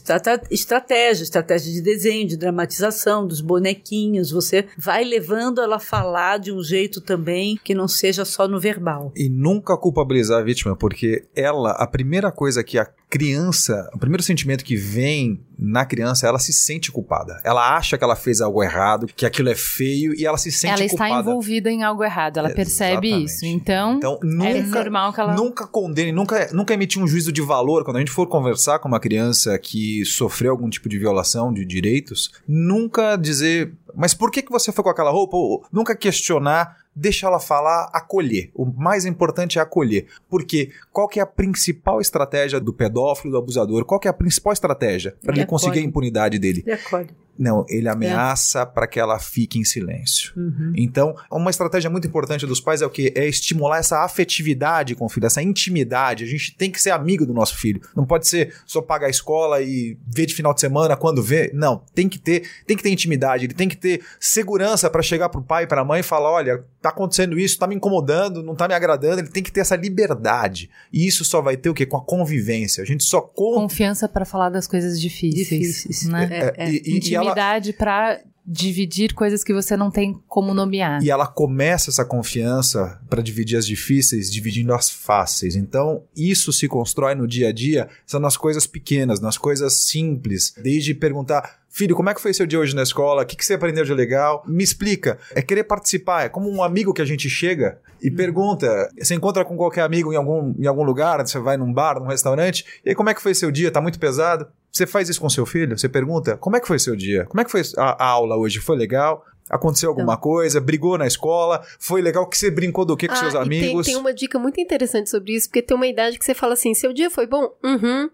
Estratégia, 0.51 1.23
estratégia 1.23 1.73
de 1.73 1.81
desenho, 1.81 2.27
de 2.27 2.37
dramatização, 2.37 3.27
dos 3.27 3.41
bonequinhos. 3.41 4.31
Você 4.31 4.67
vai 4.77 5.05
levando 5.05 5.61
ela 5.61 5.77
a 5.77 5.81
falar 5.81 6.39
de 6.39 6.53
um 6.53 6.63
jeito 6.63 7.01
também 7.01 7.59
que 7.63 7.75
não 7.75 7.89
seja 7.89 8.25
só 8.25 8.47
no 8.47 8.61
verbal. 8.61 9.13
E 9.17 9.29
nunca 9.29 9.77
culpabilizar 9.77 10.41
a 10.41 10.45
vítima, 10.45 10.77
porque 10.77 11.27
ela, 11.35 11.73
a 11.73 11.87
primeira 11.87 12.31
coisa 12.31 12.63
que 12.63 12.79
a 12.79 12.87
criança, 13.09 13.89
o 13.95 13.99
primeiro 13.99 14.23
sentimento 14.23 14.65
que 14.65 14.77
vem 14.77 15.41
na 15.59 15.85
criança, 15.85 16.27
ela 16.27 16.39
se 16.39 16.53
sente 16.53 16.93
culpada. 16.93 17.41
Ela 17.43 17.77
acha 17.77 17.99
que 17.99 18.05
ela 18.05 18.15
fez 18.15 18.41
algo 18.41 18.63
errado, 18.63 19.07
que 19.07 19.27
aquilo 19.27 19.49
é 19.49 19.55
feio 19.55 20.15
e 20.15 20.25
ela 20.25 20.37
se 20.37 20.53
sente 20.53 20.83
ela 20.83 20.89
culpada. 20.89 21.11
Ela 21.11 21.21
está 21.21 21.31
envolvida 21.31 21.71
em 21.71 21.83
algo 21.83 22.05
errado, 22.05 22.39
ela 22.39 22.51
percebe 22.51 23.09
Exatamente. 23.09 23.31
isso. 23.33 23.47
Então, 23.47 23.95
então 23.95 24.21
nunca, 24.23 24.51
é 24.51 24.63
normal 24.63 25.13
que 25.13 25.21
ela 25.21 25.35
nunca 25.35 25.67
condene, 25.67 26.13
nunca 26.13 26.49
nunca 26.53 26.75
emitir 26.75 27.03
um 27.03 27.07
juízo 27.07 27.33
de 27.33 27.41
valor 27.41 27.83
quando 27.83 27.97
a 27.97 28.01
gente 28.01 28.13
for 28.13 28.27
conversar 28.27 28.79
com 28.79 28.89
uma 28.89 29.01
criança 29.01 29.59
que 29.59 30.05
sofreu 30.05 30.53
algum 30.53 30.69
tipo 30.69 30.89
de 30.89 30.99
violação 30.99 31.53
de 31.53 31.65
direitos, 31.65 32.31
nunca 32.47 33.17
dizer, 33.17 33.73
mas 33.95 34.15
por 34.15 34.31
que 34.31 34.43
que 34.43 34.53
você 34.53 34.71
foi 34.71 34.85
com 34.85 34.91
aquela 34.91 35.11
roupa? 35.11 35.37
Ou, 35.37 35.65
nunca 35.73 35.97
questionar 35.97 36.77
deixa 36.99 37.27
ela 37.27 37.39
falar, 37.39 37.89
acolher. 37.93 38.51
O 38.55 38.67
mais 38.67 39.07
importante 39.07 39.59
é 39.59 39.63
acolher. 39.63 40.07
Porque 40.29 40.71
qual 40.93 41.09
que 41.09 41.21
é 41.21 41.23
a 41.23 41.27
principal 41.27 42.01
estratégia 42.01 42.61
do 42.61 42.73
pedófilo, 42.73 43.33
do 43.33 43.39
abusador? 43.39 43.85
Qual 43.85 44.01
que 44.01 44.09
é 44.09 44.11
a 44.11 44.15
principal 44.15 44.53
estratégia 44.53 45.17
para 45.23 45.33
ele, 45.33 45.43
ele 45.43 45.47
conseguir 45.47 45.79
a 45.79 45.83
impunidade 45.83 46.39
dele? 46.39 46.63
Ele 46.67 46.75
acolhe. 46.75 47.09
Não, 47.39 47.65
ele 47.69 47.89
ameaça 47.89 48.61
é. 48.61 48.67
para 48.67 48.87
que 48.89 48.99
ela 48.99 49.19
fique 49.21 49.59
em 49.61 49.65
silêncio. 49.65 50.33
Uhum. 50.37 50.73
Então, 50.75 51.15
uma 51.31 51.51
estratégia 51.51 51.89
muito 51.89 52.09
importante 52.09 52.45
dos 52.45 52.61
pais 52.61 52.83
é 52.83 52.87
o 52.87 52.91
que? 52.91 53.13
É 53.15 53.27
estimular 53.29 53.79
essa 53.79 54.05
afetividade 54.05 54.97
com 54.97 55.07
o 55.07 55.09
filho, 55.09 55.27
essa 55.27 55.41
intimidade. 55.41 56.25
A 56.25 56.27
gente 56.27 56.57
tem 56.57 56.71
que 56.71 56.83
ser 56.83 56.91
amigo 56.91 57.25
do 57.25 57.33
nosso 57.33 57.57
filho. 57.57 57.81
Não 57.95 58.05
pode 58.05 58.27
ser 58.27 58.53
só 58.67 58.83
pagar 58.83 59.07
a 59.07 59.11
escola 59.11 59.63
e 59.63 59.97
ver 60.05 60.27
de 60.27 60.35
final 60.35 60.53
de 60.53 60.61
semana 60.61 60.97
quando 60.97 61.23
vê. 61.23 61.53
Não, 61.55 61.85
tem 61.95 62.09
que 62.09 62.19
ter, 62.19 62.43
tem 62.67 62.77
que 62.77 62.83
ter 62.83 62.91
intimidade. 62.91 63.45
Ele 63.45 63.55
tem 63.55 63.69
que 63.69 63.77
ter 63.77 64.03
segurança 64.19 64.91
para 64.91 65.01
chegar 65.01 65.29
pro 65.29 65.41
pai 65.41 65.63
e 65.63 65.67
para 65.69 65.83
a 65.83 65.85
mãe 65.85 66.01
e 66.01 66.03
falar: 66.03 66.33
olha, 66.33 66.65
tá 66.83 66.88
tá 66.89 66.95
acontecendo 66.95 67.39
isso, 67.39 67.59
tá 67.59 67.67
me 67.67 67.75
incomodando, 67.75 68.43
não 68.43 68.55
tá 68.55 68.67
me 68.67 68.75
agradando, 68.75 69.21
ele 69.21 69.29
tem 69.29 69.43
que 69.43 69.53
ter 69.53 69.61
essa 69.61 69.77
liberdade. 69.77 70.71
E 70.93 71.07
isso 71.07 71.25
só 71.25 71.41
vai 71.41 71.57
ter 71.57 71.71
o 71.71 71.75
quê? 71.75 71.87
Com 71.87 71.97
a 71.97 72.05
convivência. 72.05 72.83
A 72.83 72.87
gente 72.87 73.05
só 73.05 73.21
com... 73.21 73.55
confiança 73.55 74.09
para 74.09 74.25
falar 74.25 74.51
das 74.51 74.67
coisas 74.67 75.01
difíceis, 75.01 75.49
difíceis. 75.49 76.09
né? 76.09 76.29
É, 76.31 76.39
é, 76.39 76.69
é. 76.69 76.71
E, 76.71 76.97
Intimidade 76.97 77.71
ela... 77.71 77.79
para 77.79 78.21
dividir 78.51 79.13
coisas 79.13 79.45
que 79.45 79.53
você 79.53 79.77
não 79.77 79.91
tem 79.91 80.19
como 80.27 80.55
nomear. 80.55 81.03
E 81.03 81.11
ela 81.11 81.27
começa 81.27 81.91
essa 81.91 82.03
confiança 82.03 82.99
para 83.11 83.21
dividir 83.21 83.59
as 83.59 83.67
difíceis, 83.67 84.33
dividindo 84.33 84.73
as 84.73 84.89
fáceis. 84.89 85.55
Então, 85.55 86.03
isso 86.17 86.51
se 86.51 86.67
constrói 86.67 87.15
no 87.15 87.29
dia 87.29 87.51
a 87.51 87.53
dia, 87.53 87.91
são 88.07 88.19
nas 88.19 88.39
coisas 88.39 88.67
pequenas, 88.67 89.21
nas 89.21 89.37
coisas 89.37 89.85
simples, 89.85 90.55
desde 90.57 90.95
perguntar 90.95 91.58
Filho, 91.71 91.95
como 91.95 92.09
é 92.09 92.15
que 92.15 92.21
foi 92.21 92.33
seu 92.33 92.47
dia 92.47 92.59
hoje 92.59 92.75
na 92.75 92.83
escola? 92.83 93.23
O 93.23 93.27
que, 93.27 93.37
que 93.37 93.45
você 93.45 93.55
aprendeu 93.55 93.85
de 93.85 93.93
legal? 93.93 94.43
Me 94.47 94.65
explica. 94.65 95.19
É 95.35 95.43
querer 95.43 95.65
participar. 95.65 96.25
É 96.25 96.29
como 96.29 96.51
um 96.51 96.63
amigo 96.63 96.95
que 96.95 97.03
a 97.03 97.05
gente 97.05 97.29
chega 97.29 97.79
e 98.03 98.11
pergunta. 98.11 98.91
Você 98.99 99.15
encontra 99.15 99.45
com 99.45 99.57
qualquer 99.57 99.83
amigo 99.83 100.13
em 100.13 100.17
algum, 100.17 100.55
em 100.59 100.67
algum 100.67 100.83
lugar, 100.83 101.21
você 101.27 101.39
vai 101.39 101.57
num 101.57 101.73
bar, 101.73 102.01
num 102.01 102.07
restaurante, 102.07 102.65
e 102.85 102.91
aí 102.91 102.95
como 102.95 103.11
é 103.11 103.15
que 103.15 103.23
foi 103.23 103.35
seu 103.35 103.51
dia? 103.51 103.71
Tá 103.71 103.81
muito 103.81 103.99
pesado? 103.99 104.47
Você 104.73 104.87
faz 104.87 105.09
isso 105.09 105.21
com 105.21 105.29
seu 105.29 105.45
filho? 105.45 105.79
Você 105.79 105.89
pergunta: 105.89 106.37
como 106.37 106.57
é 106.57 106.61
que 106.61 106.67
foi 106.67 106.79
seu 106.79 106.97
dia? 106.97 107.25
Como 107.27 107.41
é 107.41 107.45
que 107.45 107.51
foi 107.51 107.63
a, 107.77 108.05
a 108.05 108.07
aula 108.07 108.37
hoje? 108.37 108.61
Foi 108.61 108.77
legal? 108.77 109.25
Aconteceu 109.49 109.89
alguma 109.89 110.13
então. 110.13 110.23
coisa? 110.23 110.61
Brigou 110.61 110.99
na 110.99 111.07
escola? 111.07 111.65
Foi 111.79 112.03
legal 112.03 112.27
que 112.27 112.37
você 112.37 112.51
brincou 112.51 112.85
do 112.85 112.97
que 112.97 113.09
com 113.09 113.15
ah, 113.15 113.17
seus 113.17 113.35
amigos? 113.35 113.87
Tem, 113.87 113.95
tem, 113.95 114.01
uma 114.01 114.13
dica 114.13 114.39
muito 114.39 114.61
interessante 114.61 115.09
sobre 115.09 115.35
isso, 115.35 115.49
porque 115.49 115.63
tem 115.63 115.77
uma 115.77 115.87
idade 115.87 116.19
que 116.19 116.25
você 116.25 116.35
fala 116.35 116.53
assim: 116.53 116.75
seu 116.75 116.93
dia 116.93 117.11
foi 117.11 117.27
bom? 117.27 117.51
Uhum. 117.65 118.11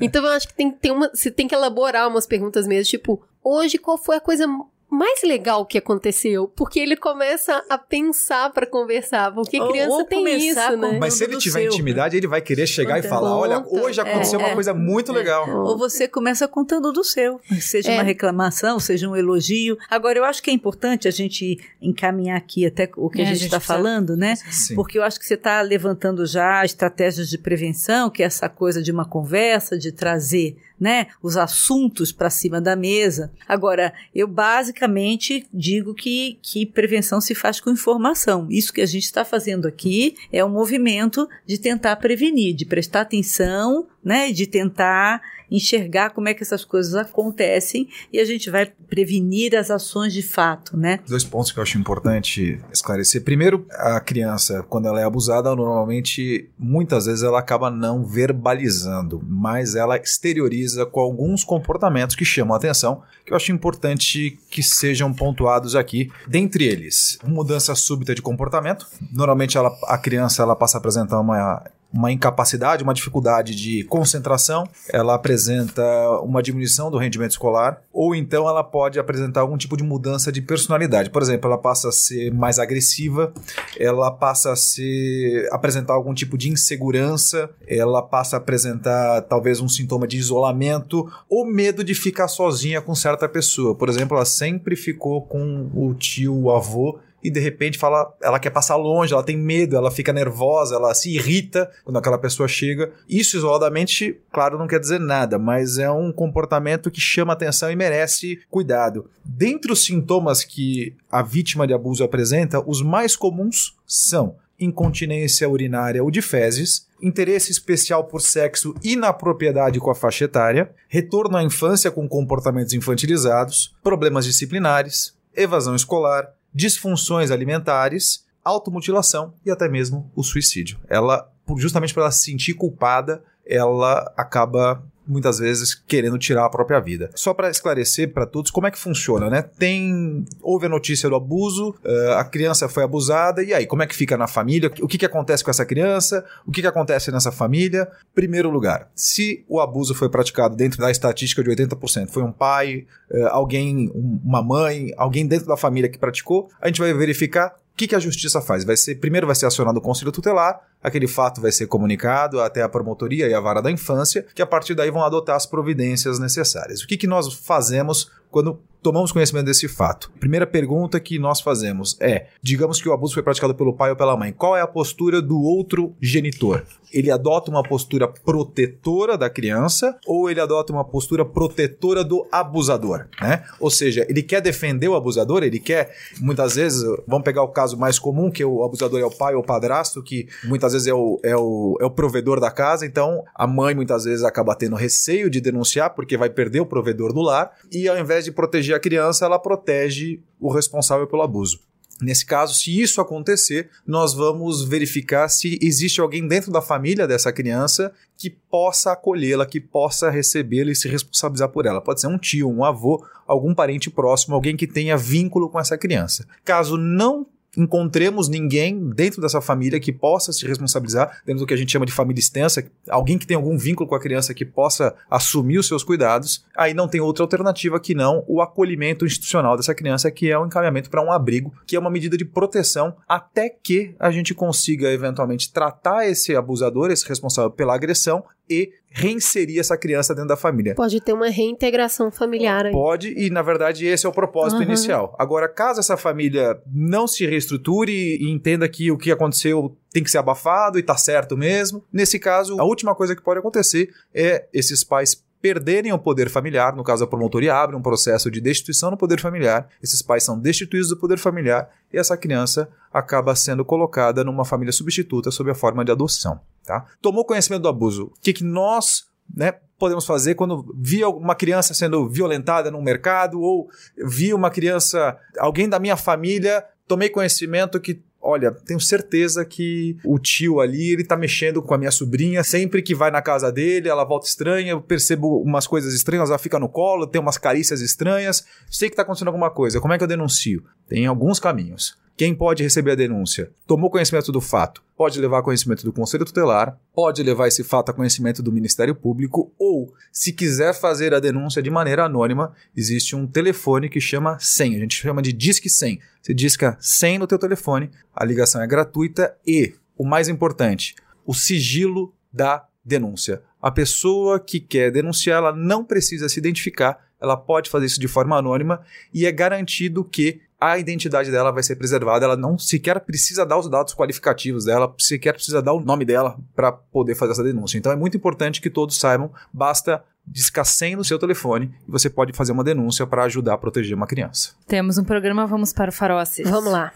Então 0.00 0.24
eu 0.24 0.32
acho 0.32 0.48
que 0.48 0.54
tem, 0.54 0.70
tem 0.70 0.90
uma, 0.90 1.10
você 1.12 1.30
tem 1.30 1.48
que 1.48 1.54
elaborar 1.54 2.08
umas 2.08 2.26
perguntas 2.26 2.66
mesmo, 2.66 2.90
tipo, 2.90 3.22
hoje 3.42 3.78
qual 3.78 3.96
foi 3.96 4.16
a 4.16 4.20
coisa 4.20 4.46
mais 4.90 5.22
legal 5.22 5.64
que 5.64 5.78
aconteceu, 5.78 6.48
porque 6.48 6.80
ele 6.80 6.96
começa 6.96 7.64
a 7.70 7.78
pensar 7.78 8.50
para 8.50 8.66
conversar, 8.66 9.32
porque 9.32 9.58
criança 9.58 9.92
ou 9.92 10.04
tem 10.04 10.48
isso, 10.48 10.76
né? 10.76 10.98
Mas 10.98 11.14
se 11.14 11.24
ele 11.24 11.36
tiver 11.36 11.60
seu. 11.60 11.72
intimidade, 11.72 12.16
ele 12.16 12.26
vai 12.26 12.40
querer 12.40 12.66
chegar 12.66 12.96
Conta. 12.96 13.06
e 13.06 13.08
falar, 13.08 13.36
olha, 13.36 13.64
hoje 13.68 14.00
aconteceu 14.00 14.40
é, 14.40 14.44
uma 14.44 14.54
coisa 14.54 14.74
muito 14.74 15.12
é, 15.12 15.14
legal. 15.14 15.48
Ou 15.48 15.78
você 15.78 16.08
começa 16.08 16.48
contando 16.48 16.92
do 16.92 17.04
seu, 17.04 17.40
seja 17.60 17.92
é. 17.92 17.94
uma 17.94 18.02
reclamação, 18.02 18.80
seja 18.80 19.08
um 19.08 19.14
elogio. 19.14 19.78
Agora, 19.88 20.18
eu 20.18 20.24
acho 20.24 20.42
que 20.42 20.50
é 20.50 20.52
importante 20.52 21.06
a 21.06 21.10
gente 21.12 21.58
encaminhar 21.80 22.36
aqui 22.36 22.66
até 22.66 22.90
o 22.96 23.08
que 23.08 23.20
a 23.20 23.24
é, 23.24 23.26
gente 23.26 23.44
está 23.44 23.60
falando, 23.60 24.16
né? 24.16 24.34
Sim. 24.36 24.74
Porque 24.74 24.98
eu 24.98 25.04
acho 25.04 25.20
que 25.20 25.26
você 25.26 25.34
está 25.34 25.60
levantando 25.60 26.26
já 26.26 26.64
estratégias 26.64 27.28
de 27.30 27.38
prevenção, 27.38 28.10
que 28.10 28.24
é 28.24 28.26
essa 28.26 28.48
coisa 28.48 28.82
de 28.82 28.90
uma 28.90 29.04
conversa, 29.04 29.78
de 29.78 29.92
trazer 29.92 30.56
né, 30.80 31.08
os 31.22 31.36
assuntos 31.36 32.10
para 32.10 32.30
cima 32.30 32.60
da 32.60 32.74
mesa. 32.74 33.30
Agora, 33.46 33.92
eu 34.14 34.26
basicamente 34.26 35.46
digo 35.52 35.94
que, 35.94 36.38
que 36.42 36.64
prevenção 36.64 37.20
se 37.20 37.34
faz 37.34 37.60
com 37.60 37.70
informação. 37.70 38.46
Isso 38.50 38.72
que 38.72 38.80
a 38.80 38.86
gente 38.86 39.04
está 39.04 39.24
fazendo 39.24 39.68
aqui 39.68 40.16
é 40.32 40.44
um 40.44 40.48
movimento 40.48 41.28
de 41.46 41.58
tentar 41.58 41.96
prevenir, 41.96 42.54
de 42.54 42.64
prestar 42.64 43.02
atenção, 43.02 43.86
né, 44.02 44.32
de 44.32 44.46
tentar 44.46 45.20
enxergar 45.50 46.10
como 46.10 46.28
é 46.28 46.34
que 46.34 46.42
essas 46.42 46.64
coisas 46.64 46.94
acontecem 46.94 47.88
e 48.12 48.18
a 48.18 48.24
gente 48.24 48.50
vai 48.50 48.66
prevenir 48.88 49.54
as 49.56 49.70
ações 49.70 50.12
de 50.12 50.22
fato, 50.22 50.76
né? 50.76 51.00
Dois 51.08 51.24
pontos 51.24 51.52
que 51.52 51.58
eu 51.58 51.62
acho 51.62 51.78
importante 51.78 52.60
esclarecer. 52.72 53.22
Primeiro, 53.22 53.66
a 53.70 54.00
criança, 54.00 54.64
quando 54.68 54.86
ela 54.86 55.00
é 55.00 55.04
abusada, 55.04 55.54
normalmente, 55.54 56.48
muitas 56.58 57.06
vezes 57.06 57.22
ela 57.22 57.38
acaba 57.38 57.70
não 57.70 58.04
verbalizando, 58.04 59.22
mas 59.26 59.74
ela 59.74 59.96
exterioriza 59.96 60.86
com 60.86 61.00
alguns 61.00 61.44
comportamentos 61.44 62.16
que 62.16 62.24
chamam 62.24 62.54
a 62.54 62.56
atenção, 62.56 63.02
que 63.24 63.32
eu 63.32 63.36
acho 63.36 63.52
importante 63.52 64.38
que 64.50 64.62
sejam 64.62 65.12
pontuados 65.12 65.74
aqui. 65.74 66.10
Dentre 66.26 66.64
eles, 66.64 67.18
mudança 67.24 67.74
súbita 67.74 68.14
de 68.14 68.22
comportamento. 68.22 68.86
Normalmente 69.12 69.56
ela, 69.56 69.70
a 69.86 69.98
criança 69.98 70.42
ela 70.42 70.56
passa 70.56 70.76
a 70.76 70.80
apresentar 70.80 71.20
uma 71.20 71.64
uma 71.92 72.12
incapacidade, 72.12 72.84
uma 72.84 72.94
dificuldade 72.94 73.54
de 73.54 73.82
concentração, 73.84 74.68
ela 74.92 75.14
apresenta 75.14 75.82
uma 76.22 76.42
diminuição 76.42 76.90
do 76.90 76.98
rendimento 76.98 77.32
escolar, 77.32 77.82
ou 77.92 78.14
então 78.14 78.48
ela 78.48 78.62
pode 78.62 78.98
apresentar 78.98 79.40
algum 79.40 79.56
tipo 79.56 79.76
de 79.76 79.82
mudança 79.82 80.30
de 80.30 80.40
personalidade. 80.40 81.10
Por 81.10 81.20
exemplo, 81.20 81.48
ela 81.48 81.58
passa 81.58 81.88
a 81.88 81.92
ser 81.92 82.32
mais 82.32 82.58
agressiva, 82.58 83.32
ela 83.78 84.10
passa 84.10 84.52
a 84.52 84.56
ser 84.56 85.48
apresentar 85.52 85.94
algum 85.94 86.14
tipo 86.14 86.38
de 86.38 86.48
insegurança, 86.48 87.50
ela 87.66 88.02
passa 88.02 88.36
a 88.36 88.38
apresentar 88.38 89.22
talvez 89.22 89.60
um 89.60 89.68
sintoma 89.68 90.06
de 90.06 90.16
isolamento 90.16 91.10
ou 91.28 91.44
medo 91.44 91.82
de 91.82 91.94
ficar 91.94 92.28
sozinha 92.28 92.80
com 92.80 92.94
certa 92.94 93.28
pessoa. 93.28 93.74
Por 93.74 93.88
exemplo, 93.88 94.16
ela 94.16 94.24
sempre 94.24 94.76
ficou 94.76 95.22
com 95.22 95.70
o 95.74 95.94
tio, 95.94 96.34
o 96.34 96.50
avô 96.50 96.98
e 97.22 97.30
de 97.30 97.40
repente 97.40 97.78
fala, 97.78 98.14
ela 98.22 98.38
quer 98.38 98.50
passar 98.50 98.76
longe, 98.76 99.12
ela 99.12 99.22
tem 99.22 99.36
medo, 99.36 99.76
ela 99.76 99.90
fica 99.90 100.12
nervosa, 100.12 100.76
ela 100.76 100.94
se 100.94 101.14
irrita 101.14 101.70
quando 101.84 101.98
aquela 101.98 102.18
pessoa 102.18 102.48
chega. 102.48 102.92
Isso 103.08 103.36
isoladamente, 103.36 104.18
claro, 104.32 104.58
não 104.58 104.66
quer 104.66 104.80
dizer 104.80 105.00
nada, 105.00 105.38
mas 105.38 105.78
é 105.78 105.90
um 105.90 106.12
comportamento 106.12 106.90
que 106.90 107.00
chama 107.00 107.32
atenção 107.32 107.70
e 107.70 107.76
merece 107.76 108.40
cuidado. 108.50 109.10
Dentre 109.24 109.72
os 109.72 109.84
sintomas 109.84 110.44
que 110.44 110.94
a 111.10 111.22
vítima 111.22 111.66
de 111.66 111.74
abuso 111.74 112.04
apresenta, 112.04 112.62
os 112.66 112.82
mais 112.82 113.16
comuns 113.16 113.76
são 113.86 114.36
incontinência 114.60 115.48
urinária 115.48 116.04
ou 116.04 116.10
de 116.10 116.20
fezes, 116.20 116.86
interesse 117.02 117.50
especial 117.50 118.04
por 118.04 118.20
sexo 118.20 118.74
inapropriedade 118.82 119.80
com 119.80 119.90
a 119.90 119.94
faixa 119.94 120.26
etária, 120.26 120.70
retorno 120.86 121.38
à 121.38 121.42
infância 121.42 121.90
com 121.90 122.06
comportamentos 122.06 122.74
infantilizados, 122.74 123.74
problemas 123.82 124.26
disciplinares, 124.26 125.16
evasão 125.34 125.74
escolar, 125.74 126.28
disfunções 126.54 127.30
alimentares, 127.30 128.24
automutilação 128.44 129.34
e 129.44 129.50
até 129.50 129.68
mesmo 129.68 130.10
o 130.14 130.22
suicídio. 130.22 130.78
Ela, 130.88 131.30
justamente 131.56 131.94
por 131.94 132.00
ela 132.00 132.10
se 132.10 132.24
sentir 132.24 132.54
culpada, 132.54 133.22
ela 133.46 134.12
acaba 134.16 134.82
muitas 135.10 135.38
vezes 135.38 135.74
querendo 135.74 136.16
tirar 136.18 136.44
a 136.44 136.50
própria 136.50 136.78
vida. 136.80 137.10
Só 137.14 137.34
para 137.34 137.50
esclarecer 137.50 138.12
para 138.12 138.26
todos 138.26 138.50
como 138.50 138.66
é 138.66 138.70
que 138.70 138.78
funciona, 138.78 139.28
né? 139.28 139.42
Tem 139.42 140.24
houve 140.40 140.66
a 140.66 140.68
notícia 140.68 141.08
do 141.08 141.16
abuso, 141.16 141.74
uh, 141.84 142.12
a 142.12 142.24
criança 142.24 142.68
foi 142.68 142.84
abusada 142.84 143.42
e 143.42 143.52
aí 143.52 143.66
como 143.66 143.82
é 143.82 143.86
que 143.86 143.94
fica 143.94 144.16
na 144.16 144.26
família? 144.26 144.70
O 144.80 144.86
que, 144.86 144.98
que 144.98 145.06
acontece 145.06 145.42
com 145.42 145.50
essa 145.50 145.66
criança? 145.66 146.24
O 146.46 146.52
que, 146.52 146.60
que 146.60 146.66
acontece 146.66 147.10
nessa 147.10 147.32
família? 147.32 147.88
Primeiro 148.14 148.50
lugar, 148.50 148.88
se 148.94 149.44
o 149.48 149.60
abuso 149.60 149.94
foi 149.94 150.08
praticado 150.08 150.54
dentro 150.54 150.78
da 150.78 150.90
estatística 150.90 151.42
de 151.42 151.50
80%, 151.50 152.08
foi 152.08 152.22
um 152.22 152.32
pai, 152.32 152.86
uh, 153.10 153.26
alguém, 153.28 153.90
uma 153.94 154.42
mãe, 154.42 154.92
alguém 154.96 155.26
dentro 155.26 155.46
da 155.46 155.56
família 155.56 155.90
que 155.90 155.98
praticou, 155.98 156.48
a 156.60 156.68
gente 156.68 156.80
vai 156.80 156.92
verificar 156.94 157.56
o 157.72 157.76
que, 157.80 157.88
que 157.88 157.94
a 157.94 158.00
justiça 158.00 158.42
faz? 158.42 158.62
Vai 158.62 158.76
ser 158.76 158.96
primeiro 158.96 159.26
vai 159.26 159.34
ser 159.34 159.46
acionado 159.46 159.78
o 159.78 159.82
conselho 159.82 160.12
tutelar, 160.12 160.60
aquele 160.82 161.06
fato 161.06 161.40
vai 161.40 161.52
ser 161.52 161.66
comunicado 161.66 162.40
até 162.40 162.62
a 162.62 162.68
promotoria 162.68 163.28
e 163.28 163.34
a 163.34 163.40
vara 163.40 163.60
da 163.60 163.70
infância, 163.70 164.26
que 164.34 164.42
a 164.42 164.46
partir 164.46 164.74
daí 164.74 164.90
vão 164.90 165.04
adotar 165.04 165.36
as 165.36 165.46
providências 165.46 166.18
necessárias. 166.18 166.82
O 166.82 166.86
que, 166.86 166.96
que 166.96 167.06
nós 167.06 167.32
fazemos 167.32 168.10
quando 168.30 168.60
tomamos 168.82 169.12
conhecimento 169.12 169.46
desse 169.46 169.68
fato? 169.68 170.10
Primeira 170.18 170.46
pergunta 170.46 170.98
que 170.98 171.18
nós 171.18 171.40
fazemos 171.40 171.96
é: 172.00 172.26
digamos 172.42 172.80
que 172.80 172.88
o 172.88 172.92
abuso 172.92 173.14
foi 173.14 173.22
praticado 173.22 173.54
pelo 173.54 173.74
pai 173.74 173.90
ou 173.90 173.96
pela 173.96 174.16
mãe, 174.16 174.32
qual 174.32 174.56
é 174.56 174.60
a 174.60 174.66
postura 174.66 175.20
do 175.20 175.40
outro 175.40 175.94
genitor? 176.00 176.64
Ele 176.92 177.10
adota 177.10 177.50
uma 177.50 177.62
postura 177.62 178.08
protetora 178.08 179.16
da 179.16 179.30
criança 179.30 179.96
ou 180.04 180.28
ele 180.28 180.40
adota 180.40 180.72
uma 180.72 180.84
postura 180.84 181.24
protetora 181.24 182.02
do 182.02 182.26
abusador, 182.32 183.06
né? 183.20 183.44
Ou 183.60 183.70
seja, 183.70 184.04
ele 184.08 184.22
quer 184.22 184.40
defender 184.40 184.88
o 184.88 184.96
abusador, 184.96 185.44
ele 185.44 185.60
quer, 185.60 185.94
muitas 186.20 186.56
vezes, 186.56 186.82
vamos 187.06 187.24
pegar 187.24 187.42
o 187.42 187.48
caso 187.48 187.78
mais 187.78 187.98
comum, 187.98 188.28
que 188.28 188.44
o 188.44 188.64
abusador 188.64 188.98
é 188.98 189.04
o 189.04 189.10
pai 189.10 189.34
ou 189.34 189.42
o 189.42 189.46
padrasto, 189.46 190.02
que 190.02 190.26
muitas 190.44 190.69
vezes 190.72 190.88
é 190.88 190.94
o, 190.94 191.18
é 191.22 191.36
o, 191.36 191.76
é 191.80 191.84
o 191.84 191.90
provedor 191.90 192.40
da 192.40 192.50
casa, 192.50 192.86
então 192.86 193.24
a 193.34 193.46
mãe 193.46 193.74
muitas 193.74 194.04
vezes 194.04 194.24
acaba 194.24 194.54
tendo 194.54 194.76
receio 194.76 195.30
de 195.30 195.40
denunciar 195.40 195.90
porque 195.94 196.16
vai 196.16 196.30
perder 196.30 196.60
o 196.60 196.66
provedor 196.66 197.12
do 197.12 197.20
lar, 197.20 197.52
e 197.70 197.88
ao 197.88 197.98
invés 197.98 198.24
de 198.24 198.32
proteger 198.32 198.74
a 198.74 198.80
criança, 198.80 199.24
ela 199.24 199.38
protege 199.38 200.20
o 200.38 200.52
responsável 200.52 201.06
pelo 201.06 201.22
abuso. 201.22 201.60
Nesse 202.00 202.24
caso, 202.24 202.54
se 202.54 202.80
isso 202.80 203.00
acontecer, 203.00 203.68
nós 203.86 204.14
vamos 204.14 204.64
verificar 204.64 205.28
se 205.28 205.58
existe 205.60 206.00
alguém 206.00 206.26
dentro 206.26 206.50
da 206.50 206.62
família 206.62 207.06
dessa 207.06 207.32
criança 207.32 207.92
que 208.16 208.30
possa 208.30 208.92
acolhê-la, 208.92 209.44
que 209.44 209.60
possa 209.60 210.08
recebê-la 210.08 210.70
e 210.70 210.76
se 210.76 210.88
responsabilizar 210.88 211.50
por 211.50 211.66
ela. 211.66 211.80
Pode 211.80 212.00
ser 212.00 212.06
um 212.06 212.18
tio, 212.18 212.48
um 212.48 212.64
avô, 212.64 213.04
algum 213.26 213.54
parente 213.54 213.90
próximo, 213.90 214.34
alguém 214.34 214.56
que 214.56 214.66
tenha 214.66 214.96
vínculo 214.96 215.50
com 215.50 215.60
essa 215.60 215.76
criança. 215.76 216.26
Caso 216.42 216.78
não 216.78 217.26
encontremos 217.56 218.28
ninguém 218.28 218.90
dentro 218.90 219.20
dessa 219.20 219.40
família 219.40 219.80
que 219.80 219.92
possa 219.92 220.32
se 220.32 220.46
responsabilizar, 220.46 221.20
dentro 221.24 221.40
do 221.40 221.46
que 221.46 221.54
a 221.54 221.56
gente 221.56 221.72
chama 221.72 221.86
de 221.86 221.92
família 221.92 222.20
extensa, 222.20 222.64
alguém 222.88 223.18
que 223.18 223.26
tem 223.26 223.36
algum 223.36 223.56
vínculo 223.56 223.88
com 223.88 223.94
a 223.94 224.00
criança 224.00 224.34
que 224.34 224.44
possa 224.44 224.94
assumir 225.10 225.58
os 225.58 225.66
seus 225.66 225.82
cuidados, 225.82 226.44
aí 226.56 226.74
não 226.74 226.88
tem 226.88 227.00
outra 227.00 227.24
alternativa 227.24 227.80
que 227.80 227.94
não 227.94 228.24
o 228.28 228.40
acolhimento 228.40 229.04
institucional 229.04 229.56
dessa 229.56 229.74
criança, 229.74 230.10
que 230.10 230.30
é 230.30 230.38
o 230.38 230.46
encaminhamento 230.46 230.90
para 230.90 231.04
um 231.04 231.12
abrigo, 231.12 231.52
que 231.66 231.76
é 231.76 231.78
uma 231.78 231.90
medida 231.90 232.16
de 232.16 232.24
proteção 232.24 232.96
até 233.08 233.48
que 233.48 233.94
a 233.98 234.10
gente 234.10 234.34
consiga 234.34 234.90
eventualmente 234.90 235.52
tratar 235.52 236.06
esse 236.06 236.34
abusador, 236.36 236.90
esse 236.90 237.08
responsável 237.08 237.50
pela 237.50 237.74
agressão 237.74 238.24
e 238.48 238.72
reinserir 238.90 239.60
essa 239.60 239.76
criança 239.76 240.14
dentro 240.14 240.28
da 240.28 240.36
família. 240.36 240.74
Pode 240.74 241.00
ter 241.00 241.12
uma 241.12 241.28
reintegração 241.28 242.10
familiar 242.10 242.66
aí. 242.66 242.72
Pode, 242.72 243.14
e 243.16 243.30
na 243.30 243.40
verdade 243.40 243.86
esse 243.86 244.04
é 244.04 244.08
o 244.08 244.12
propósito 244.12 244.58
uhum. 244.58 244.64
inicial. 244.64 245.16
Agora, 245.18 245.48
caso 245.48 245.80
essa 245.80 245.96
família 245.96 246.60
não 246.66 247.06
se 247.06 247.24
reestruture 247.24 247.92
e 247.92 248.30
entenda 248.30 248.68
que 248.68 248.90
o 248.90 248.98
que 248.98 249.12
aconteceu 249.12 249.76
tem 249.92 250.02
que 250.02 250.10
ser 250.10 250.18
abafado 250.18 250.78
e 250.78 250.82
tá 250.82 250.96
certo 250.96 251.36
mesmo, 251.36 251.84
nesse 251.92 252.18
caso, 252.18 252.60
a 252.60 252.64
última 252.64 252.94
coisa 252.94 253.14
que 253.14 253.22
pode 253.22 253.38
acontecer 253.38 253.90
é 254.12 254.46
esses 254.52 254.82
pais 254.82 255.24
perderem 255.40 255.92
o 255.92 255.98
poder 255.98 256.28
familiar, 256.28 256.76
no 256.76 256.84
caso 256.84 257.04
a 257.04 257.06
promotoria 257.06 257.54
abre 257.54 257.74
um 257.74 257.80
processo 257.80 258.30
de 258.30 258.40
destituição 258.40 258.90
do 258.90 258.96
poder 258.96 259.18
familiar, 259.18 259.68
esses 259.82 260.02
pais 260.02 260.22
são 260.22 260.38
destituídos 260.38 260.90
do 260.90 260.98
poder 260.98 261.18
familiar 261.18 261.70
e 261.92 261.98
essa 261.98 262.16
criança 262.16 262.68
acaba 262.92 263.34
sendo 263.34 263.64
colocada 263.64 264.22
numa 264.22 264.44
família 264.44 264.72
substituta 264.72 265.30
sob 265.30 265.50
a 265.50 265.54
forma 265.54 265.84
de 265.84 265.90
adoção. 265.90 266.40
Tá? 266.70 266.86
Tomou 267.02 267.24
conhecimento 267.24 267.62
do 267.62 267.68
abuso, 267.68 268.12
o 268.16 268.20
que, 268.22 268.32
que 268.32 268.44
nós 268.44 269.06
né, 269.34 269.54
podemos 269.76 270.06
fazer 270.06 270.36
quando 270.36 270.72
via 270.78 271.08
uma 271.08 271.34
criança 271.34 271.74
sendo 271.74 272.08
violentada 272.08 272.70
no 272.70 272.80
mercado 272.80 273.40
ou 273.40 273.68
via 274.06 274.36
uma 274.36 274.52
criança, 274.52 275.18
alguém 275.40 275.68
da 275.68 275.80
minha 275.80 275.96
família, 275.96 276.64
tomei 276.86 277.08
conhecimento 277.08 277.80
que 277.80 278.00
olha, 278.22 278.52
tenho 278.52 278.78
certeza 278.78 279.44
que 279.44 279.96
o 280.04 280.16
tio 280.16 280.60
ali, 280.60 280.92
ele 280.92 281.02
tá 281.02 281.16
mexendo 281.16 281.60
com 281.60 281.74
a 281.74 281.78
minha 281.78 281.90
sobrinha, 281.90 282.44
sempre 282.44 282.82
que 282.82 282.94
vai 282.94 283.10
na 283.10 283.20
casa 283.20 283.50
dele, 283.50 283.88
ela 283.88 284.04
volta 284.04 284.28
estranha, 284.28 284.70
eu 284.70 284.80
percebo 284.80 285.42
umas 285.42 285.66
coisas 285.66 285.92
estranhas, 285.92 286.28
ela 286.28 286.38
fica 286.38 286.60
no 286.60 286.68
colo, 286.68 287.04
tem 287.04 287.20
umas 287.20 287.36
carícias 287.36 287.80
estranhas, 287.80 288.46
sei 288.70 288.90
que 288.90 288.94
tá 288.94 289.02
acontecendo 289.02 289.28
alguma 289.28 289.50
coisa, 289.50 289.80
como 289.80 289.92
é 289.92 289.98
que 289.98 290.04
eu 290.04 290.08
denuncio? 290.08 290.62
Tem 290.86 291.04
alguns 291.06 291.40
caminhos. 291.40 291.98
Quem 292.20 292.34
pode 292.34 292.62
receber 292.62 292.90
a 292.90 292.94
denúncia? 292.94 293.50
Tomou 293.66 293.88
conhecimento 293.88 294.30
do 294.30 294.42
fato? 294.42 294.82
Pode 294.94 295.18
levar 295.18 295.38
a 295.38 295.42
conhecimento 295.42 295.84
do 295.84 295.90
Conselho 295.90 296.26
Tutelar, 296.26 296.78
pode 296.94 297.22
levar 297.22 297.48
esse 297.48 297.64
fato 297.64 297.88
a 297.88 297.94
conhecimento 297.94 298.42
do 298.42 298.52
Ministério 298.52 298.94
Público, 298.94 299.50
ou, 299.58 299.94
se 300.12 300.30
quiser 300.30 300.74
fazer 300.74 301.14
a 301.14 301.18
denúncia 301.18 301.62
de 301.62 301.70
maneira 301.70 302.04
anônima, 302.04 302.52
existe 302.76 303.16
um 303.16 303.26
telefone 303.26 303.88
que 303.88 304.02
chama 304.02 304.38
100. 304.38 304.76
A 304.76 304.78
gente 304.80 304.96
chama 304.96 305.22
de 305.22 305.32
Disque 305.32 305.70
100. 305.70 305.98
Você 306.20 306.34
disca 306.34 306.76
100 306.78 307.20
no 307.20 307.26
teu 307.26 307.38
telefone, 307.38 307.90
a 308.14 308.22
ligação 308.22 308.60
é 308.60 308.66
gratuita 308.66 309.34
e, 309.46 309.72
o 309.96 310.04
mais 310.04 310.28
importante, 310.28 310.94
o 311.24 311.32
sigilo 311.32 312.12
da 312.30 312.66
denúncia. 312.84 313.40
A 313.62 313.70
pessoa 313.70 314.38
que 314.38 314.60
quer 314.60 314.92
denunciar, 314.92 315.38
ela 315.38 315.56
não 315.56 315.82
precisa 315.82 316.28
se 316.28 316.38
identificar, 316.38 317.02
ela 317.18 317.36
pode 317.36 317.70
fazer 317.70 317.86
isso 317.86 318.00
de 318.00 318.08
forma 318.08 318.36
anônima 318.36 318.82
e 319.12 319.24
é 319.24 319.32
garantido 319.32 320.04
que 320.04 320.42
a 320.60 320.78
identidade 320.78 321.30
dela 321.30 321.50
vai 321.50 321.62
ser 321.62 321.76
preservada, 321.76 322.26
ela 322.26 322.36
não 322.36 322.58
sequer 322.58 323.00
precisa 323.00 323.46
dar 323.46 323.58
os 323.58 323.68
dados 323.68 323.94
qualificativos 323.94 324.66
dela, 324.66 324.94
sequer 324.98 325.32
precisa 325.32 325.62
dar 325.62 325.72
o 325.72 325.80
nome 325.80 326.04
dela 326.04 326.38
para 326.54 326.70
poder 326.70 327.14
fazer 327.14 327.32
essa 327.32 327.42
denúncia. 327.42 327.78
Então 327.78 327.90
é 327.90 327.96
muito 327.96 328.16
importante 328.16 328.60
que 328.60 328.68
todos 328.68 328.98
saibam, 328.98 329.32
basta 329.52 330.04
descassem 330.26 330.94
no 330.94 331.02
seu 331.02 331.18
telefone 331.18 331.74
e 331.88 331.90
você 331.90 332.10
pode 332.10 332.32
fazer 332.34 332.52
uma 332.52 332.62
denúncia 332.62 333.06
para 333.06 333.24
ajudar 333.24 333.54
a 333.54 333.58
proteger 333.58 333.96
uma 333.96 334.06
criança. 334.06 334.52
Temos 334.66 334.98
um 334.98 335.04
programa, 335.04 335.46
vamos 335.46 335.72
para 335.72 335.88
o 335.88 335.92
farol 335.92 336.18
aceso. 336.18 336.50
Vamos 336.50 336.70
lá. 336.70 336.92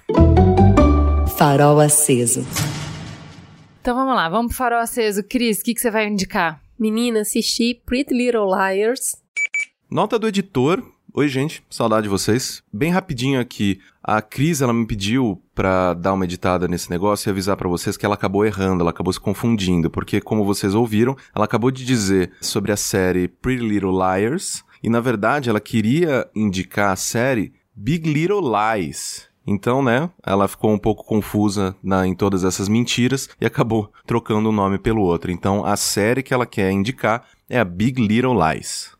Farol 1.38 1.80
aceso. 1.80 2.46
Então 3.80 3.96
vamos 3.96 4.14
lá, 4.14 4.28
vamos 4.28 4.54
para 4.54 4.54
o 4.54 4.56
farol 4.56 4.80
aceso. 4.80 5.22
Cris, 5.24 5.60
o 5.60 5.64
que, 5.64 5.74
que 5.74 5.80
você 5.80 5.90
vai 5.90 6.06
indicar? 6.06 6.60
Menina, 6.78 7.20
assisti 7.20 7.80
Pretty 7.86 8.14
Little 8.14 8.46
Liars. 8.46 9.16
Nota 9.90 10.18
do 10.18 10.28
editor 10.28 10.93
Oi, 11.16 11.28
gente, 11.28 11.62
saudade 11.70 12.02
de 12.02 12.08
vocês. 12.08 12.60
Bem 12.72 12.90
rapidinho 12.90 13.38
aqui, 13.38 13.78
a 14.02 14.20
Cris, 14.20 14.60
ela 14.60 14.72
me 14.72 14.84
pediu 14.84 15.40
para 15.54 15.94
dar 15.94 16.12
uma 16.12 16.24
editada 16.24 16.66
nesse 16.66 16.90
negócio 16.90 17.28
e 17.28 17.30
avisar 17.30 17.56
para 17.56 17.68
vocês 17.68 17.96
que 17.96 18.04
ela 18.04 18.16
acabou 18.16 18.44
errando, 18.44 18.80
ela 18.80 18.90
acabou 18.90 19.12
se 19.12 19.20
confundindo, 19.20 19.88
porque 19.88 20.20
como 20.20 20.44
vocês 20.44 20.74
ouviram, 20.74 21.16
ela 21.32 21.44
acabou 21.44 21.70
de 21.70 21.84
dizer 21.84 22.32
sobre 22.40 22.72
a 22.72 22.76
série 22.76 23.28
Pretty 23.28 23.64
Little 23.64 23.92
Liars, 23.92 24.64
e 24.82 24.90
na 24.90 24.98
verdade 24.98 25.48
ela 25.48 25.60
queria 25.60 26.28
indicar 26.34 26.90
a 26.90 26.96
série 26.96 27.52
Big 27.76 28.12
Little 28.12 28.42
Lies. 28.42 29.28
Então, 29.46 29.84
né, 29.84 30.10
ela 30.26 30.48
ficou 30.48 30.72
um 30.72 30.78
pouco 30.78 31.04
confusa 31.04 31.76
na, 31.80 32.04
em 32.04 32.14
todas 32.16 32.42
essas 32.42 32.68
mentiras 32.68 33.28
e 33.40 33.46
acabou 33.46 33.88
trocando 34.04 34.48
um 34.48 34.52
nome 34.52 34.80
pelo 34.80 35.02
outro. 35.02 35.30
Então, 35.30 35.64
a 35.64 35.76
série 35.76 36.24
que 36.24 36.34
ela 36.34 36.44
quer 36.44 36.72
indicar 36.72 37.24
é 37.48 37.60
a 37.60 37.64
Big 37.64 38.04
Little 38.04 38.34
Lies 38.34 38.93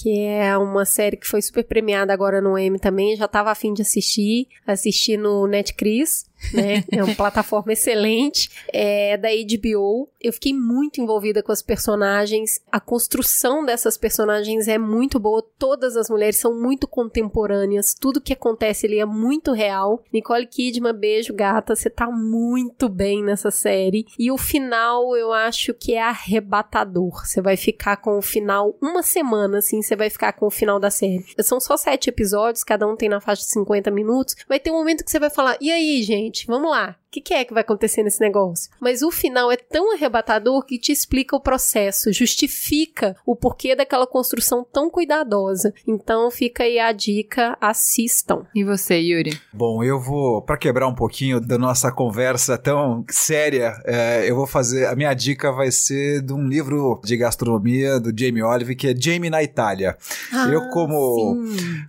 que 0.00 0.24
é 0.24 0.56
uma 0.56 0.84
série 0.84 1.16
que 1.16 1.26
foi 1.26 1.42
super 1.42 1.64
premiada 1.64 2.12
agora 2.12 2.40
no 2.40 2.58
Emmy 2.58 2.78
também, 2.78 3.16
já 3.16 3.26
estava 3.26 3.50
afim 3.50 3.74
de 3.74 3.82
assistir, 3.82 4.48
assisti 4.66 5.16
no 5.16 5.46
Netcris, 5.46 6.29
né? 6.52 6.84
É 6.90 7.02
uma 7.02 7.14
plataforma 7.14 7.72
excelente, 7.72 8.50
é 8.72 9.16
da 9.16 9.28
HBO. 9.28 10.08
Eu 10.20 10.32
fiquei 10.32 10.52
muito 10.52 11.00
envolvida 11.00 11.42
com 11.42 11.52
as 11.52 11.62
personagens. 11.62 12.60
A 12.70 12.80
construção 12.80 13.64
dessas 13.64 13.96
personagens 13.96 14.68
é 14.68 14.78
muito 14.78 15.18
boa. 15.18 15.42
Todas 15.58 15.96
as 15.96 16.10
mulheres 16.10 16.36
são 16.36 16.58
muito 16.58 16.86
contemporâneas. 16.86 17.94
Tudo 17.94 18.20
que 18.20 18.32
acontece 18.32 18.86
ali 18.86 18.98
é 18.98 19.06
muito 19.06 19.52
real. 19.52 20.02
Nicole 20.12 20.46
Kidman, 20.46 20.92
beijo, 20.92 21.32
gata. 21.32 21.74
Você 21.74 21.88
tá 21.88 22.10
muito 22.10 22.88
bem 22.88 23.22
nessa 23.22 23.50
série. 23.50 24.06
E 24.18 24.30
o 24.30 24.36
final 24.36 25.16
eu 25.16 25.32
acho 25.32 25.72
que 25.72 25.94
é 25.94 26.02
arrebatador. 26.02 27.26
Você 27.26 27.40
vai 27.40 27.56
ficar 27.56 27.96
com 27.96 28.18
o 28.18 28.22
final 28.22 28.76
uma 28.80 29.02
semana, 29.02 29.58
assim, 29.58 29.82
você 29.82 29.96
vai 29.96 30.10
ficar 30.10 30.32
com 30.32 30.46
o 30.46 30.50
final 30.50 30.78
da 30.78 30.90
série. 30.90 31.24
São 31.40 31.60
só 31.60 31.76
sete 31.76 32.08
episódios, 32.10 32.64
cada 32.64 32.86
um 32.86 32.96
tem 32.96 33.08
na 33.08 33.20
faixa 33.20 33.42
de 33.42 33.50
50 33.50 33.90
minutos. 33.90 34.36
Vai 34.48 34.60
ter 34.60 34.70
um 34.70 34.78
momento 34.78 35.04
que 35.04 35.10
você 35.10 35.18
vai 35.18 35.30
falar: 35.30 35.56
e 35.60 35.70
aí, 35.70 36.02
gente? 36.02 36.29
Gente, 36.30 36.46
vamos 36.46 36.70
lá 36.70 36.99
que, 37.10 37.20
que, 37.20 37.34
é 37.34 37.44
que 37.44 37.52
vai 37.52 37.62
acontecer 37.62 38.02
nesse 38.02 38.20
negócio? 38.20 38.70
Mas 38.80 39.02
o 39.02 39.10
final 39.10 39.50
é 39.50 39.56
tão 39.56 39.92
arrebatador 39.92 40.64
que 40.64 40.78
te 40.78 40.92
explica 40.92 41.34
o 41.34 41.40
processo, 41.40 42.12
justifica 42.12 43.16
o 43.26 43.34
porquê 43.34 43.74
daquela 43.74 44.06
construção 44.06 44.64
tão 44.72 44.88
cuidadosa. 44.88 45.74
Então 45.86 46.30
fica 46.30 46.62
aí 46.62 46.78
a 46.78 46.92
dica, 46.92 47.56
assistam. 47.60 48.46
E 48.54 48.62
você, 48.62 48.98
Yuri? 49.00 49.38
Bom, 49.52 49.82
eu 49.82 49.98
vou, 49.98 50.40
para 50.42 50.56
quebrar 50.56 50.86
um 50.86 50.94
pouquinho 50.94 51.40
da 51.40 51.58
nossa 51.58 51.90
conversa 51.90 52.56
tão 52.56 53.04
séria, 53.10 53.74
é, 53.84 54.30
eu 54.30 54.36
vou 54.36 54.46
fazer, 54.46 54.86
a 54.86 54.94
minha 54.94 55.12
dica 55.12 55.50
vai 55.50 55.70
ser 55.70 56.22
de 56.22 56.32
um 56.32 56.46
livro 56.46 57.00
de 57.04 57.16
gastronomia 57.16 57.98
do 57.98 58.16
Jamie 58.16 58.42
Olive, 58.42 58.76
que 58.76 58.88
é 58.88 58.94
Jamie 58.96 59.30
na 59.30 59.42
Itália. 59.42 59.96
Ah, 60.32 60.48
eu, 60.48 60.68
como, 60.68 61.42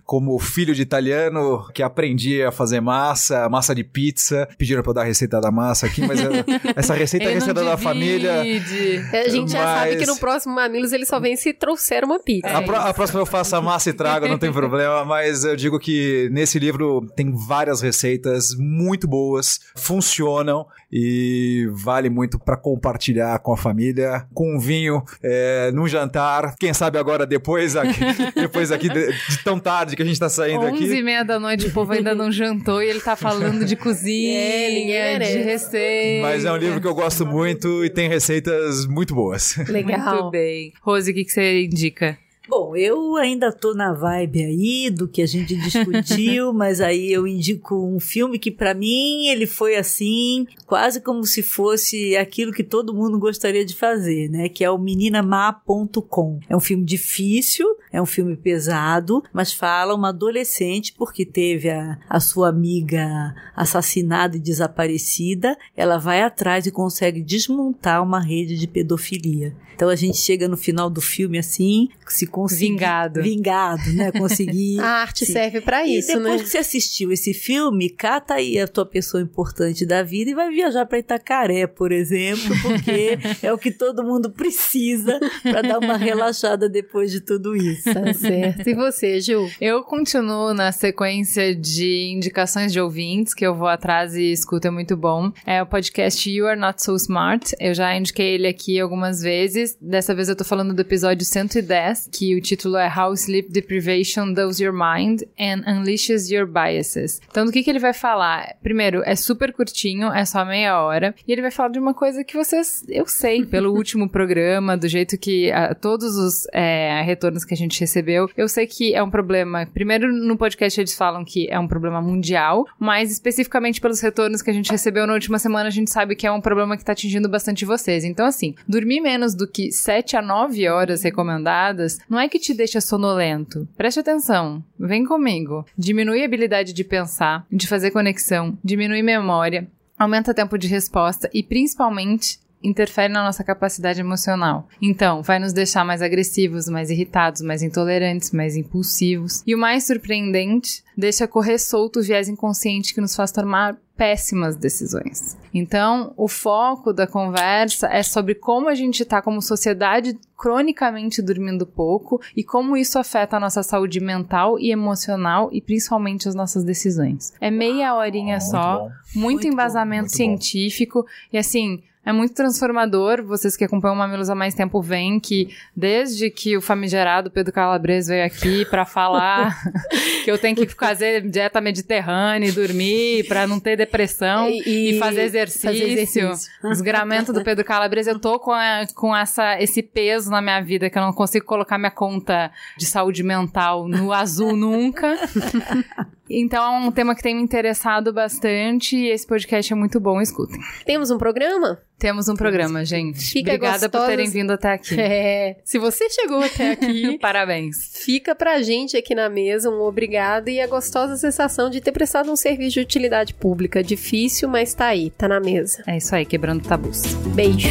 como 0.04 0.38
filho 0.38 0.74
de 0.74 0.82
italiano, 0.82 1.68
que 1.72 1.82
aprendi 1.82 2.42
a 2.42 2.50
fazer 2.50 2.80
massa, 2.80 3.48
massa 3.48 3.74
de 3.74 3.84
pizza, 3.84 4.48
pediram 4.58 4.82
pra 4.82 4.90
eu 4.90 4.94
dar 4.94 5.11
receita 5.12 5.40
da 5.40 5.50
massa 5.50 5.86
aqui, 5.86 6.06
mas 6.06 6.20
eu, 6.20 6.30
essa 6.74 6.94
receita 6.94 7.26
é 7.26 7.28
a 7.28 7.34
receita 7.34 7.62
da 7.62 7.76
família. 7.76 8.40
A 8.40 9.28
gente 9.28 9.52
já 9.52 9.64
sabe 9.64 9.96
que 9.96 10.06
no 10.06 10.16
próximo 10.16 10.54
Mamilos 10.54 10.92
ele 10.92 11.06
só 11.06 11.20
vem 11.20 11.36
se 11.36 11.52
trouxer 11.52 12.04
uma 12.04 12.18
pizza. 12.18 12.48
É 12.48 12.54
a, 12.54 12.58
a, 12.58 12.94
próxima 12.94 13.20
eu 13.20 13.26
faço 13.26 13.54
a 13.56 13.60
massa 13.60 13.90
e 13.90 13.92
trago, 13.92 14.26
não 14.26 14.38
tem 14.38 14.52
problema, 14.52 15.04
mas 15.04 15.44
eu 15.44 15.54
digo 15.54 15.78
que 15.78 16.28
nesse 16.32 16.58
livro 16.58 17.06
tem 17.14 17.32
várias 17.34 17.80
receitas 17.80 18.54
muito 18.58 19.06
boas, 19.06 19.60
funcionam 19.76 20.66
e 20.92 21.70
vale 21.72 22.10
muito 22.10 22.38
para 22.38 22.56
compartilhar 22.56 23.38
com 23.38 23.52
a 23.52 23.56
família, 23.56 24.26
com 24.34 24.56
um 24.56 24.58
vinho, 24.58 25.02
é, 25.22 25.72
num 25.72 25.88
jantar, 25.88 26.54
quem 26.56 26.74
sabe 26.74 26.98
agora 26.98 27.26
depois 27.26 27.74
aqui, 27.76 28.00
depois 28.36 28.70
aqui 28.70 28.90
de, 28.90 29.06
de, 29.10 29.38
tão 29.42 29.58
tarde 29.58 29.96
que 29.96 30.02
a 30.02 30.04
gente 30.04 30.20
tá 30.20 30.28
saindo 30.28 30.66
aqui. 30.66 30.84
11 30.84 30.98
e 30.98 31.02
meia 31.02 31.24
da 31.24 31.40
noite, 31.40 31.66
o 31.66 31.72
povo 31.72 31.92
ainda 31.92 32.14
não 32.14 32.30
jantou 32.30 32.82
e 32.82 32.88
ele 32.90 33.00
tá 33.00 33.16
falando 33.16 33.64
de 33.64 33.74
cozinha, 33.74 34.38
é, 34.38 34.70
de 35.18 35.38
receita. 35.42 36.22
Mas 36.22 36.44
é 36.44 36.52
um 36.52 36.56
livro 36.56 36.80
que 36.80 36.86
eu 36.86 36.94
gosto 36.94 37.26
muito 37.26 37.84
e 37.84 37.90
tem 37.90 38.08
receitas 38.08 38.86
muito 38.86 39.14
boas. 39.14 39.56
Legal. 39.68 40.14
Muito 40.14 40.30
bem. 40.30 40.72
Rose, 40.80 41.10
o 41.10 41.14
que, 41.14 41.24
que 41.24 41.30
você 41.32 41.64
indica? 41.64 42.18
Bom, 42.48 42.74
eu 42.74 43.16
ainda 43.16 43.52
tô 43.52 43.72
na 43.72 43.92
vibe 43.92 44.44
aí 44.44 44.90
do 44.90 45.06
que 45.06 45.22
a 45.22 45.26
gente 45.26 45.54
discutiu, 45.54 46.52
mas 46.54 46.80
aí 46.80 47.12
eu 47.12 47.24
indico 47.24 47.76
um 47.76 48.00
filme 48.00 48.36
que 48.36 48.50
para 48.50 48.74
mim 48.74 49.28
ele 49.28 49.46
foi 49.46 49.76
assim, 49.76 50.46
quase 50.66 51.00
como 51.00 51.24
se 51.24 51.40
fosse 51.40 52.16
aquilo 52.16 52.52
que 52.52 52.64
todo 52.64 52.92
mundo 52.92 53.16
gostaria 53.16 53.64
de 53.64 53.76
fazer, 53.76 54.28
né? 54.28 54.48
Que 54.48 54.64
é 54.64 54.70
o 54.70 54.76
meninamá.com. 54.76 56.40
É 56.48 56.56
um 56.56 56.60
filme 56.60 56.84
difícil, 56.84 57.66
é 57.92 58.02
um 58.02 58.06
filme 58.06 58.36
pesado, 58.36 59.22
mas 59.32 59.52
fala 59.52 59.94
uma 59.94 60.08
adolescente 60.08 60.92
porque 60.98 61.24
teve 61.24 61.70
a, 61.70 61.98
a 62.08 62.18
sua 62.18 62.48
amiga 62.48 63.34
assassinada 63.54 64.36
e 64.36 64.40
desaparecida, 64.40 65.56
ela 65.76 65.96
vai 65.96 66.22
atrás 66.22 66.66
e 66.66 66.72
consegue 66.72 67.22
desmontar 67.22 68.02
uma 68.02 68.20
rede 68.20 68.58
de 68.58 68.66
pedofilia. 68.66 69.54
Então 69.74 69.88
a 69.88 69.96
gente 69.96 70.18
chega 70.18 70.46
no 70.48 70.56
final 70.56 70.88
do 70.88 71.00
filme 71.00 71.38
assim, 71.38 71.88
se 72.06 72.26
conseguir. 72.32 72.70
Vingado. 72.70 73.22
Vingado, 73.22 73.92
né? 73.92 74.10
Conseguir. 74.10 74.80
a 74.82 74.86
arte 74.86 75.24
sim. 75.24 75.32
serve 75.32 75.60
para 75.60 75.86
isso, 75.86 76.12
e 76.12 76.14
depois 76.16 76.36
né? 76.38 76.42
que 76.42 76.48
você 76.48 76.58
assistiu 76.58 77.12
esse 77.12 77.32
filme, 77.34 77.90
cata 77.90 78.34
aí 78.34 78.58
a 78.58 78.66
tua 78.66 78.86
pessoa 78.86 79.22
importante 79.22 79.86
da 79.86 80.02
vida 80.02 80.30
e 80.30 80.34
vai 80.34 80.50
viajar 80.50 80.86
para 80.86 80.98
Itacaré, 80.98 81.66
por 81.66 81.92
exemplo, 81.92 82.54
porque 82.62 83.18
é 83.42 83.52
o 83.52 83.58
que 83.58 83.70
todo 83.70 84.02
mundo 84.02 84.30
precisa 84.30 85.20
para 85.42 85.62
dar 85.62 85.78
uma 85.78 85.96
relaxada 85.96 86.68
depois 86.68 87.10
de 87.10 87.20
tudo 87.20 87.54
isso. 87.54 87.92
Tá 87.92 88.12
certo. 88.14 88.68
E 88.68 88.74
você, 88.74 89.20
Ju? 89.20 89.48
Eu 89.60 89.82
continuo 89.82 90.54
na 90.54 90.72
sequência 90.72 91.54
de 91.54 92.10
indicações 92.12 92.72
de 92.72 92.80
ouvintes 92.80 93.34
que 93.34 93.46
eu 93.46 93.54
vou 93.54 93.68
atrás 93.68 94.14
e 94.14 94.32
escuto, 94.32 94.66
é 94.66 94.70
muito 94.70 94.96
bom. 94.96 95.30
É 95.46 95.62
o 95.62 95.66
podcast 95.66 96.30
You 96.30 96.46
Are 96.46 96.58
Not 96.58 96.82
So 96.82 96.96
Smart. 96.96 97.54
Eu 97.60 97.74
já 97.74 97.94
indiquei 97.94 98.34
ele 98.34 98.46
aqui 98.46 98.80
algumas 98.80 99.20
vezes. 99.20 99.76
Dessa 99.80 100.14
vez 100.14 100.28
eu 100.28 100.36
tô 100.36 100.44
falando 100.44 100.72
do 100.72 100.80
episódio 100.80 101.24
110, 101.24 102.08
que 102.12 102.21
o 102.30 102.40
título 102.40 102.76
é 102.76 102.88
How 102.88 103.12
Sleep 103.14 103.50
Deprivation 103.50 104.32
Does 104.32 104.60
Your 104.60 104.72
Mind 104.72 105.22
and 105.38 105.64
Unleashes 105.66 106.30
Your 106.30 106.46
Biases. 106.46 107.20
Então, 107.28 107.44
do 107.44 107.50
que, 107.50 107.62
que 107.62 107.70
ele 107.70 107.80
vai 107.80 107.92
falar? 107.92 108.54
Primeiro, 108.62 109.02
é 109.04 109.16
super 109.16 109.52
curtinho, 109.52 110.12
é 110.12 110.24
só 110.24 110.44
meia 110.44 110.80
hora. 110.80 111.14
E 111.26 111.32
ele 111.32 111.42
vai 111.42 111.50
falar 111.50 111.70
de 111.70 111.80
uma 111.80 111.92
coisa 111.92 112.22
que 112.22 112.36
vocês, 112.36 112.84
eu 112.88 113.06
sei, 113.06 113.44
pelo 113.46 113.74
último 113.74 114.08
programa, 114.08 114.76
do 114.76 114.86
jeito 114.86 115.18
que 115.18 115.50
a, 115.50 115.74
todos 115.74 116.16
os 116.16 116.46
é, 116.52 117.02
retornos 117.02 117.44
que 117.44 117.54
a 117.54 117.56
gente 117.56 117.80
recebeu, 117.80 118.30
eu 118.36 118.46
sei 118.46 118.66
que 118.66 118.94
é 118.94 119.02
um 119.02 119.10
problema. 119.10 119.66
Primeiro, 119.66 120.12
no 120.12 120.36
podcast 120.36 120.80
eles 120.80 120.94
falam 120.94 121.24
que 121.24 121.48
é 121.50 121.58
um 121.58 121.66
problema 121.66 122.00
mundial, 122.00 122.66
mas 122.78 123.10
especificamente 123.10 123.80
pelos 123.80 124.00
retornos 124.00 124.42
que 124.42 124.50
a 124.50 124.54
gente 124.54 124.70
recebeu 124.70 125.06
na 125.06 125.14
última 125.14 125.38
semana, 125.38 125.68
a 125.68 125.72
gente 125.72 125.90
sabe 125.90 126.14
que 126.14 126.26
é 126.26 126.30
um 126.30 126.40
problema 126.40 126.76
que 126.76 126.82
está 126.82 126.92
atingindo 126.92 127.28
bastante 127.28 127.64
vocês. 127.64 128.04
Então, 128.04 128.26
assim, 128.26 128.54
dormir 128.68 129.00
menos 129.00 129.34
do 129.34 129.48
que 129.48 129.72
7 129.72 130.16
a 130.16 130.22
9 130.22 130.68
horas 130.68 131.02
recomendadas 131.02 131.98
não 132.12 132.20
é 132.20 132.28
que 132.28 132.38
te 132.38 132.52
deixa 132.52 132.78
sonolento. 132.78 133.66
Preste 133.74 134.00
atenção, 134.00 134.62
vem 134.78 135.02
comigo. 135.02 135.64
Diminui 135.78 136.20
a 136.20 136.26
habilidade 136.26 136.74
de 136.74 136.84
pensar, 136.84 137.46
de 137.50 137.66
fazer 137.66 137.90
conexão, 137.90 138.58
diminui 138.62 139.00
memória, 139.02 139.66
aumenta 139.98 140.34
tempo 140.34 140.58
de 140.58 140.68
resposta 140.68 141.30
e 141.32 141.42
principalmente 141.42 142.38
interfere 142.62 143.12
na 143.12 143.24
nossa 143.24 143.44
capacidade 143.44 144.00
emocional. 144.00 144.68
Então, 144.80 145.22
vai 145.22 145.38
nos 145.38 145.52
deixar 145.52 145.84
mais 145.84 146.02
agressivos, 146.02 146.68
mais 146.68 146.90
irritados, 146.90 147.42
mais 147.42 147.62
intolerantes, 147.62 148.30
mais 148.30 148.56
impulsivos. 148.56 149.42
E 149.46 149.54
o 149.54 149.58
mais 149.58 149.86
surpreendente, 149.86 150.82
deixa 150.96 151.26
correr 151.26 151.58
solto 151.58 152.00
o 152.00 152.02
viés 152.02 152.28
inconsciente 152.28 152.94
que 152.94 153.00
nos 153.00 153.16
faz 153.16 153.32
tomar 153.32 153.76
péssimas 153.96 154.56
decisões. 154.56 155.36
Então, 155.54 156.12
o 156.16 156.26
foco 156.26 156.92
da 156.92 157.06
conversa 157.06 157.86
é 157.88 158.02
sobre 158.02 158.34
como 158.34 158.68
a 158.68 158.74
gente 158.74 159.02
está 159.02 159.20
como 159.20 159.40
sociedade 159.40 160.18
cronicamente 160.36 161.22
dormindo 161.22 161.64
pouco 161.64 162.20
e 162.36 162.42
como 162.42 162.76
isso 162.76 162.98
afeta 162.98 163.36
a 163.36 163.40
nossa 163.40 163.62
saúde 163.62 164.00
mental 164.00 164.58
e 164.58 164.72
emocional 164.72 165.50
e 165.52 165.60
principalmente 165.60 166.28
as 166.28 166.34
nossas 166.34 166.64
decisões. 166.64 167.32
É 167.40 167.50
meia 167.50 167.94
horinha 167.94 168.38
oh, 168.38 168.40
só, 168.40 168.80
muito, 168.80 169.42
muito 169.42 169.46
embasamento 169.46 170.10
bom, 170.10 170.16
muito 170.16 170.16
científico 170.16 171.02
bom. 171.02 171.08
e 171.32 171.38
assim, 171.38 171.82
é 172.04 172.12
muito 172.12 172.34
transformador. 172.34 173.22
Vocês 173.22 173.56
que 173.56 173.64
acompanham 173.64 173.94
o 173.94 173.98
Mamilos 173.98 174.28
há 174.28 174.34
mais 174.34 174.54
tempo 174.54 174.82
veem 174.82 175.20
que 175.20 175.48
desde 175.74 176.30
que 176.30 176.56
o 176.56 176.60
famigerado 176.60 177.30
Pedro 177.30 177.52
Calabres 177.52 178.08
veio 178.08 178.24
aqui 178.24 178.64
para 178.64 178.84
falar 178.84 179.56
que 180.24 180.30
eu 180.30 180.36
tenho 180.36 180.56
que 180.56 180.66
fazer 180.66 181.28
dieta 181.28 181.60
mediterrânea 181.60 182.48
e 182.48 182.52
dormir 182.52 183.26
para 183.28 183.46
não 183.46 183.60
ter 183.60 183.76
depressão 183.76 184.48
e, 184.48 184.96
e 184.96 184.98
fazer 184.98 185.22
exercício. 185.22 185.70
Fazer 185.70 185.88
exercício. 185.88 186.30
Desgramento 186.68 187.32
do 187.32 187.44
Pedro 187.44 187.64
Calabres, 187.64 188.06
eu 188.06 188.18
tô 188.18 188.38
com, 188.40 188.52
a, 188.52 188.84
com 188.94 189.16
essa, 189.16 189.60
esse 189.62 189.82
peso 189.82 190.30
na 190.30 190.42
minha 190.42 190.60
vida 190.60 190.90
que 190.90 190.98
eu 190.98 191.02
não 191.02 191.12
consigo 191.12 191.46
colocar 191.46 191.78
minha 191.78 191.90
conta 191.90 192.50
de 192.76 192.84
saúde 192.84 193.22
mental 193.22 193.86
no 193.86 194.12
azul 194.12 194.56
nunca. 194.56 195.16
Então 196.34 196.64
é 196.64 196.86
um 196.86 196.90
tema 196.90 197.14
que 197.14 197.22
tem 197.22 197.34
me 197.34 197.42
interessado 197.42 198.10
bastante 198.10 198.96
e 198.96 199.10
esse 199.10 199.26
podcast 199.26 199.70
é 199.70 199.76
muito 199.76 200.00
bom, 200.00 200.18
escutem. 200.18 200.58
Temos 200.86 201.10
um 201.10 201.18
programa? 201.18 201.82
Temos 202.02 202.28
um 202.28 202.34
programa, 202.34 202.84
gente. 202.84 203.20
Fica 203.20 203.54
Obrigada 203.54 203.88
por 203.88 204.04
terem 204.06 204.28
vindo 204.28 204.50
até 204.50 204.72
aqui. 204.72 204.96
É, 205.12 205.56
se 205.64 205.78
você 205.78 206.08
chegou 206.10 206.42
até 206.42 206.72
aqui, 206.72 207.16
parabéns. 207.20 207.76
Fica 207.92 208.34
pra 208.34 208.60
gente 208.62 208.96
aqui 208.96 209.14
na 209.14 209.28
mesa 209.28 209.70
um 209.70 209.80
obrigado 209.82 210.48
e 210.48 210.60
a 210.60 210.66
gostosa 210.66 211.16
sensação 211.16 211.70
de 211.70 211.80
ter 211.80 211.92
prestado 211.92 212.32
um 212.32 212.36
serviço 212.36 212.72
de 212.72 212.80
utilidade 212.80 213.34
pública. 213.34 213.84
Difícil, 213.84 214.48
mas 214.48 214.74
tá 214.74 214.86
aí, 214.86 215.10
tá 215.10 215.28
na 215.28 215.38
mesa. 215.38 215.84
É 215.86 215.96
isso 215.98 216.14
aí, 216.14 216.24
quebrando 216.24 216.66
tabus. 216.66 217.02
Beijo. 217.34 217.70